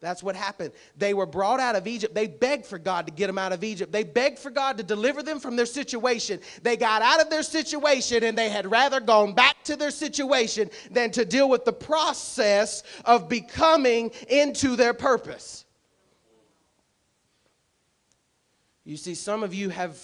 That's 0.00 0.22
what 0.22 0.36
happened. 0.36 0.72
They 0.96 1.12
were 1.12 1.26
brought 1.26 1.58
out 1.58 1.74
of 1.74 1.86
Egypt. 1.86 2.14
They 2.14 2.28
begged 2.28 2.66
for 2.66 2.78
God 2.78 3.06
to 3.06 3.12
get 3.12 3.26
them 3.26 3.38
out 3.38 3.52
of 3.52 3.64
Egypt. 3.64 3.90
They 3.90 4.04
begged 4.04 4.38
for 4.38 4.50
God 4.50 4.78
to 4.78 4.84
deliver 4.84 5.22
them 5.22 5.40
from 5.40 5.56
their 5.56 5.66
situation. 5.66 6.40
They 6.62 6.76
got 6.76 7.02
out 7.02 7.20
of 7.20 7.30
their 7.30 7.42
situation 7.42 8.22
and 8.22 8.38
they 8.38 8.48
had 8.48 8.70
rather 8.70 9.00
gone 9.00 9.34
back 9.34 9.64
to 9.64 9.76
their 9.76 9.90
situation 9.90 10.70
than 10.90 11.10
to 11.12 11.24
deal 11.24 11.48
with 11.48 11.64
the 11.64 11.72
process 11.72 12.84
of 13.04 13.28
becoming 13.28 14.12
into 14.28 14.76
their 14.76 14.94
purpose. 14.94 15.64
You 18.84 18.96
see, 18.96 19.14
some 19.14 19.42
of 19.42 19.52
you 19.52 19.68
have 19.68 20.00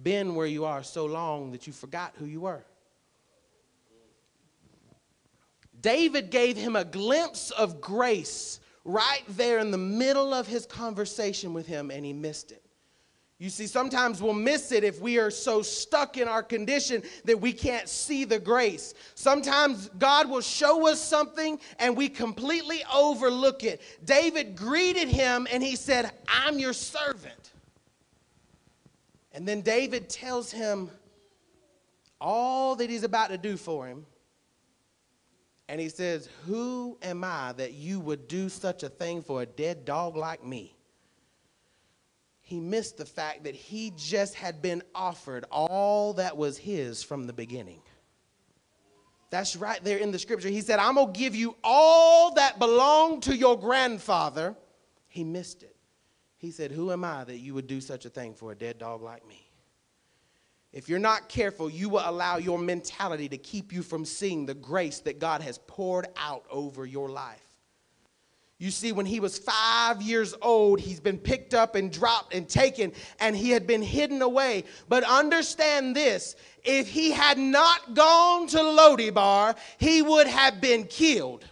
been 0.00 0.34
where 0.34 0.46
you 0.46 0.66
are 0.66 0.82
so 0.82 1.06
long 1.06 1.52
that 1.52 1.66
you 1.66 1.72
forgot 1.72 2.12
who 2.18 2.26
you 2.26 2.42
were. 2.42 2.64
David 5.80 6.30
gave 6.30 6.56
him 6.56 6.76
a 6.76 6.84
glimpse 6.84 7.50
of 7.50 7.80
grace 7.80 8.60
right 8.84 9.22
there 9.28 9.58
in 9.58 9.70
the 9.70 9.78
middle 9.78 10.34
of 10.34 10.46
his 10.46 10.66
conversation 10.66 11.54
with 11.54 11.66
him, 11.66 11.90
and 11.90 12.04
he 12.04 12.12
missed 12.12 12.52
it. 12.52 12.64
You 13.38 13.50
see, 13.50 13.66
sometimes 13.66 14.22
we'll 14.22 14.32
miss 14.32 14.70
it 14.70 14.84
if 14.84 15.00
we 15.00 15.18
are 15.18 15.30
so 15.30 15.60
stuck 15.60 16.16
in 16.16 16.28
our 16.28 16.42
condition 16.42 17.02
that 17.24 17.40
we 17.40 17.52
can't 17.52 17.88
see 17.88 18.24
the 18.24 18.38
grace. 18.38 18.94
Sometimes 19.16 19.90
God 19.98 20.30
will 20.30 20.40
show 20.40 20.86
us 20.86 21.00
something 21.00 21.58
and 21.80 21.96
we 21.96 22.08
completely 22.08 22.82
overlook 22.94 23.64
it. 23.64 23.82
David 24.04 24.54
greeted 24.54 25.08
him 25.08 25.48
and 25.50 25.64
he 25.64 25.74
said, 25.74 26.12
I'm 26.28 26.60
your 26.60 26.72
servant. 26.72 27.52
And 29.32 29.46
then 29.48 29.62
David 29.62 30.08
tells 30.08 30.52
him 30.52 30.88
all 32.20 32.76
that 32.76 32.88
he's 32.88 33.02
about 33.02 33.30
to 33.30 33.36
do 33.36 33.56
for 33.56 33.86
him. 33.86 34.06
And 35.68 35.80
he 35.80 35.88
says, 35.88 36.28
Who 36.46 36.98
am 37.02 37.24
I 37.24 37.52
that 37.52 37.72
you 37.72 38.00
would 38.00 38.28
do 38.28 38.48
such 38.48 38.82
a 38.82 38.88
thing 38.88 39.22
for 39.22 39.42
a 39.42 39.46
dead 39.46 39.84
dog 39.84 40.16
like 40.16 40.44
me? 40.44 40.76
He 42.42 42.60
missed 42.60 42.98
the 42.98 43.06
fact 43.06 43.44
that 43.44 43.54
he 43.54 43.92
just 43.96 44.34
had 44.34 44.60
been 44.60 44.82
offered 44.94 45.46
all 45.50 46.12
that 46.14 46.36
was 46.36 46.58
his 46.58 47.02
from 47.02 47.26
the 47.26 47.32
beginning. 47.32 47.80
That's 49.30 49.56
right 49.56 49.82
there 49.82 49.98
in 49.98 50.12
the 50.12 50.18
scripture. 50.18 50.48
He 50.48 50.60
said, 50.60 50.78
I'm 50.78 50.96
going 50.96 51.12
to 51.12 51.18
give 51.18 51.34
you 51.34 51.56
all 51.64 52.34
that 52.34 52.58
belonged 52.58 53.22
to 53.24 53.34
your 53.34 53.58
grandfather. 53.58 54.54
He 55.08 55.24
missed 55.24 55.62
it. 55.62 55.74
He 56.36 56.50
said, 56.50 56.70
Who 56.70 56.92
am 56.92 57.02
I 57.02 57.24
that 57.24 57.38
you 57.38 57.54
would 57.54 57.66
do 57.66 57.80
such 57.80 58.04
a 58.04 58.10
thing 58.10 58.34
for 58.34 58.52
a 58.52 58.54
dead 58.54 58.78
dog 58.78 59.02
like 59.02 59.26
me? 59.26 59.43
If 60.74 60.88
you're 60.88 60.98
not 60.98 61.28
careful, 61.28 61.70
you 61.70 61.88
will 61.88 62.02
allow 62.04 62.36
your 62.36 62.58
mentality 62.58 63.28
to 63.28 63.38
keep 63.38 63.72
you 63.72 63.80
from 63.80 64.04
seeing 64.04 64.44
the 64.44 64.54
grace 64.54 64.98
that 65.00 65.20
God 65.20 65.40
has 65.40 65.58
poured 65.68 66.08
out 66.16 66.44
over 66.50 66.84
your 66.84 67.08
life. 67.08 67.46
You 68.58 68.72
see, 68.72 68.90
when 68.90 69.06
he 69.06 69.20
was 69.20 69.38
five 69.38 70.02
years 70.02 70.34
old, 70.42 70.80
he's 70.80 70.98
been 70.98 71.18
picked 71.18 71.54
up 71.54 71.76
and 71.76 71.92
dropped 71.92 72.34
and 72.34 72.48
taken, 72.48 72.92
and 73.20 73.36
he 73.36 73.50
had 73.50 73.68
been 73.68 73.82
hidden 73.82 74.20
away. 74.20 74.64
But 74.88 75.04
understand 75.04 75.94
this 75.94 76.34
if 76.64 76.88
he 76.88 77.12
had 77.12 77.38
not 77.38 77.94
gone 77.94 78.48
to 78.48 78.58
Lodibar, 78.58 79.56
he 79.78 80.02
would 80.02 80.26
have 80.26 80.60
been 80.60 80.84
killed. 80.84 81.44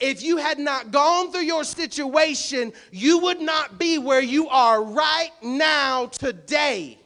If 0.00 0.24
you 0.24 0.38
had 0.38 0.58
not 0.58 0.90
gone 0.90 1.30
through 1.30 1.42
your 1.42 1.62
situation, 1.62 2.72
you 2.90 3.18
would 3.18 3.40
not 3.40 3.78
be 3.78 3.98
where 3.98 4.22
you 4.22 4.48
are 4.48 4.82
right 4.82 5.30
now 5.40 6.06
today. 6.06 6.99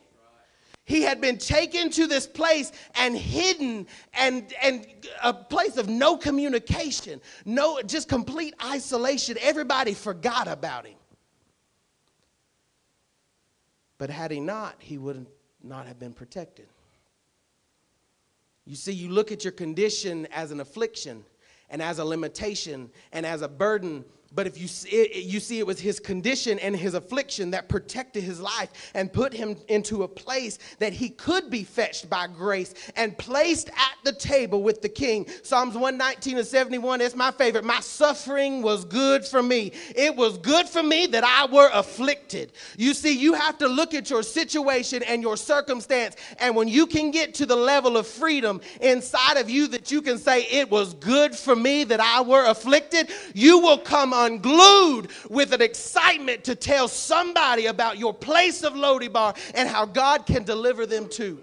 He 0.84 1.02
had 1.02 1.20
been 1.20 1.38
taken 1.38 1.90
to 1.90 2.06
this 2.06 2.26
place 2.26 2.70
and 2.94 3.16
hidden 3.16 3.86
and, 4.12 4.52
and 4.62 4.86
a 5.22 5.32
place 5.32 5.78
of 5.78 5.88
no 5.88 6.18
communication, 6.18 7.22
no, 7.46 7.80
just 7.80 8.08
complete 8.08 8.54
isolation. 8.62 9.38
Everybody 9.40 9.94
forgot 9.94 10.46
about 10.46 10.86
him. 10.86 10.96
But 13.96 14.10
had 14.10 14.30
he 14.30 14.40
not, 14.40 14.76
he 14.78 14.98
would 14.98 15.26
not 15.62 15.86
have 15.86 15.98
been 15.98 16.12
protected. 16.12 16.66
You 18.66 18.76
see, 18.76 18.92
you 18.92 19.08
look 19.08 19.32
at 19.32 19.44
your 19.44 19.52
condition 19.52 20.26
as 20.32 20.50
an 20.50 20.60
affliction 20.60 21.24
and 21.70 21.80
as 21.80 21.98
a 21.98 22.04
limitation 22.04 22.90
and 23.12 23.24
as 23.24 23.40
a 23.40 23.48
burden 23.48 24.04
but 24.34 24.46
if 24.46 24.58
you 24.58 24.66
see, 24.66 25.22
you 25.22 25.38
see, 25.38 25.58
it 25.58 25.66
was 25.66 25.78
his 25.78 26.00
condition 26.00 26.58
and 26.58 26.74
his 26.74 26.94
affliction 26.94 27.52
that 27.52 27.68
protected 27.68 28.24
his 28.24 28.40
life 28.40 28.90
and 28.94 29.12
put 29.12 29.32
him 29.32 29.56
into 29.68 30.02
a 30.02 30.08
place 30.08 30.58
that 30.78 30.92
he 30.92 31.08
could 31.08 31.50
be 31.50 31.62
fetched 31.62 32.10
by 32.10 32.26
grace 32.26 32.74
and 32.96 33.16
placed 33.16 33.68
at 33.68 33.94
the 34.02 34.12
table 34.12 34.62
with 34.62 34.82
the 34.82 34.88
king. 34.88 35.26
Psalms 35.42 35.74
119 35.74 36.38
and 36.38 36.46
71 36.46 37.00
is 37.00 37.14
my 37.14 37.30
favorite. 37.30 37.64
My 37.64 37.80
suffering 37.80 38.62
was 38.62 38.84
good 38.84 39.24
for 39.24 39.42
me. 39.42 39.72
It 39.94 40.16
was 40.16 40.38
good 40.38 40.68
for 40.68 40.82
me 40.82 41.06
that 41.06 41.22
I 41.22 41.52
were 41.52 41.70
afflicted. 41.72 42.52
You 42.76 42.94
see, 42.94 43.16
you 43.16 43.34
have 43.34 43.58
to 43.58 43.68
look 43.68 43.94
at 43.94 44.10
your 44.10 44.22
situation 44.22 45.02
and 45.04 45.22
your 45.22 45.36
circumstance. 45.36 46.16
And 46.38 46.56
when 46.56 46.66
you 46.66 46.86
can 46.86 47.10
get 47.10 47.34
to 47.34 47.46
the 47.46 47.56
level 47.56 47.96
of 47.96 48.06
freedom 48.06 48.60
inside 48.80 49.36
of 49.36 49.48
you 49.48 49.68
that 49.68 49.92
you 49.92 50.02
can 50.02 50.18
say, 50.18 50.42
It 50.50 50.70
was 50.70 50.94
good 50.94 51.34
for 51.36 51.54
me 51.54 51.84
that 51.84 52.00
I 52.00 52.20
were 52.20 52.46
afflicted, 52.46 53.10
you 53.34 53.58
will 53.60 53.78
come 53.78 54.12
unglued 54.24 55.10
with 55.28 55.52
an 55.52 55.62
excitement 55.62 56.44
to 56.44 56.54
tell 56.54 56.88
somebody 56.88 57.66
about 57.66 57.98
your 57.98 58.14
place 58.14 58.62
of 58.62 58.74
Lodebar 58.74 59.36
and 59.54 59.68
how 59.68 59.86
God 59.86 60.26
can 60.26 60.44
deliver 60.44 60.86
them 60.86 61.08
too. 61.08 61.42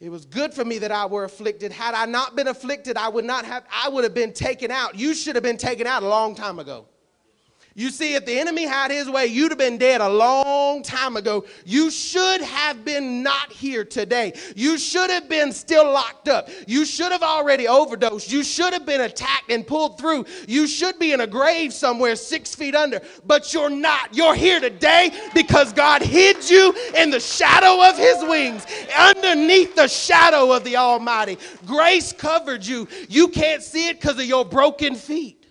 It 0.00 0.10
was 0.10 0.24
good 0.24 0.52
for 0.52 0.64
me 0.64 0.78
that 0.78 0.90
I 0.90 1.06
were 1.06 1.22
afflicted. 1.22 1.70
Had 1.70 1.94
I 1.94 2.06
not 2.06 2.34
been 2.34 2.48
afflicted, 2.48 2.96
I 2.96 3.08
would 3.08 3.24
not 3.24 3.44
have 3.44 3.64
I 3.70 3.88
would 3.88 4.02
have 4.02 4.14
been 4.14 4.32
taken 4.32 4.72
out. 4.72 4.96
You 4.96 5.14
should 5.14 5.36
have 5.36 5.44
been 5.44 5.56
taken 5.56 5.86
out 5.86 6.02
a 6.02 6.08
long 6.08 6.34
time 6.34 6.58
ago. 6.58 6.86
You 7.74 7.90
see, 7.90 8.14
if 8.14 8.26
the 8.26 8.38
enemy 8.38 8.66
had 8.66 8.90
his 8.90 9.08
way, 9.08 9.26
you'd 9.26 9.50
have 9.50 9.58
been 9.58 9.78
dead 9.78 10.00
a 10.00 10.08
long 10.08 10.82
time 10.82 11.16
ago. 11.16 11.46
You 11.64 11.90
should 11.90 12.42
have 12.42 12.84
been 12.84 13.22
not 13.22 13.50
here 13.50 13.84
today. 13.84 14.34
You 14.54 14.76
should 14.76 15.08
have 15.08 15.28
been 15.28 15.52
still 15.52 15.84
locked 15.84 16.28
up. 16.28 16.50
You 16.66 16.84
should 16.84 17.12
have 17.12 17.22
already 17.22 17.66
overdosed. 17.68 18.30
You 18.30 18.44
should 18.44 18.74
have 18.74 18.84
been 18.84 19.00
attacked 19.00 19.50
and 19.50 19.66
pulled 19.66 19.98
through. 19.98 20.26
You 20.46 20.66
should 20.66 20.98
be 20.98 21.12
in 21.12 21.20
a 21.20 21.26
grave 21.26 21.72
somewhere 21.72 22.16
six 22.16 22.54
feet 22.54 22.74
under, 22.74 23.00
but 23.26 23.54
you're 23.54 23.70
not. 23.70 24.14
You're 24.14 24.34
here 24.34 24.60
today 24.60 25.10
because 25.34 25.72
God 25.72 26.02
hid 26.02 26.48
you 26.50 26.74
in 26.98 27.10
the 27.10 27.20
shadow 27.20 27.88
of 27.88 27.96
his 27.96 28.22
wings, 28.22 28.66
underneath 28.98 29.74
the 29.74 29.88
shadow 29.88 30.52
of 30.52 30.64
the 30.64 30.76
Almighty. 30.76 31.38
Grace 31.66 32.12
covered 32.12 32.66
you. 32.66 32.86
You 33.08 33.28
can't 33.28 33.62
see 33.62 33.88
it 33.88 34.00
because 34.00 34.18
of 34.18 34.26
your 34.26 34.44
broken 34.44 34.94
feet. 34.94 35.41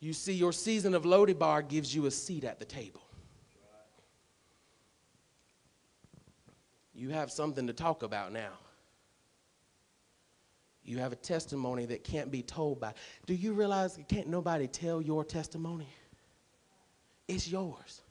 You 0.00 0.14
see, 0.14 0.32
your 0.32 0.52
season 0.52 0.94
of 0.94 1.04
Lodebar 1.04 1.68
gives 1.68 1.94
you 1.94 2.06
a 2.06 2.10
seat 2.10 2.44
at 2.44 2.58
the 2.58 2.64
table. 2.64 3.02
You 6.94 7.10
have 7.10 7.30
something 7.30 7.66
to 7.66 7.72
talk 7.72 8.02
about 8.02 8.32
now. 8.32 8.52
You 10.82 10.98
have 10.98 11.12
a 11.12 11.16
testimony 11.16 11.86
that 11.86 12.02
can't 12.02 12.30
be 12.30 12.42
told 12.42 12.80
by. 12.80 12.94
Do 13.26 13.34
you 13.34 13.52
realize 13.52 13.98
can't 14.08 14.26
nobody 14.26 14.66
tell 14.66 15.00
your 15.00 15.24
testimony? 15.24 15.88
It's 17.28 17.46
yours. 17.46 18.02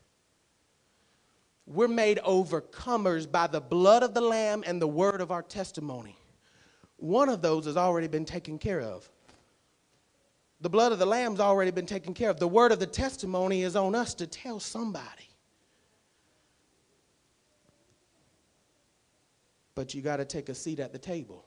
We're 1.66 1.88
made 1.88 2.20
overcomers 2.26 3.30
by 3.30 3.48
the 3.48 3.62
blood 3.62 4.02
of 4.02 4.14
the 4.14 4.22
Lamb 4.22 4.64
and 4.66 4.82
the 4.82 4.88
word 4.88 5.22
of 5.22 5.30
our 5.32 5.44
testimony. 5.44 6.18
One 6.98 7.30
of 7.30 7.42
those 7.42 7.66
has 7.66 7.78
already 7.78 8.08
been 8.08 8.26
taken 8.26 8.58
care 8.58 8.82
of. 8.82 9.10
The 10.62 10.70
blood 10.70 10.92
of 10.92 11.00
the 11.00 11.06
lamb's 11.06 11.40
already 11.40 11.72
been 11.72 11.86
taken 11.86 12.14
care 12.14 12.30
of. 12.30 12.40
The 12.40 12.48
word 12.48 12.72
of 12.72 12.80
the 12.80 12.88
testimony 12.88 13.64
is 13.64 13.76
on 13.76 13.96
us 13.96 14.14
to 14.16 14.28
tell 14.28 14.60
somebody. 14.60 15.08
But 19.74 19.94
you 19.94 20.02
got 20.02 20.18
to 20.18 20.26
take 20.26 20.50
a 20.50 20.56
seat 20.56 20.80
at 20.80 20.92
the 20.92 21.00
table. 21.00 21.46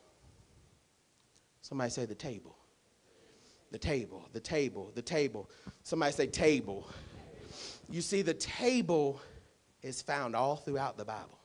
Somebody 1.61 1.91
say 1.91 2.07
the 2.07 2.15
table. 2.15 2.57
The 3.71 3.79
table, 3.79 4.27
the 4.33 4.41
table, 4.41 4.91
the 4.95 5.03
table. 5.03 5.51
Somebody 5.83 6.13
say 6.13 6.27
table. 6.27 6.89
You 7.91 8.01
see, 8.01 8.23
the 8.23 8.35
table 8.35 9.21
is 9.83 10.01
found 10.01 10.35
all 10.35 10.57
throughout 10.57 10.97
the 10.97 11.05
Bible 11.05 11.42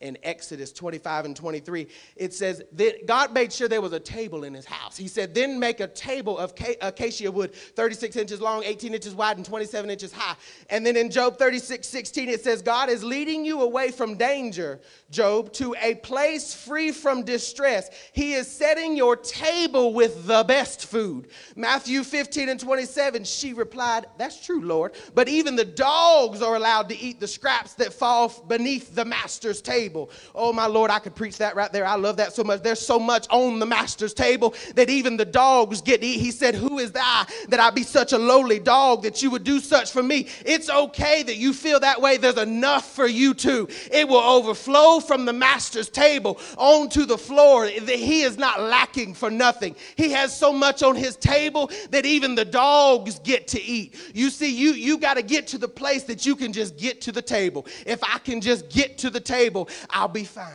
in 0.00 0.16
Exodus 0.22 0.72
25 0.72 1.24
and 1.24 1.36
23. 1.36 1.88
It 2.16 2.32
says 2.32 2.62
that 2.72 3.06
God 3.06 3.32
made 3.32 3.52
sure 3.52 3.68
there 3.68 3.80
was 3.80 3.92
a 3.92 4.00
table 4.00 4.44
in 4.44 4.54
his 4.54 4.64
house. 4.64 4.96
He 4.96 5.08
said, 5.08 5.34
Then 5.34 5.58
make 5.58 5.80
a 5.80 5.88
table 5.88 6.38
of 6.38 6.54
acacia 6.80 7.30
wood, 7.30 7.54
36 7.54 8.16
inches 8.16 8.40
long, 8.40 8.62
18 8.64 8.94
inches 8.94 9.14
wide, 9.14 9.36
and 9.36 9.46
27 9.46 9.90
inches 9.90 10.12
high. 10.12 10.36
And 10.70 10.84
then 10.84 10.96
in 10.96 11.10
Job 11.10 11.38
36 11.38 11.86
16, 11.86 12.28
it 12.28 12.42
says, 12.42 12.62
God 12.62 12.88
is 12.88 13.02
leading 13.02 13.44
you 13.44 13.62
away 13.62 13.90
from 13.90 14.16
danger, 14.16 14.80
Job, 15.10 15.52
to 15.54 15.74
a 15.80 15.96
place 15.96 16.54
free 16.54 16.92
from 16.92 17.24
distress. 17.24 17.90
He 18.12 18.34
is 18.34 18.50
setting 18.50 18.96
your 18.96 19.16
table 19.16 19.94
with 19.94 20.26
the 20.26 20.44
best 20.44 20.86
food. 20.86 21.28
Matthew 21.56 22.04
15 22.04 22.48
and 22.48 22.60
27, 22.60 23.24
she 23.24 23.52
replied, 23.52 24.06
That's 24.16 24.44
true, 24.44 24.62
Lord. 24.62 24.94
But 25.14 25.28
even 25.28 25.56
the 25.56 25.64
dogs 25.64 26.42
are 26.42 26.56
allowed 26.56 26.88
to 26.90 26.98
eat 26.98 27.20
the 27.20 27.26
scraps 27.26 27.74
that 27.74 27.92
fall 27.92 28.28
beneath 28.46 28.94
the 28.94 29.04
master's 29.04 29.60
table 29.60 29.87
table. 29.88 30.10
Oh, 30.34 30.52
my 30.52 30.66
Lord, 30.66 30.90
I 30.90 30.98
could 30.98 31.14
preach 31.14 31.38
that 31.38 31.56
right 31.56 31.72
there. 31.72 31.86
I 31.86 31.94
love 31.94 32.18
that 32.18 32.34
so 32.34 32.44
much. 32.44 32.62
There's 32.62 32.80
so 32.80 32.98
much 32.98 33.26
on 33.30 33.58
the 33.58 33.64
master's 33.66 34.12
table 34.12 34.54
that 34.74 34.90
even 34.90 35.16
the 35.16 35.24
dogs 35.24 35.80
get 35.80 36.02
to 36.02 36.06
eat. 36.06 36.20
He 36.20 36.30
said, 36.30 36.54
Who 36.54 36.78
is 36.78 36.92
thou 36.92 37.24
that 37.48 37.58
I 37.58 37.70
be 37.70 37.82
such 37.82 38.12
a 38.12 38.18
lowly 38.18 38.58
dog 38.58 39.02
that 39.04 39.22
you 39.22 39.30
would 39.30 39.44
do 39.44 39.60
such 39.60 39.90
for 39.90 40.02
me? 40.02 40.26
It's 40.44 40.68
okay 40.68 41.22
that 41.22 41.36
you 41.36 41.54
feel 41.54 41.80
that 41.80 42.00
way. 42.02 42.18
There's 42.18 42.36
enough 42.36 42.94
for 42.94 43.06
you 43.06 43.32
too. 43.32 43.68
It 43.90 44.06
will 44.06 44.18
overflow 44.18 45.00
from 45.00 45.24
the 45.24 45.32
master's 45.32 45.88
table 45.88 46.38
onto 46.58 47.06
the 47.06 47.18
floor. 47.18 47.66
He 47.66 48.22
is 48.22 48.36
not 48.36 48.60
lacking 48.60 49.14
for 49.14 49.30
nothing. 49.30 49.74
He 49.96 50.10
has 50.10 50.36
so 50.36 50.52
much 50.52 50.82
on 50.82 50.96
his 50.96 51.16
table 51.16 51.70
that 51.90 52.04
even 52.04 52.34
the 52.34 52.44
dogs 52.44 53.18
get 53.20 53.48
to 53.48 53.62
eat. 53.62 53.94
You 54.12 54.28
see, 54.28 54.54
you, 54.54 54.72
you 54.72 54.98
got 54.98 55.14
to 55.14 55.22
get 55.22 55.46
to 55.48 55.58
the 55.58 55.68
place 55.68 56.02
that 56.04 56.26
you 56.26 56.36
can 56.36 56.52
just 56.52 56.76
get 56.76 57.00
to 57.02 57.12
the 57.12 57.22
table. 57.22 57.66
If 57.86 58.04
I 58.04 58.18
can 58.18 58.42
just 58.42 58.68
get 58.68 58.98
to 58.98 59.10
the 59.10 59.20
table, 59.20 59.68
I'll 59.90 60.08
be 60.08 60.24
fine. 60.24 60.52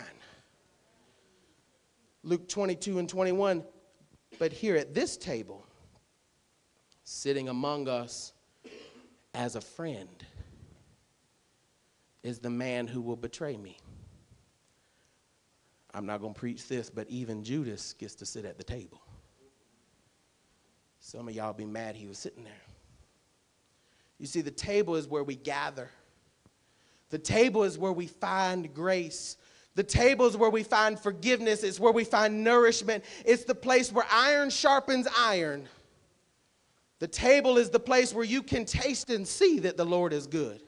Luke 2.24 2.47
22 2.47 2.99
and 2.99 3.09
21. 3.09 3.63
But 4.39 4.51
here 4.51 4.76
at 4.76 4.93
this 4.93 5.17
table, 5.17 5.65
sitting 7.03 7.49
among 7.49 7.88
us 7.88 8.34
as 9.34 9.55
a 9.55 9.61
friend, 9.61 10.26
is 12.24 12.39
the 12.39 12.49
man 12.49 12.88
who 12.88 13.01
will 13.01 13.17
betray 13.17 13.57
me. 13.57 13.78
I'm 15.93 16.05
not 16.05 16.21
going 16.21 16.34
to 16.34 16.39
preach 16.39 16.67
this, 16.67 16.89
but 16.89 17.07
even 17.09 17.43
Judas 17.43 17.93
gets 17.93 18.15
to 18.15 18.26
sit 18.26 18.45
at 18.45 18.57
the 18.57 18.63
table. 18.63 19.01
Some 20.99 21.28
of 21.28 21.36
y'all 21.36 21.53
be 21.53 21.65
mad 21.65 21.95
he 21.95 22.07
was 22.07 22.17
sitting 22.17 22.43
there. 22.43 22.53
You 24.17 24.26
see, 24.26 24.41
the 24.41 24.51
table 24.51 24.95
is 24.95 25.07
where 25.07 25.24
we 25.24 25.36
gather 25.36 25.89
the 27.10 27.20
table 27.20 27.64
is 27.64 27.78
where 27.78 27.91
we 27.91 28.08
find 28.08 28.74
grace. 28.74 29.38
The 29.76 29.84
table 29.84 30.26
is 30.26 30.38
where 30.38 30.49
we 30.49 30.64
find 30.64 30.99
forgiveness. 30.99 31.64
It's 31.64 31.80
where 31.80 31.91
we 31.91 32.04
find 32.04 32.43
nourishment. 32.43 33.04
It's 33.26 33.43
the 33.43 33.56
place 33.56 33.91
where 33.91 34.06
iron 34.12 34.49
sharpens 34.49 35.08
iron. 35.18 35.68
The 36.99 37.08
table 37.08 37.58
is 37.58 37.70
the 37.70 37.80
place 37.80 38.14
where 38.14 38.24
you 38.24 38.41
can 38.41 38.66
taste 38.66 39.10
and 39.10 39.28
see 39.28 39.60
that 39.60 39.78
the 39.78 39.86
Lord 39.86 40.14
is 40.14 40.28
good. 40.28 40.62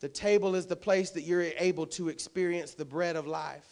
The 0.00 0.08
table 0.08 0.54
is 0.54 0.66
the 0.66 0.76
place 0.76 1.10
that 1.10 1.22
you're 1.22 1.42
able 1.42 1.86
to 1.88 2.08
experience 2.08 2.74
the 2.74 2.84
bread 2.84 3.16
of 3.16 3.26
life. 3.26 3.66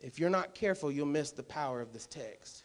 If 0.00 0.18
you're 0.18 0.30
not 0.30 0.54
careful, 0.54 0.90
you'll 0.90 1.06
miss 1.06 1.30
the 1.30 1.42
power 1.42 1.80
of 1.80 1.92
this 1.92 2.06
text. 2.06 2.64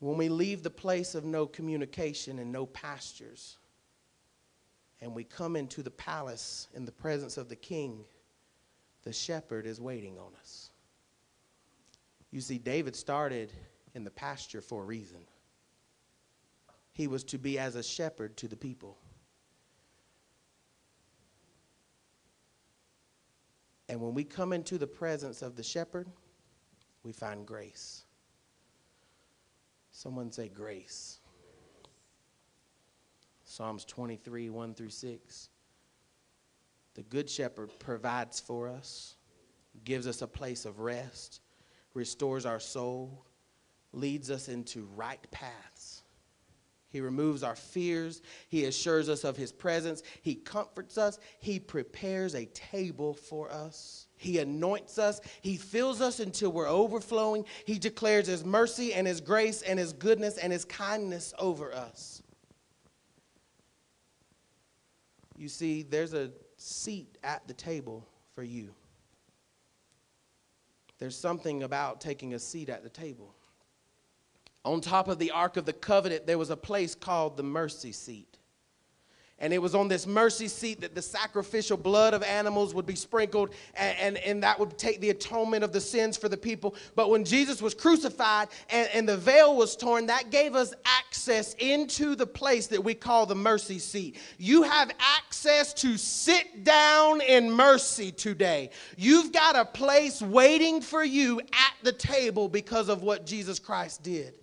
When 0.00 0.16
we 0.16 0.28
leave 0.28 0.62
the 0.62 0.70
place 0.70 1.14
of 1.14 1.24
no 1.24 1.46
communication 1.46 2.38
and 2.38 2.52
no 2.52 2.66
pastures, 2.66 3.58
and 5.00 5.14
we 5.14 5.24
come 5.24 5.56
into 5.56 5.82
the 5.82 5.90
palace 5.90 6.68
in 6.74 6.84
the 6.84 6.92
presence 6.92 7.36
of 7.36 7.48
the 7.48 7.56
king, 7.56 8.04
the 9.02 9.12
shepherd 9.12 9.66
is 9.66 9.80
waiting 9.80 10.18
on 10.18 10.32
us. 10.40 10.70
You 12.30 12.40
see, 12.40 12.58
David 12.58 12.94
started 12.94 13.52
in 13.94 14.04
the 14.04 14.10
pasture 14.10 14.60
for 14.60 14.82
a 14.82 14.86
reason. 14.86 15.24
He 16.92 17.06
was 17.06 17.24
to 17.24 17.38
be 17.38 17.58
as 17.58 17.74
a 17.74 17.82
shepherd 17.82 18.36
to 18.38 18.48
the 18.48 18.56
people. 18.56 18.98
And 23.88 24.00
when 24.00 24.14
we 24.14 24.24
come 24.24 24.52
into 24.52 24.78
the 24.78 24.86
presence 24.86 25.42
of 25.42 25.56
the 25.56 25.62
shepherd, 25.62 26.08
we 27.02 27.12
find 27.12 27.46
grace. 27.46 28.04
Someone 29.98 30.30
say 30.30 30.48
grace. 30.48 31.18
Psalms 33.42 33.84
23, 33.84 34.48
1 34.48 34.74
through 34.74 34.90
6. 34.90 35.48
The 36.94 37.02
Good 37.02 37.28
Shepherd 37.28 37.72
provides 37.80 38.38
for 38.38 38.68
us, 38.68 39.16
gives 39.82 40.06
us 40.06 40.22
a 40.22 40.28
place 40.28 40.66
of 40.66 40.78
rest, 40.78 41.40
restores 41.94 42.46
our 42.46 42.60
soul, 42.60 43.26
leads 43.92 44.30
us 44.30 44.48
into 44.48 44.88
right 44.94 45.28
paths. 45.32 45.77
He 46.90 47.00
removes 47.00 47.42
our 47.42 47.54
fears. 47.54 48.22
He 48.48 48.64
assures 48.64 49.08
us 49.08 49.24
of 49.24 49.36
His 49.36 49.52
presence. 49.52 50.02
He 50.22 50.34
comforts 50.34 50.96
us. 50.96 51.18
He 51.38 51.58
prepares 51.58 52.34
a 52.34 52.46
table 52.46 53.12
for 53.12 53.52
us. 53.52 54.06
He 54.16 54.38
anoints 54.38 54.98
us. 54.98 55.20
He 55.42 55.56
fills 55.56 56.00
us 56.00 56.18
until 56.18 56.50
we're 56.50 56.68
overflowing. 56.68 57.44
He 57.66 57.78
declares 57.78 58.26
His 58.26 58.44
mercy 58.44 58.94
and 58.94 59.06
His 59.06 59.20
grace 59.20 59.62
and 59.62 59.78
His 59.78 59.92
goodness 59.92 60.38
and 60.38 60.52
His 60.52 60.64
kindness 60.64 61.34
over 61.38 61.74
us. 61.74 62.22
You 65.36 65.48
see, 65.48 65.82
there's 65.82 66.14
a 66.14 66.32
seat 66.56 67.18
at 67.22 67.46
the 67.46 67.54
table 67.54 68.04
for 68.34 68.42
you. 68.42 68.74
There's 70.98 71.16
something 71.16 71.62
about 71.62 72.00
taking 72.00 72.34
a 72.34 72.38
seat 72.38 72.68
at 72.68 72.82
the 72.82 72.88
table. 72.88 73.34
On 74.64 74.80
top 74.80 75.08
of 75.08 75.18
the 75.18 75.30
Ark 75.30 75.56
of 75.56 75.64
the 75.64 75.72
Covenant, 75.72 76.26
there 76.26 76.38
was 76.38 76.50
a 76.50 76.56
place 76.56 76.94
called 76.94 77.36
the 77.36 77.42
mercy 77.42 77.92
seat. 77.92 78.38
And 79.40 79.52
it 79.52 79.62
was 79.62 79.74
on 79.74 79.86
this 79.86 80.04
mercy 80.04 80.48
seat 80.48 80.80
that 80.80 80.96
the 80.96 81.02
sacrificial 81.02 81.76
blood 81.76 82.12
of 82.12 82.24
animals 82.24 82.74
would 82.74 82.86
be 82.86 82.96
sprinkled, 82.96 83.50
and, 83.74 83.96
and, 83.98 84.16
and, 84.18 84.42
that 84.42 84.58
would 84.58 84.76
take 84.76 85.00
the 85.00 85.10
atonement 85.10 85.62
of 85.62 85.72
the 85.72 85.80
sins 85.80 86.16
for 86.16 86.28
the 86.28 86.36
people. 86.36 86.74
But 86.96 87.08
when 87.08 87.24
Jesus 87.24 87.62
was 87.62 87.72
crucified 87.72 88.48
and, 88.68 88.88
and 88.92 89.08
the 89.08 89.16
veil 89.16 89.56
was 89.56 89.76
torn, 89.76 90.06
that 90.06 90.30
gave 90.30 90.56
us 90.56 90.74
access 90.84 91.54
into 91.54 92.16
the 92.16 92.26
place 92.26 92.66
that 92.68 92.82
we 92.82 92.94
call 92.94 93.26
the 93.26 93.36
mercy 93.36 93.78
seat. 93.78 94.16
You 94.38 94.64
have 94.64 94.90
access 94.98 95.72
to 95.74 95.96
sit 95.96 96.64
down 96.64 97.20
in 97.20 97.48
mercy 97.48 98.10
today. 98.10 98.70
You've 98.96 99.32
got 99.32 99.54
a 99.54 99.64
place 99.64 100.20
waiting 100.20 100.80
for 100.80 101.04
you 101.04 101.40
at 101.40 101.74
the 101.84 101.92
table 101.92 102.48
because 102.48 102.88
of 102.88 103.02
what 103.02 103.24
Jesus 103.24 103.60
Christ 103.60 104.02
did. 104.02 104.34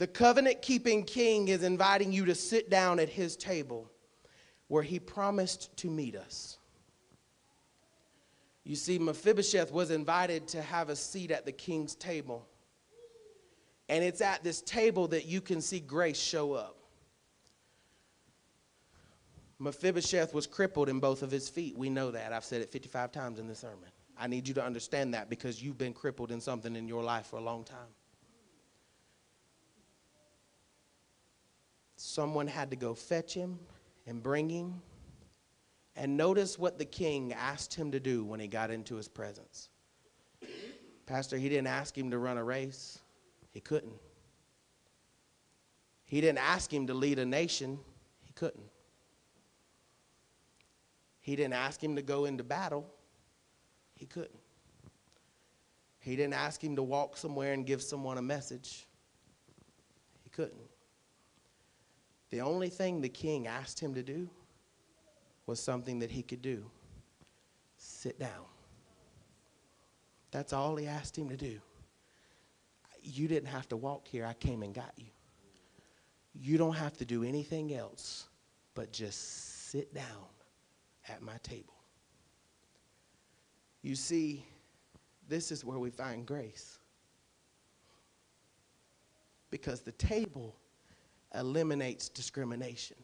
The 0.00 0.06
covenant 0.06 0.62
keeping 0.62 1.04
king 1.04 1.48
is 1.48 1.62
inviting 1.62 2.10
you 2.10 2.24
to 2.24 2.34
sit 2.34 2.70
down 2.70 2.98
at 3.00 3.10
his 3.10 3.36
table 3.36 3.90
where 4.68 4.82
he 4.82 4.98
promised 4.98 5.76
to 5.76 5.90
meet 5.90 6.16
us. 6.16 6.56
You 8.64 8.76
see, 8.76 8.98
Mephibosheth 8.98 9.70
was 9.70 9.90
invited 9.90 10.48
to 10.48 10.62
have 10.62 10.88
a 10.88 10.96
seat 10.96 11.30
at 11.30 11.44
the 11.44 11.52
king's 11.52 11.94
table. 11.94 12.48
And 13.90 14.02
it's 14.02 14.22
at 14.22 14.42
this 14.42 14.62
table 14.62 15.06
that 15.08 15.26
you 15.26 15.42
can 15.42 15.60
see 15.60 15.80
grace 15.80 16.18
show 16.18 16.54
up. 16.54 16.78
Mephibosheth 19.58 20.32
was 20.32 20.46
crippled 20.46 20.88
in 20.88 20.98
both 20.98 21.22
of 21.22 21.30
his 21.30 21.50
feet. 21.50 21.76
We 21.76 21.90
know 21.90 22.10
that. 22.10 22.32
I've 22.32 22.46
said 22.46 22.62
it 22.62 22.72
55 22.72 23.12
times 23.12 23.38
in 23.38 23.46
this 23.46 23.58
sermon. 23.58 23.90
I 24.18 24.28
need 24.28 24.48
you 24.48 24.54
to 24.54 24.64
understand 24.64 25.12
that 25.12 25.28
because 25.28 25.62
you've 25.62 25.76
been 25.76 25.92
crippled 25.92 26.30
in 26.30 26.40
something 26.40 26.74
in 26.74 26.88
your 26.88 27.02
life 27.02 27.26
for 27.26 27.36
a 27.36 27.42
long 27.42 27.64
time. 27.64 27.88
Someone 32.00 32.46
had 32.46 32.70
to 32.70 32.76
go 32.76 32.94
fetch 32.94 33.34
him 33.34 33.58
and 34.06 34.22
bring 34.22 34.48
him. 34.48 34.80
And 35.96 36.16
notice 36.16 36.58
what 36.58 36.78
the 36.78 36.84
king 36.84 37.34
asked 37.34 37.74
him 37.74 37.92
to 37.92 38.00
do 38.00 38.24
when 38.24 38.40
he 38.40 38.46
got 38.46 38.70
into 38.70 38.94
his 38.94 39.06
presence. 39.06 39.68
Pastor, 41.04 41.36
he 41.36 41.48
didn't 41.48 41.66
ask 41.66 41.96
him 41.96 42.10
to 42.10 42.18
run 42.18 42.38
a 42.38 42.44
race, 42.44 43.00
he 43.50 43.60
couldn't. 43.60 43.98
He 46.06 46.20
didn't 46.20 46.38
ask 46.38 46.72
him 46.72 46.86
to 46.86 46.94
lead 46.94 47.18
a 47.18 47.26
nation, 47.26 47.78
he 48.22 48.32
couldn't. 48.32 48.70
He 51.20 51.36
didn't 51.36 51.54
ask 51.54 51.82
him 51.82 51.96
to 51.96 52.02
go 52.02 52.24
into 52.24 52.44
battle, 52.44 52.86
he 53.94 54.06
couldn't. 54.06 54.40
He 55.98 56.16
didn't 56.16 56.34
ask 56.34 56.64
him 56.64 56.76
to 56.76 56.82
walk 56.82 57.18
somewhere 57.18 57.52
and 57.52 57.66
give 57.66 57.82
someone 57.82 58.16
a 58.16 58.22
message, 58.22 58.86
he 60.22 60.30
couldn't. 60.30 60.69
The 62.30 62.40
only 62.40 62.68
thing 62.68 63.00
the 63.00 63.08
king 63.08 63.46
asked 63.46 63.80
him 63.80 63.94
to 63.94 64.02
do 64.02 64.28
was 65.46 65.60
something 65.60 65.98
that 65.98 66.10
he 66.10 66.22
could 66.22 66.42
do 66.42 66.64
sit 67.76 68.18
down. 68.18 68.44
That's 70.30 70.52
all 70.52 70.76
he 70.76 70.86
asked 70.86 71.16
him 71.16 71.28
to 71.28 71.36
do. 71.36 71.60
You 73.02 73.26
didn't 73.26 73.48
have 73.48 73.68
to 73.70 73.76
walk 73.76 74.06
here, 74.06 74.26
I 74.26 74.34
came 74.34 74.62
and 74.62 74.74
got 74.74 74.92
you. 74.96 75.06
You 76.34 76.58
don't 76.58 76.76
have 76.76 76.96
to 76.98 77.04
do 77.04 77.24
anything 77.24 77.74
else 77.74 78.28
but 78.74 78.92
just 78.92 79.70
sit 79.70 79.92
down 79.92 80.28
at 81.08 81.22
my 81.22 81.36
table. 81.42 81.74
You 83.82 83.96
see, 83.96 84.44
this 85.28 85.50
is 85.50 85.64
where 85.64 85.78
we 85.78 85.90
find 85.90 86.26
grace. 86.26 86.78
Because 89.50 89.80
the 89.80 89.92
table 89.92 90.54
eliminates 91.34 92.08
discrimination. 92.08 92.96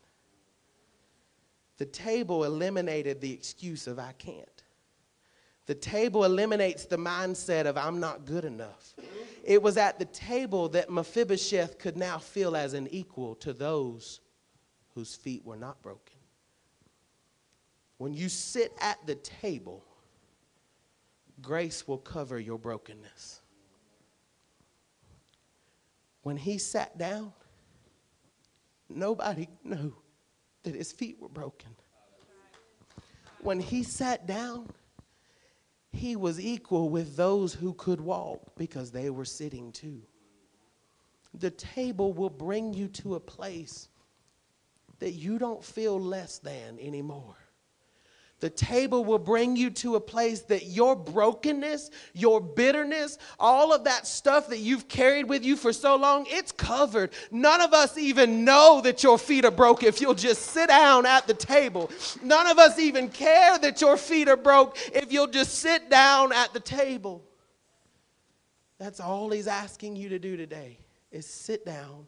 The 1.78 1.86
table 1.86 2.44
eliminated 2.44 3.20
the 3.20 3.32
excuse 3.32 3.86
of 3.86 3.98
I 3.98 4.12
can't. 4.12 4.62
The 5.66 5.74
table 5.74 6.24
eliminates 6.24 6.86
the 6.86 6.96
mindset 6.96 7.66
of 7.66 7.76
I'm 7.76 7.98
not 7.98 8.24
good 8.24 8.44
enough. 8.44 8.94
It 9.44 9.62
was 9.62 9.76
at 9.76 9.98
the 9.98 10.04
table 10.06 10.68
that 10.70 10.90
Mephibosheth 10.90 11.78
could 11.78 11.96
now 11.96 12.18
feel 12.18 12.56
as 12.56 12.72
an 12.72 12.88
equal 12.88 13.34
to 13.36 13.52
those 13.52 14.20
whose 14.94 15.14
feet 15.14 15.44
were 15.44 15.56
not 15.56 15.82
broken. 15.82 16.16
When 17.98 18.14
you 18.14 18.28
sit 18.28 18.72
at 18.80 19.04
the 19.06 19.16
table, 19.16 19.84
grace 21.42 21.88
will 21.88 21.98
cover 21.98 22.38
your 22.38 22.58
brokenness. 22.58 23.40
When 26.22 26.36
he 26.36 26.58
sat 26.58 26.96
down, 26.96 27.32
nobody 28.88 29.48
knew 29.64 29.94
that 30.62 30.74
his 30.74 30.92
feet 30.92 31.18
were 31.20 31.28
broken. 31.28 31.70
When 33.40 33.60
he 33.60 33.82
sat 33.82 34.26
down, 34.26 34.68
he 35.92 36.16
was 36.16 36.40
equal 36.40 36.88
with 36.88 37.16
those 37.16 37.54
who 37.54 37.72
could 37.74 38.00
walk 38.00 38.40
because 38.56 38.90
they 38.90 39.10
were 39.10 39.24
sitting 39.24 39.72
too. 39.72 40.02
The 41.34 41.50
table 41.50 42.12
will 42.12 42.30
bring 42.30 42.74
you 42.74 42.88
to 42.88 43.14
a 43.14 43.20
place 43.20 43.88
that 44.98 45.12
you 45.12 45.38
don't 45.38 45.64
feel 45.64 46.00
less 46.00 46.38
than 46.38 46.78
anymore. 46.80 47.36
The 48.40 48.50
table 48.50 49.02
will 49.02 49.18
bring 49.18 49.56
you 49.56 49.70
to 49.70 49.96
a 49.96 50.00
place 50.00 50.42
that 50.42 50.66
your 50.66 50.94
brokenness, 50.94 51.90
your 52.12 52.38
bitterness, 52.38 53.16
all 53.38 53.72
of 53.72 53.84
that 53.84 54.06
stuff 54.06 54.48
that 54.48 54.58
you've 54.58 54.88
carried 54.88 55.26
with 55.26 55.42
you 55.42 55.56
for 55.56 55.72
so 55.72 55.96
long, 55.96 56.26
it's 56.28 56.52
covered. 56.52 57.12
None 57.30 57.62
of 57.62 57.72
us 57.72 57.96
even 57.96 58.44
know 58.44 58.82
that 58.82 59.02
your 59.02 59.16
feet 59.16 59.46
are 59.46 59.50
broke 59.50 59.82
if 59.82 60.02
you'll 60.02 60.12
just 60.12 60.42
sit 60.42 60.68
down 60.68 61.06
at 61.06 61.26
the 61.26 61.32
table. 61.32 61.90
None 62.22 62.46
of 62.46 62.58
us 62.58 62.78
even 62.78 63.08
care 63.08 63.58
that 63.58 63.80
your 63.80 63.96
feet 63.96 64.28
are 64.28 64.36
broke 64.36 64.76
if 64.92 65.10
you'll 65.10 65.28
just 65.28 65.54
sit 65.54 65.88
down 65.88 66.30
at 66.32 66.52
the 66.52 66.60
table. 66.60 67.24
That's 68.78 69.00
all 69.00 69.30
he's 69.30 69.46
asking 69.46 69.96
you 69.96 70.10
to 70.10 70.18
do 70.18 70.36
today 70.36 70.78
is 71.10 71.26
sit 71.26 71.64
down 71.64 72.06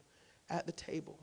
at 0.50 0.66
the 0.66 0.72
table. 0.72 1.18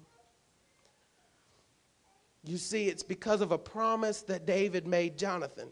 You 2.46 2.58
see, 2.58 2.88
it's 2.88 3.04
because 3.04 3.42
of 3.42 3.52
a 3.52 3.58
promise 3.58 4.22
that 4.24 4.46
David 4.46 4.86
made 4.86 5.18
Jonathan. 5.18 5.70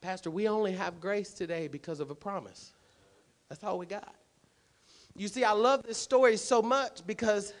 Pastor, 0.00 0.30
we 0.30 0.48
only 0.48 0.72
have 0.72 1.00
grace 1.00 1.32
today 1.32 1.68
because 1.68 2.00
of 2.00 2.10
a 2.10 2.14
promise. 2.14 2.72
That's 3.48 3.62
all 3.62 3.78
we 3.78 3.86
got. 3.86 4.14
You 5.16 5.28
see, 5.28 5.44
I 5.44 5.52
love 5.52 5.82
this 5.82 5.98
story 5.98 6.36
so 6.36 6.62
much 6.62 7.06
because 7.06 7.52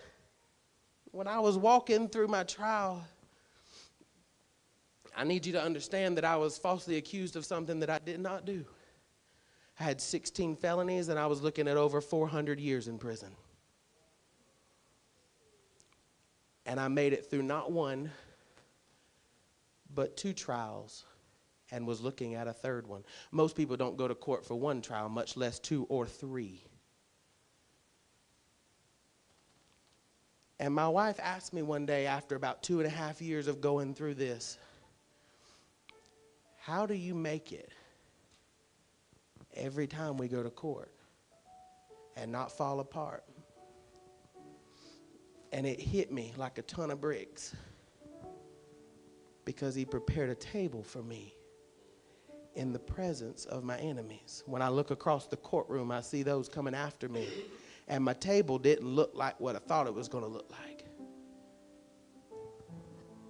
when 1.12 1.26
I 1.26 1.40
was 1.40 1.56
walking 1.56 2.08
through 2.08 2.28
my 2.28 2.44
trial, 2.44 3.02
I 5.16 5.24
need 5.24 5.46
you 5.46 5.52
to 5.52 5.62
understand 5.62 6.16
that 6.18 6.24
I 6.24 6.36
was 6.36 6.58
falsely 6.58 6.96
accused 6.96 7.36
of 7.36 7.44
something 7.44 7.80
that 7.80 7.90
I 7.90 7.98
did 7.98 8.20
not 8.20 8.44
do. 8.44 8.64
I 9.80 9.84
had 9.84 10.00
16 10.00 10.56
felonies 10.56 11.08
and 11.08 11.18
I 11.18 11.26
was 11.26 11.42
looking 11.42 11.68
at 11.68 11.76
over 11.76 12.00
400 12.00 12.60
years 12.60 12.88
in 12.88 12.98
prison. 12.98 13.30
And 16.66 16.80
I 16.80 16.88
made 16.88 17.12
it 17.12 17.30
through 17.30 17.42
not 17.42 17.70
one, 17.70 18.10
but 19.94 20.16
two 20.16 20.32
trials 20.32 21.04
and 21.70 21.86
was 21.86 22.00
looking 22.00 22.34
at 22.34 22.48
a 22.48 22.52
third 22.52 22.86
one. 22.86 23.04
Most 23.30 23.56
people 23.56 23.76
don't 23.76 23.96
go 23.96 24.06
to 24.08 24.14
court 24.14 24.44
for 24.44 24.54
one 24.54 24.82
trial, 24.82 25.08
much 25.08 25.36
less 25.36 25.58
two 25.58 25.86
or 25.88 26.06
three. 26.06 26.62
And 30.58 30.74
my 30.74 30.88
wife 30.88 31.20
asked 31.22 31.52
me 31.52 31.62
one 31.62 31.86
day 31.86 32.06
after 32.06 32.34
about 32.34 32.62
two 32.62 32.80
and 32.80 32.86
a 32.86 32.90
half 32.90 33.20
years 33.20 33.46
of 33.46 33.60
going 33.60 33.94
through 33.94 34.14
this, 34.14 34.58
How 36.60 36.86
do 36.86 36.94
you 36.94 37.14
make 37.14 37.52
it 37.52 37.70
every 39.54 39.86
time 39.86 40.16
we 40.16 40.28
go 40.28 40.42
to 40.42 40.50
court? 40.50 40.90
and 42.16 42.32
not 42.32 42.50
fall 42.50 42.80
apart. 42.80 43.24
And 45.56 45.64
it 45.64 45.80
hit 45.80 46.12
me 46.12 46.34
like 46.36 46.58
a 46.58 46.62
ton 46.62 46.90
of 46.90 47.00
bricks 47.00 47.56
because 49.46 49.74
he 49.74 49.86
prepared 49.86 50.28
a 50.28 50.34
table 50.34 50.82
for 50.82 51.02
me 51.02 51.34
in 52.56 52.74
the 52.74 52.78
presence 52.78 53.46
of 53.46 53.64
my 53.64 53.78
enemies. 53.78 54.42
When 54.44 54.60
I 54.60 54.68
look 54.68 54.90
across 54.90 55.28
the 55.28 55.38
courtroom, 55.38 55.90
I 55.90 56.02
see 56.02 56.22
those 56.22 56.46
coming 56.46 56.74
after 56.74 57.08
me, 57.08 57.26
and 57.88 58.04
my 58.04 58.12
table 58.12 58.58
didn't 58.58 58.86
look 58.86 59.12
like 59.14 59.40
what 59.40 59.56
I 59.56 59.60
thought 59.60 59.86
it 59.86 59.94
was 59.94 60.08
going 60.08 60.24
to 60.24 60.30
look 60.30 60.50
like. 60.50 60.84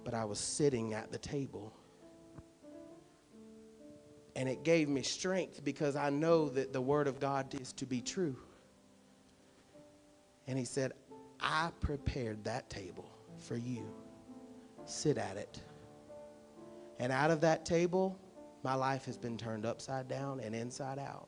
But 0.03 0.13
I 0.13 0.25
was 0.25 0.37
sitting 0.37 0.93
at 0.93 1.13
the 1.13 1.17
table. 1.17 1.71
And 4.35 4.49
it 4.49 4.65
gave 4.65 4.89
me 4.89 5.01
strength 5.01 5.63
because 5.63 5.95
I 5.95 6.09
know 6.09 6.49
that 6.49 6.73
the 6.73 6.81
Word 6.81 7.07
of 7.07 7.21
God 7.21 7.55
is 7.61 7.71
to 7.71 7.85
be 7.85 8.01
true. 8.01 8.35
And 10.45 10.59
he 10.59 10.65
said, 10.65 10.91
I 11.39 11.71
prepared 11.79 12.43
that 12.43 12.69
table 12.69 13.09
for 13.37 13.55
you. 13.55 13.85
Sit 14.85 15.17
at 15.17 15.37
it. 15.37 15.61
And 16.99 17.11
out 17.11 17.31
of 17.31 17.41
that 17.41 17.65
table, 17.65 18.17
my 18.63 18.73
life 18.73 19.05
has 19.05 19.17
been 19.17 19.37
turned 19.37 19.65
upside 19.65 20.07
down 20.07 20.39
and 20.39 20.55
inside 20.55 20.99
out. 20.99 21.27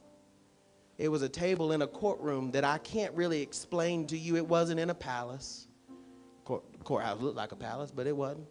It 0.98 1.10
was 1.10 1.22
a 1.22 1.30
table 1.30 1.72
in 1.72 1.82
a 1.82 1.88
courtroom 1.88 2.52
that 2.52 2.66
I 2.66 2.78
can't 2.80 3.14
really 3.14 3.42
explain 3.42 4.06
to 4.08 4.18
you. 4.18 4.36
It 4.36 4.46
wasn't 4.46 4.80
in 4.80 4.90
a 4.90 4.96
palace. 4.96 5.68
Court, 6.44 6.64
courthouse 6.84 7.22
looked 7.22 7.38
like 7.38 7.52
a 7.52 7.56
palace, 7.56 7.92
but 7.92 8.08
it 8.08 8.16
wasn't. 8.16 8.48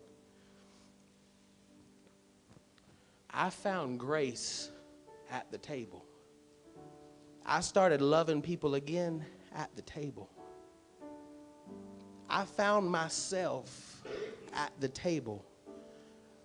I 3.31 3.51
found 3.51 4.01
grace 4.01 4.71
at 5.31 5.51
the 5.51 5.59
table. 5.59 6.05
I 7.45 7.61
started 7.61 8.01
loving 8.01 8.41
people 8.41 8.75
again 8.77 9.25
at 9.55 9.75
the 9.77 9.83
table. 9.83 10.31
I 12.29 12.45
found 12.45 12.91
myself 12.91 14.03
at 14.53 14.73
the 14.81 14.89
table. 14.89 15.45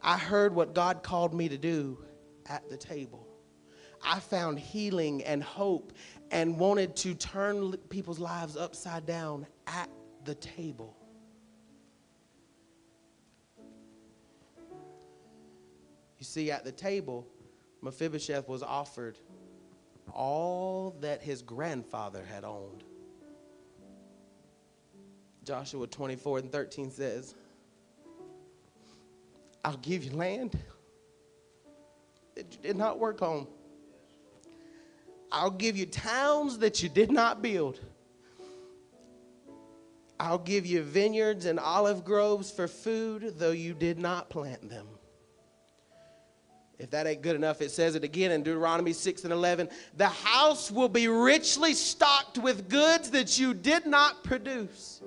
I 0.02 0.18
heard 0.18 0.56
what 0.56 0.74
God 0.74 1.04
called 1.04 1.34
me 1.34 1.50
to 1.50 1.58
do 1.58 2.04
at 2.46 2.70
the 2.70 2.78
table. 2.78 3.28
I 4.06 4.20
found 4.20 4.60
healing 4.60 5.24
and 5.24 5.42
hope 5.44 5.94
and 6.32 6.60
wanted 6.60 6.96
to 6.98 7.14
turn 7.14 7.76
people's 7.90 8.20
lives 8.20 8.58
upside 8.58 9.06
down 9.06 9.48
at 9.68 9.90
the 10.26 10.36
table. 10.36 10.98
You 16.18 16.26
see, 16.26 16.52
at 16.52 16.64
the 16.64 16.72
table, 16.72 17.28
Mephibosheth 17.82 18.48
was 18.48 18.64
offered 18.64 19.18
all 20.12 20.96
that 21.02 21.22
his 21.22 21.42
grandfather 21.42 22.24
had 22.24 22.44
owned. 22.44 22.84
Joshua 25.44 25.88
24 25.88 26.40
and 26.40 26.52
13 26.52 26.92
says, 26.92 27.36
I'll 29.66 29.78
give 29.78 30.04
you 30.04 30.12
land 30.12 30.58
that 32.36 32.46
you 32.52 32.60
did 32.62 32.78
not 32.78 33.00
work 33.00 33.22
on. 33.22 33.48
I'll 35.32 35.52
give 35.52 35.76
you 35.78 35.86
towns 35.86 36.60
that 36.60 36.84
you 36.84 36.90
did 36.90 37.12
not 37.12 37.42
build. 37.42 37.80
I'll 40.20 40.38
give 40.38 40.66
you 40.66 40.84
vineyards 40.84 41.46
and 41.46 41.60
olive 41.60 42.06
groves 42.06 42.52
for 42.52 42.68
food, 42.68 43.34
though 43.38 43.52
you 43.52 43.74
did 43.74 44.00
not 44.00 44.30
plant 44.30 44.70
them. 44.70 44.88
If 46.80 46.90
that 46.92 47.08
ain't 47.08 47.22
good 47.22 47.36
enough, 47.36 47.62
it 47.62 47.72
says 47.72 47.96
it 47.96 48.04
again 48.04 48.32
in 48.32 48.44
Deuteronomy 48.44 48.94
6 48.94 49.24
and 49.24 49.34
11. 49.34 49.70
The 49.98 50.08
house 50.08 50.72
will 50.72 50.90
be 50.90 51.08
richly 51.08 51.74
stocked 51.74 52.38
with 52.38 52.70
goods 52.70 53.12
that 53.12 53.40
you 53.40 53.54
did 53.54 53.86
not 53.86 54.24
produce. 54.24 55.02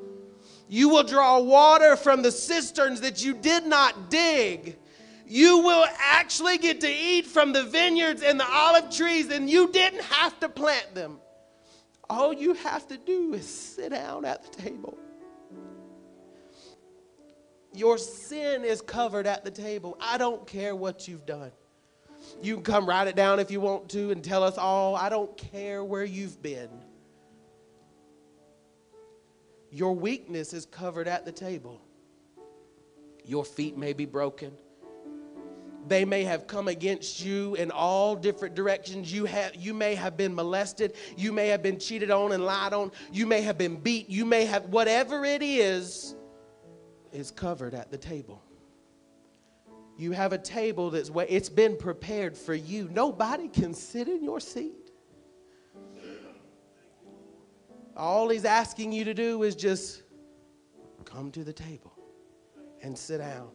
You 0.69 0.89
will 0.89 1.05
draw 1.05 1.39
water 1.39 1.97
from 1.97 2.23
the 2.23 2.33
cisterns 2.33 3.01
that 3.03 3.25
you 3.25 3.35
did 3.35 3.67
not 3.67 4.11
dig. 4.11 4.77
You 5.27 5.59
will 5.59 5.87
actually 5.99 6.59
get 6.59 6.81
to 6.83 6.91
eat 6.91 7.27
from 7.27 7.53
the 7.53 7.65
vineyards 7.65 8.23
and 8.23 8.39
the 8.39 8.49
olive 8.49 8.91
trees, 8.91 9.31
and 9.31 9.49
you 9.51 9.71
didn't 9.73 10.03
have 10.03 10.39
to 10.41 10.49
plant 10.49 10.95
them. 10.95 11.19
All 12.09 12.33
you 12.33 12.55
have 12.55 12.87
to 12.89 12.97
do 12.97 13.35
is 13.35 13.47
sit 13.49 13.91
down 13.91 14.25
at 14.25 14.43
the 14.45 14.63
table. 14.63 14.97
Your 17.75 17.99
sin 17.99 18.65
is 18.65 18.81
covered 18.81 19.27
at 19.27 19.45
the 19.45 19.51
table. 19.51 19.97
I 20.01 20.17
don't 20.17 20.47
care 20.47 20.75
what 20.75 21.07
you've 21.07 21.27
done. 21.27 21.51
You 22.43 22.55
can 22.55 22.63
come 22.65 22.89
write 22.89 23.09
it 23.09 23.17
down 23.17 23.39
if 23.39 23.51
you 23.51 23.61
want 23.61 23.89
to 23.91 24.11
and 24.11 24.23
tell 24.23 24.43
us 24.43 24.57
all. 24.57 24.97
I 24.97 25.09
don't 25.09 25.37
care 25.37 25.85
where 25.85 26.05
you've 26.05 26.41
been. 26.43 26.71
Your 29.77 29.95
weakness 29.95 30.55
is 30.55 30.65
covered 30.65 31.07
at 31.07 31.27
the 31.27 31.33
table. 31.33 31.83
Your 33.27 33.45
feet 33.45 33.77
may 33.77 33.93
be 33.93 34.07
broken. 34.07 34.53
They 35.87 36.07
may 36.07 36.25
have 36.25 36.47
come 36.47 36.67
against 36.67 37.23
you 37.23 37.57
in 37.57 37.71
all 37.71 38.17
different 38.17 38.55
directions. 38.55 39.13
You, 39.13 39.27
have, 39.27 39.55
you 39.55 39.75
may 39.75 39.95
have 39.95 40.17
been 40.17 40.35
molested. 40.35 40.95
You 41.19 41.31
may 41.31 41.49
have 41.49 41.63
been 41.63 41.79
cheated 41.79 42.11
on 42.11 42.33
and 42.33 42.43
lied 42.47 42.73
on. 42.73 42.91
You 43.13 43.27
may 43.27 43.43
have 43.43 43.59
been 43.59 43.77
beat. 43.77 44.09
You 44.09 44.25
may 44.25 44.47
have, 44.47 44.65
whatever 44.71 45.27
it 45.27 45.43
is, 45.43 46.15
is 47.13 47.31
covered 47.31 47.75
at 47.75 47.91
the 47.91 47.99
table. 47.99 48.43
You 49.99 50.13
have 50.13 50.33
a 50.33 50.39
table 50.39 50.89
that's, 50.89 51.11
it's 51.29 51.51
been 51.51 51.77
prepared 51.77 52.35
for 52.35 52.55
you. 52.55 52.89
Nobody 52.91 53.49
can 53.49 53.75
sit 53.75 54.09
in 54.09 54.25
your 54.25 54.41
seat. 54.41 54.86
All 57.97 58.29
he's 58.29 58.45
asking 58.45 58.93
you 58.93 59.05
to 59.05 59.15
do 59.15 59.43
is 59.43 59.57
just 59.57 60.03
come 61.05 61.31
to 61.33 61.45
the 61.45 61.53
table 61.53 61.93
and 62.83 62.97
sit 62.97 63.19
down. 63.19 63.49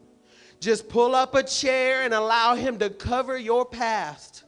Just 0.60 0.89
pull 0.89 1.16
up 1.16 1.36
a 1.36 1.44
chair 1.44 2.04
and 2.04 2.14
allow 2.14 2.56
him 2.56 2.80
to 2.80 2.89
cover 2.89 3.38
your 3.38 3.66
past. 3.66 4.44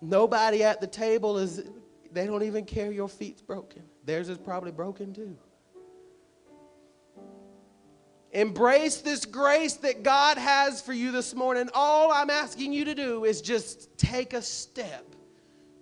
Nobody 0.00 0.62
at 0.62 0.80
the 0.80 0.86
table 0.86 1.38
is, 1.38 1.62
they 2.12 2.26
don't 2.26 2.42
even 2.42 2.64
care 2.64 2.92
your 2.92 3.08
feet's 3.08 3.42
broken. 3.42 3.82
Theirs 4.04 4.28
is 4.28 4.38
probably 4.38 4.72
broken 4.72 5.12
too. 5.12 5.36
Embrace 8.32 8.98
this 8.98 9.24
grace 9.24 9.74
that 9.74 10.02
God 10.02 10.36
has 10.36 10.82
for 10.82 10.92
you 10.92 11.10
this 11.10 11.34
morning. 11.34 11.70
All 11.72 12.12
I'm 12.12 12.28
asking 12.28 12.72
you 12.72 12.84
to 12.84 12.94
do 12.94 13.24
is 13.24 13.40
just 13.40 13.96
take 13.96 14.34
a 14.34 14.42
step 14.42 15.14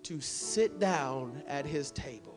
to 0.05 0.21
sit 0.21 0.79
down 0.79 1.43
at 1.49 1.67
his 1.67 1.91
table. 1.91 2.34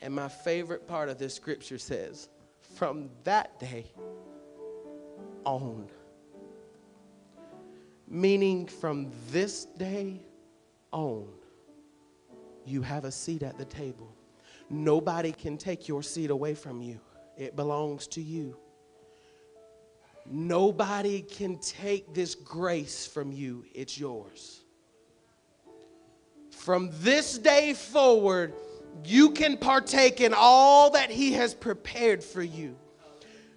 And 0.00 0.14
my 0.14 0.28
favorite 0.28 0.86
part 0.86 1.08
of 1.08 1.18
this 1.18 1.34
scripture 1.34 1.78
says, 1.78 2.28
from 2.76 3.10
that 3.24 3.58
day 3.58 3.86
on, 5.44 5.88
meaning 8.06 8.66
from 8.66 9.10
this 9.30 9.64
day 9.64 10.20
on, 10.92 11.26
you 12.64 12.82
have 12.82 13.04
a 13.04 13.10
seat 13.10 13.42
at 13.42 13.58
the 13.58 13.64
table. 13.64 14.14
Nobody 14.70 15.32
can 15.32 15.56
take 15.56 15.88
your 15.88 16.02
seat 16.02 16.30
away 16.30 16.54
from 16.54 16.80
you, 16.80 17.00
it 17.36 17.56
belongs 17.56 18.06
to 18.08 18.20
you. 18.20 18.56
Nobody 20.30 21.22
can 21.22 21.58
take 21.58 22.12
this 22.12 22.34
grace 22.34 23.06
from 23.06 23.32
you, 23.32 23.64
it's 23.74 23.98
yours. 23.98 24.60
From 26.50 26.90
this 27.00 27.38
day 27.38 27.72
forward, 27.72 28.52
you 29.04 29.30
can 29.30 29.56
partake 29.56 30.20
in 30.20 30.34
all 30.34 30.90
that 30.90 31.10
He 31.10 31.32
has 31.32 31.54
prepared 31.54 32.22
for 32.22 32.42
you. 32.42 32.76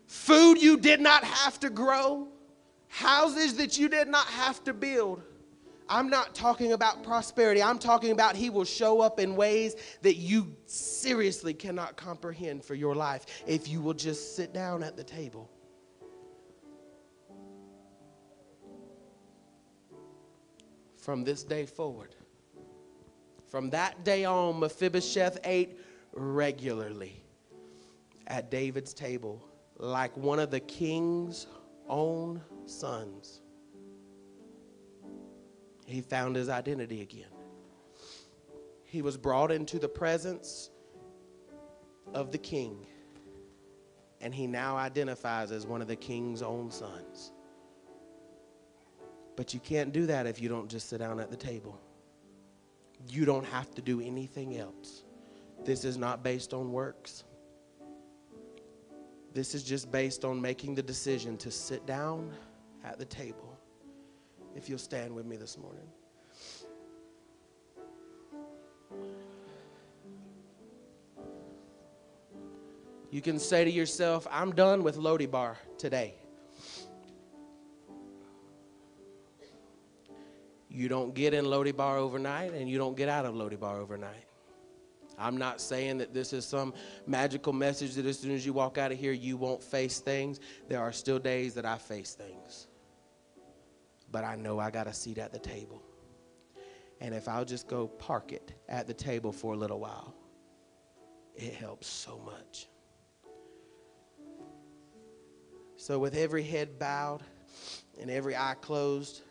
Food 0.08 0.62
you 0.62 0.78
did 0.78 1.00
not 1.00 1.24
have 1.24 1.60
to 1.62 1.70
grow, 1.70 2.28
houses 2.88 3.56
that 3.56 3.78
you 3.78 3.88
did 3.90 4.08
not 4.08 4.28
have 4.28 4.64
to 4.66 4.74
build. 4.74 5.22
I'm 5.88 6.10
not 6.10 6.34
talking 6.34 6.72
about 6.72 7.04
prosperity. 7.04 7.62
I'm 7.62 7.78
talking 7.78 8.12
about 8.12 8.36
He 8.36 8.50
will 8.50 8.64
show 8.64 9.02
up 9.02 9.20
in 9.20 9.36
ways 9.36 9.76
that 10.02 10.16
you 10.16 10.56
seriously 10.66 11.54
cannot 11.54 11.98
comprehend 11.98 12.64
for 12.64 12.76
your 12.76 12.96
life 12.96 13.26
if 13.46 13.68
you 13.68 13.82
will 13.82 13.94
just 13.94 14.36
sit 14.36 14.54
down 14.54 14.84
at 14.84 14.96
the 14.96 15.04
table. 15.04 15.50
From 20.98 21.24
this 21.24 21.44
day 21.44 21.66
forward, 21.66 22.16
from 23.52 23.70
that 23.72 24.06
day 24.06 24.24
on, 24.24 24.62
Mephibosheth 24.62 25.38
ate 25.44 25.78
regularly 26.14 27.22
at 28.28 28.50
David's 28.50 28.94
table 28.94 29.44
like 29.78 30.16
one 30.16 30.40
of 30.40 30.52
the 30.52 30.62
king's 30.62 31.48
own 31.90 32.42
sons. 32.66 33.42
He 35.86 36.00
found 36.00 36.38
his 36.38 36.48
identity 36.48 37.02
again. 37.02 37.28
He 38.86 39.02
was 39.02 39.18
brought 39.18 39.52
into 39.52 39.80
the 39.80 39.90
presence 39.90 40.70
of 42.14 42.32
the 42.32 42.38
king, 42.38 42.86
and 44.22 44.34
he 44.34 44.48
now 44.48 44.78
identifies 44.78 45.52
as 45.52 45.68
one 45.68 45.82
of 45.82 45.90
the 45.90 45.98
king's 45.98 46.42
own 46.42 46.72
sons. 46.72 47.34
But 49.36 49.54
you 49.54 49.60
can't 49.60 49.92
do 49.92 50.06
that 50.06 50.26
if 50.26 50.40
you 50.42 50.48
don't 50.48 50.70
just 50.70 50.88
sit 50.88 51.00
down 51.00 51.20
at 51.20 51.30
the 51.30 51.38
table. 51.38 51.78
You 53.08 53.26
don't 53.26 53.46
have 53.46 53.74
to 53.76 53.82
do 53.82 54.02
anything 54.02 54.58
else. 54.58 55.04
This 55.64 55.86
is 55.86 55.98
not 55.98 56.24
based 56.24 56.54
on 56.54 56.72
works. 56.72 57.24
This 59.34 59.56
is 59.56 59.64
just 59.64 59.92
based 59.92 60.26
on 60.26 60.42
making 60.42 60.76
the 60.76 60.82
decision 60.82 61.38
to 61.38 61.52
sit 61.52 61.86
down 61.86 62.34
at 62.84 63.00
the 63.00 63.06
table. 63.06 63.58
If 64.56 64.68
you'll 64.68 64.78
stand 64.78 65.14
with 65.14 65.26
me 65.26 65.38
this 65.38 65.58
morning. 65.58 65.88
You 73.12 73.22
can 73.22 73.40
say 73.40 73.66
to 73.66 73.72
yourself, 73.72 74.26
I'm 74.32 74.54
done 74.54 74.84
with 74.84 74.98
Lodebar 74.98 75.58
today. 75.78 76.21
You 80.74 80.88
don't 80.88 81.14
get 81.14 81.34
in 81.34 81.46
Lodebar 81.46 81.98
overnight 81.98 82.54
and 82.54 82.70
you 82.70 82.78
don't 82.78 82.96
get 82.96 83.10
out 83.10 83.26
of 83.26 83.36
Lodebar 83.36 83.78
overnight. 83.78 84.26
I'm 85.20 85.38
not 85.38 85.60
saying 85.60 85.98
that 85.98 86.14
this 86.14 86.32
is 86.32 86.46
some 86.46 86.74
magical 87.06 87.52
message 87.52 87.94
that 87.96 88.06
as 88.06 88.18
soon 88.18 88.32
as 88.32 88.46
you 88.46 88.54
walk 88.54 88.78
out 88.78 88.92
of 88.92 88.98
here, 88.98 89.12
you 89.12 89.36
won't 89.36 89.62
face 89.62 90.00
things. 90.00 90.40
There 90.70 90.80
are 90.80 90.94
still 90.94 91.20
days 91.20 91.54
that 91.56 91.66
I 91.66 91.78
face 91.78 92.14
things. 92.14 92.68
But 94.12 94.24
I 94.24 94.36
know 94.36 94.60
I 94.60 94.72
got 94.72 94.88
a 94.88 94.94
seat 94.94 95.18
at 95.18 95.34
the 95.34 95.40
table. 95.40 95.84
And 97.02 97.14
if 97.14 97.28
I'll 97.28 97.46
just 97.46 97.68
go 97.68 97.88
park 97.88 98.32
it 98.32 98.54
at 98.70 98.88
the 98.88 98.94
table 98.94 99.34
for 99.34 99.54
a 99.54 99.58
little 99.58 99.80
while, 99.80 100.16
it 101.36 101.54
helps 101.54 101.88
so 101.88 102.18
much. 102.26 102.68
So, 105.76 106.00
with 106.00 106.16
every 106.16 106.44
head 106.44 106.78
bowed 106.78 107.24
and 108.00 108.10
every 108.10 108.36
eye 108.36 108.56
closed, 108.62 109.22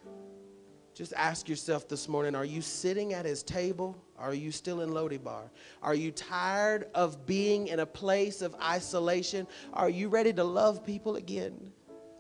just 1.00 1.14
ask 1.16 1.48
yourself 1.48 1.88
this 1.88 2.10
morning 2.10 2.34
are 2.34 2.44
you 2.44 2.60
sitting 2.60 3.14
at 3.14 3.24
his 3.24 3.42
table? 3.42 3.96
Are 4.18 4.34
you 4.34 4.52
still 4.52 4.82
in 4.82 5.16
Bar? 5.16 5.50
Are 5.82 5.94
you 5.94 6.10
tired 6.10 6.88
of 6.94 7.24
being 7.24 7.68
in 7.68 7.80
a 7.80 7.86
place 7.86 8.42
of 8.42 8.54
isolation? 8.62 9.46
Are 9.72 9.88
you 9.88 10.10
ready 10.10 10.30
to 10.34 10.44
love 10.44 10.84
people 10.84 11.16
again? 11.16 11.72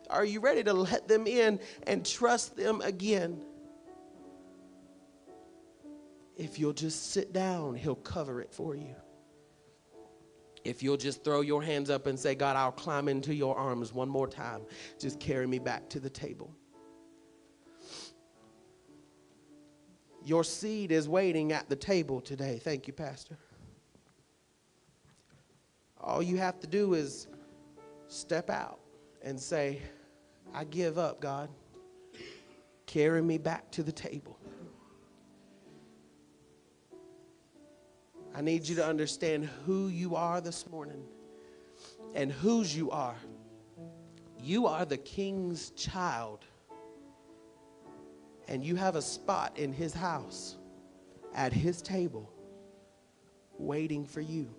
Are 0.08 0.24
you 0.24 0.40
ready 0.40 0.64
to 0.64 0.72
let 0.72 1.06
them 1.06 1.26
in 1.26 1.60
and 1.86 2.06
trust 2.06 2.56
them 2.56 2.80
again? 2.80 3.44
If 6.38 6.58
you'll 6.58 6.72
just 6.72 7.10
sit 7.10 7.34
down, 7.34 7.74
he'll 7.74 7.96
cover 7.96 8.40
it 8.40 8.50
for 8.50 8.74
you. 8.74 8.94
If 10.64 10.82
you'll 10.82 10.96
just 10.96 11.22
throw 11.22 11.42
your 11.42 11.62
hands 11.62 11.90
up 11.90 12.06
and 12.06 12.18
say, 12.18 12.34
God, 12.34 12.56
I'll 12.56 12.72
climb 12.72 13.08
into 13.08 13.34
your 13.34 13.58
arms 13.58 13.92
one 13.92 14.08
more 14.08 14.26
time, 14.26 14.62
just 14.98 15.20
carry 15.20 15.46
me 15.46 15.58
back 15.58 15.90
to 15.90 16.00
the 16.00 16.08
table. 16.08 16.56
Your 20.24 20.44
seed 20.44 20.92
is 20.92 21.08
waiting 21.08 21.52
at 21.52 21.68
the 21.68 21.76
table 21.76 22.20
today. 22.20 22.60
Thank 22.62 22.86
you, 22.86 22.92
Pastor. 22.92 23.36
All 26.00 26.22
you 26.22 26.36
have 26.38 26.60
to 26.60 26.66
do 26.66 26.94
is 26.94 27.26
step 28.08 28.50
out 28.50 28.80
and 29.22 29.38
say, 29.38 29.80
I 30.54 30.64
give 30.64 30.98
up, 30.98 31.20
God. 31.20 31.48
Carry 32.86 33.22
me 33.22 33.38
back 33.38 33.70
to 33.72 33.82
the 33.82 33.92
table. 33.92 34.36
I 38.34 38.40
need 38.40 38.66
you 38.66 38.76
to 38.76 38.86
understand 38.86 39.48
who 39.66 39.88
you 39.88 40.16
are 40.16 40.40
this 40.40 40.68
morning 40.70 41.04
and 42.14 42.30
whose 42.30 42.76
you 42.76 42.90
are. 42.90 43.16
You 44.42 44.66
are 44.66 44.84
the 44.84 44.96
king's 44.96 45.70
child, 45.70 46.44
and 48.50 48.64
you 48.64 48.74
have 48.74 48.96
a 48.96 49.02
spot 49.02 49.56
in 49.56 49.72
his 49.72 49.94
house 49.94 50.56
at 51.34 51.52
his 51.52 51.80
table 51.80 52.30
waiting 53.56 54.04
for 54.04 54.20
you. 54.20 54.52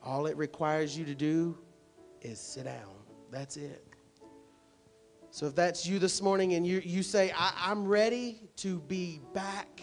All 0.00 0.26
it 0.26 0.36
requires 0.36 0.96
you 0.96 1.04
to 1.06 1.14
do 1.14 1.58
is 2.22 2.38
sit 2.38 2.64
down. 2.64 2.94
That's 3.30 3.56
it. 3.56 3.84
So 5.30 5.46
if 5.46 5.56
that's 5.56 5.84
you 5.84 5.98
this 5.98 6.22
morning 6.22 6.54
and 6.54 6.64
you, 6.64 6.80
you 6.84 7.02
say, 7.02 7.32
I, 7.36 7.72
am 7.72 7.84
ready 7.84 8.42
to 8.58 8.78
be 8.78 9.20
back 9.32 9.82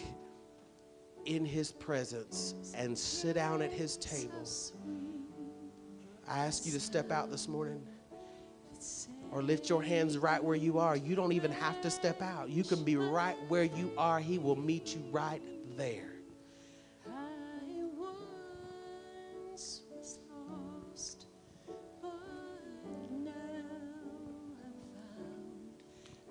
in 1.26 1.44
his 1.44 1.70
presence 1.70 2.72
and 2.74 2.96
sit 2.96 3.34
down 3.34 3.60
at 3.60 3.70
his 3.70 3.98
table. 3.98 4.46
I 6.26 6.46
ask 6.46 6.64
you 6.64 6.72
to 6.72 6.80
step 6.80 7.12
out 7.12 7.30
this 7.30 7.46
morning 7.46 7.86
or 9.32 9.42
lift 9.42 9.68
your 9.68 9.82
hands 9.82 10.18
right 10.18 10.42
where 10.44 10.56
you 10.56 10.78
are. 10.78 10.94
You 10.94 11.16
don't 11.16 11.32
even 11.32 11.50
have 11.50 11.80
to 11.80 11.90
step 11.90 12.20
out. 12.20 12.50
You 12.50 12.62
can 12.62 12.84
be 12.84 12.96
right 12.96 13.36
where 13.48 13.64
you 13.64 13.90
are. 13.96 14.20
He 14.20 14.38
will 14.38 14.56
meet 14.56 14.94
you 14.94 15.02
right 15.10 15.42
there. 15.76 16.10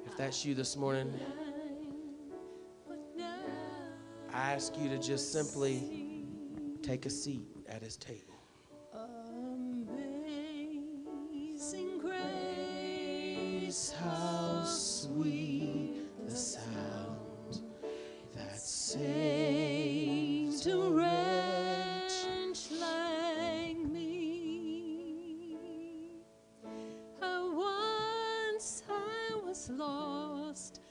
If 0.06 0.18
that's 0.18 0.46
you 0.46 0.54
this 0.54 0.78
morning, 0.78 1.12
I 4.34 4.54
ask 4.54 4.78
you 4.78 4.90
to 4.90 5.00
just 5.00 5.34
simply 5.34 6.26
take 6.84 7.06
a 7.06 7.10
seat 7.10 7.48
at 7.68 7.82
his 7.82 7.98
table. 7.98 8.31
praise 13.72 13.96
how 14.04 14.64
sweet 14.66 15.96
the 16.26 16.36
sound 16.36 17.62
that 18.36 18.60
saved 18.60 19.88
a 20.68 20.78
wretch 20.90 22.26
like 22.82 23.78
me. 23.78 25.16
I 27.22 27.40
once 27.48 28.84
I 28.90 29.36
was 29.46 29.70
lost, 29.70 30.82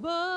but 0.00 0.29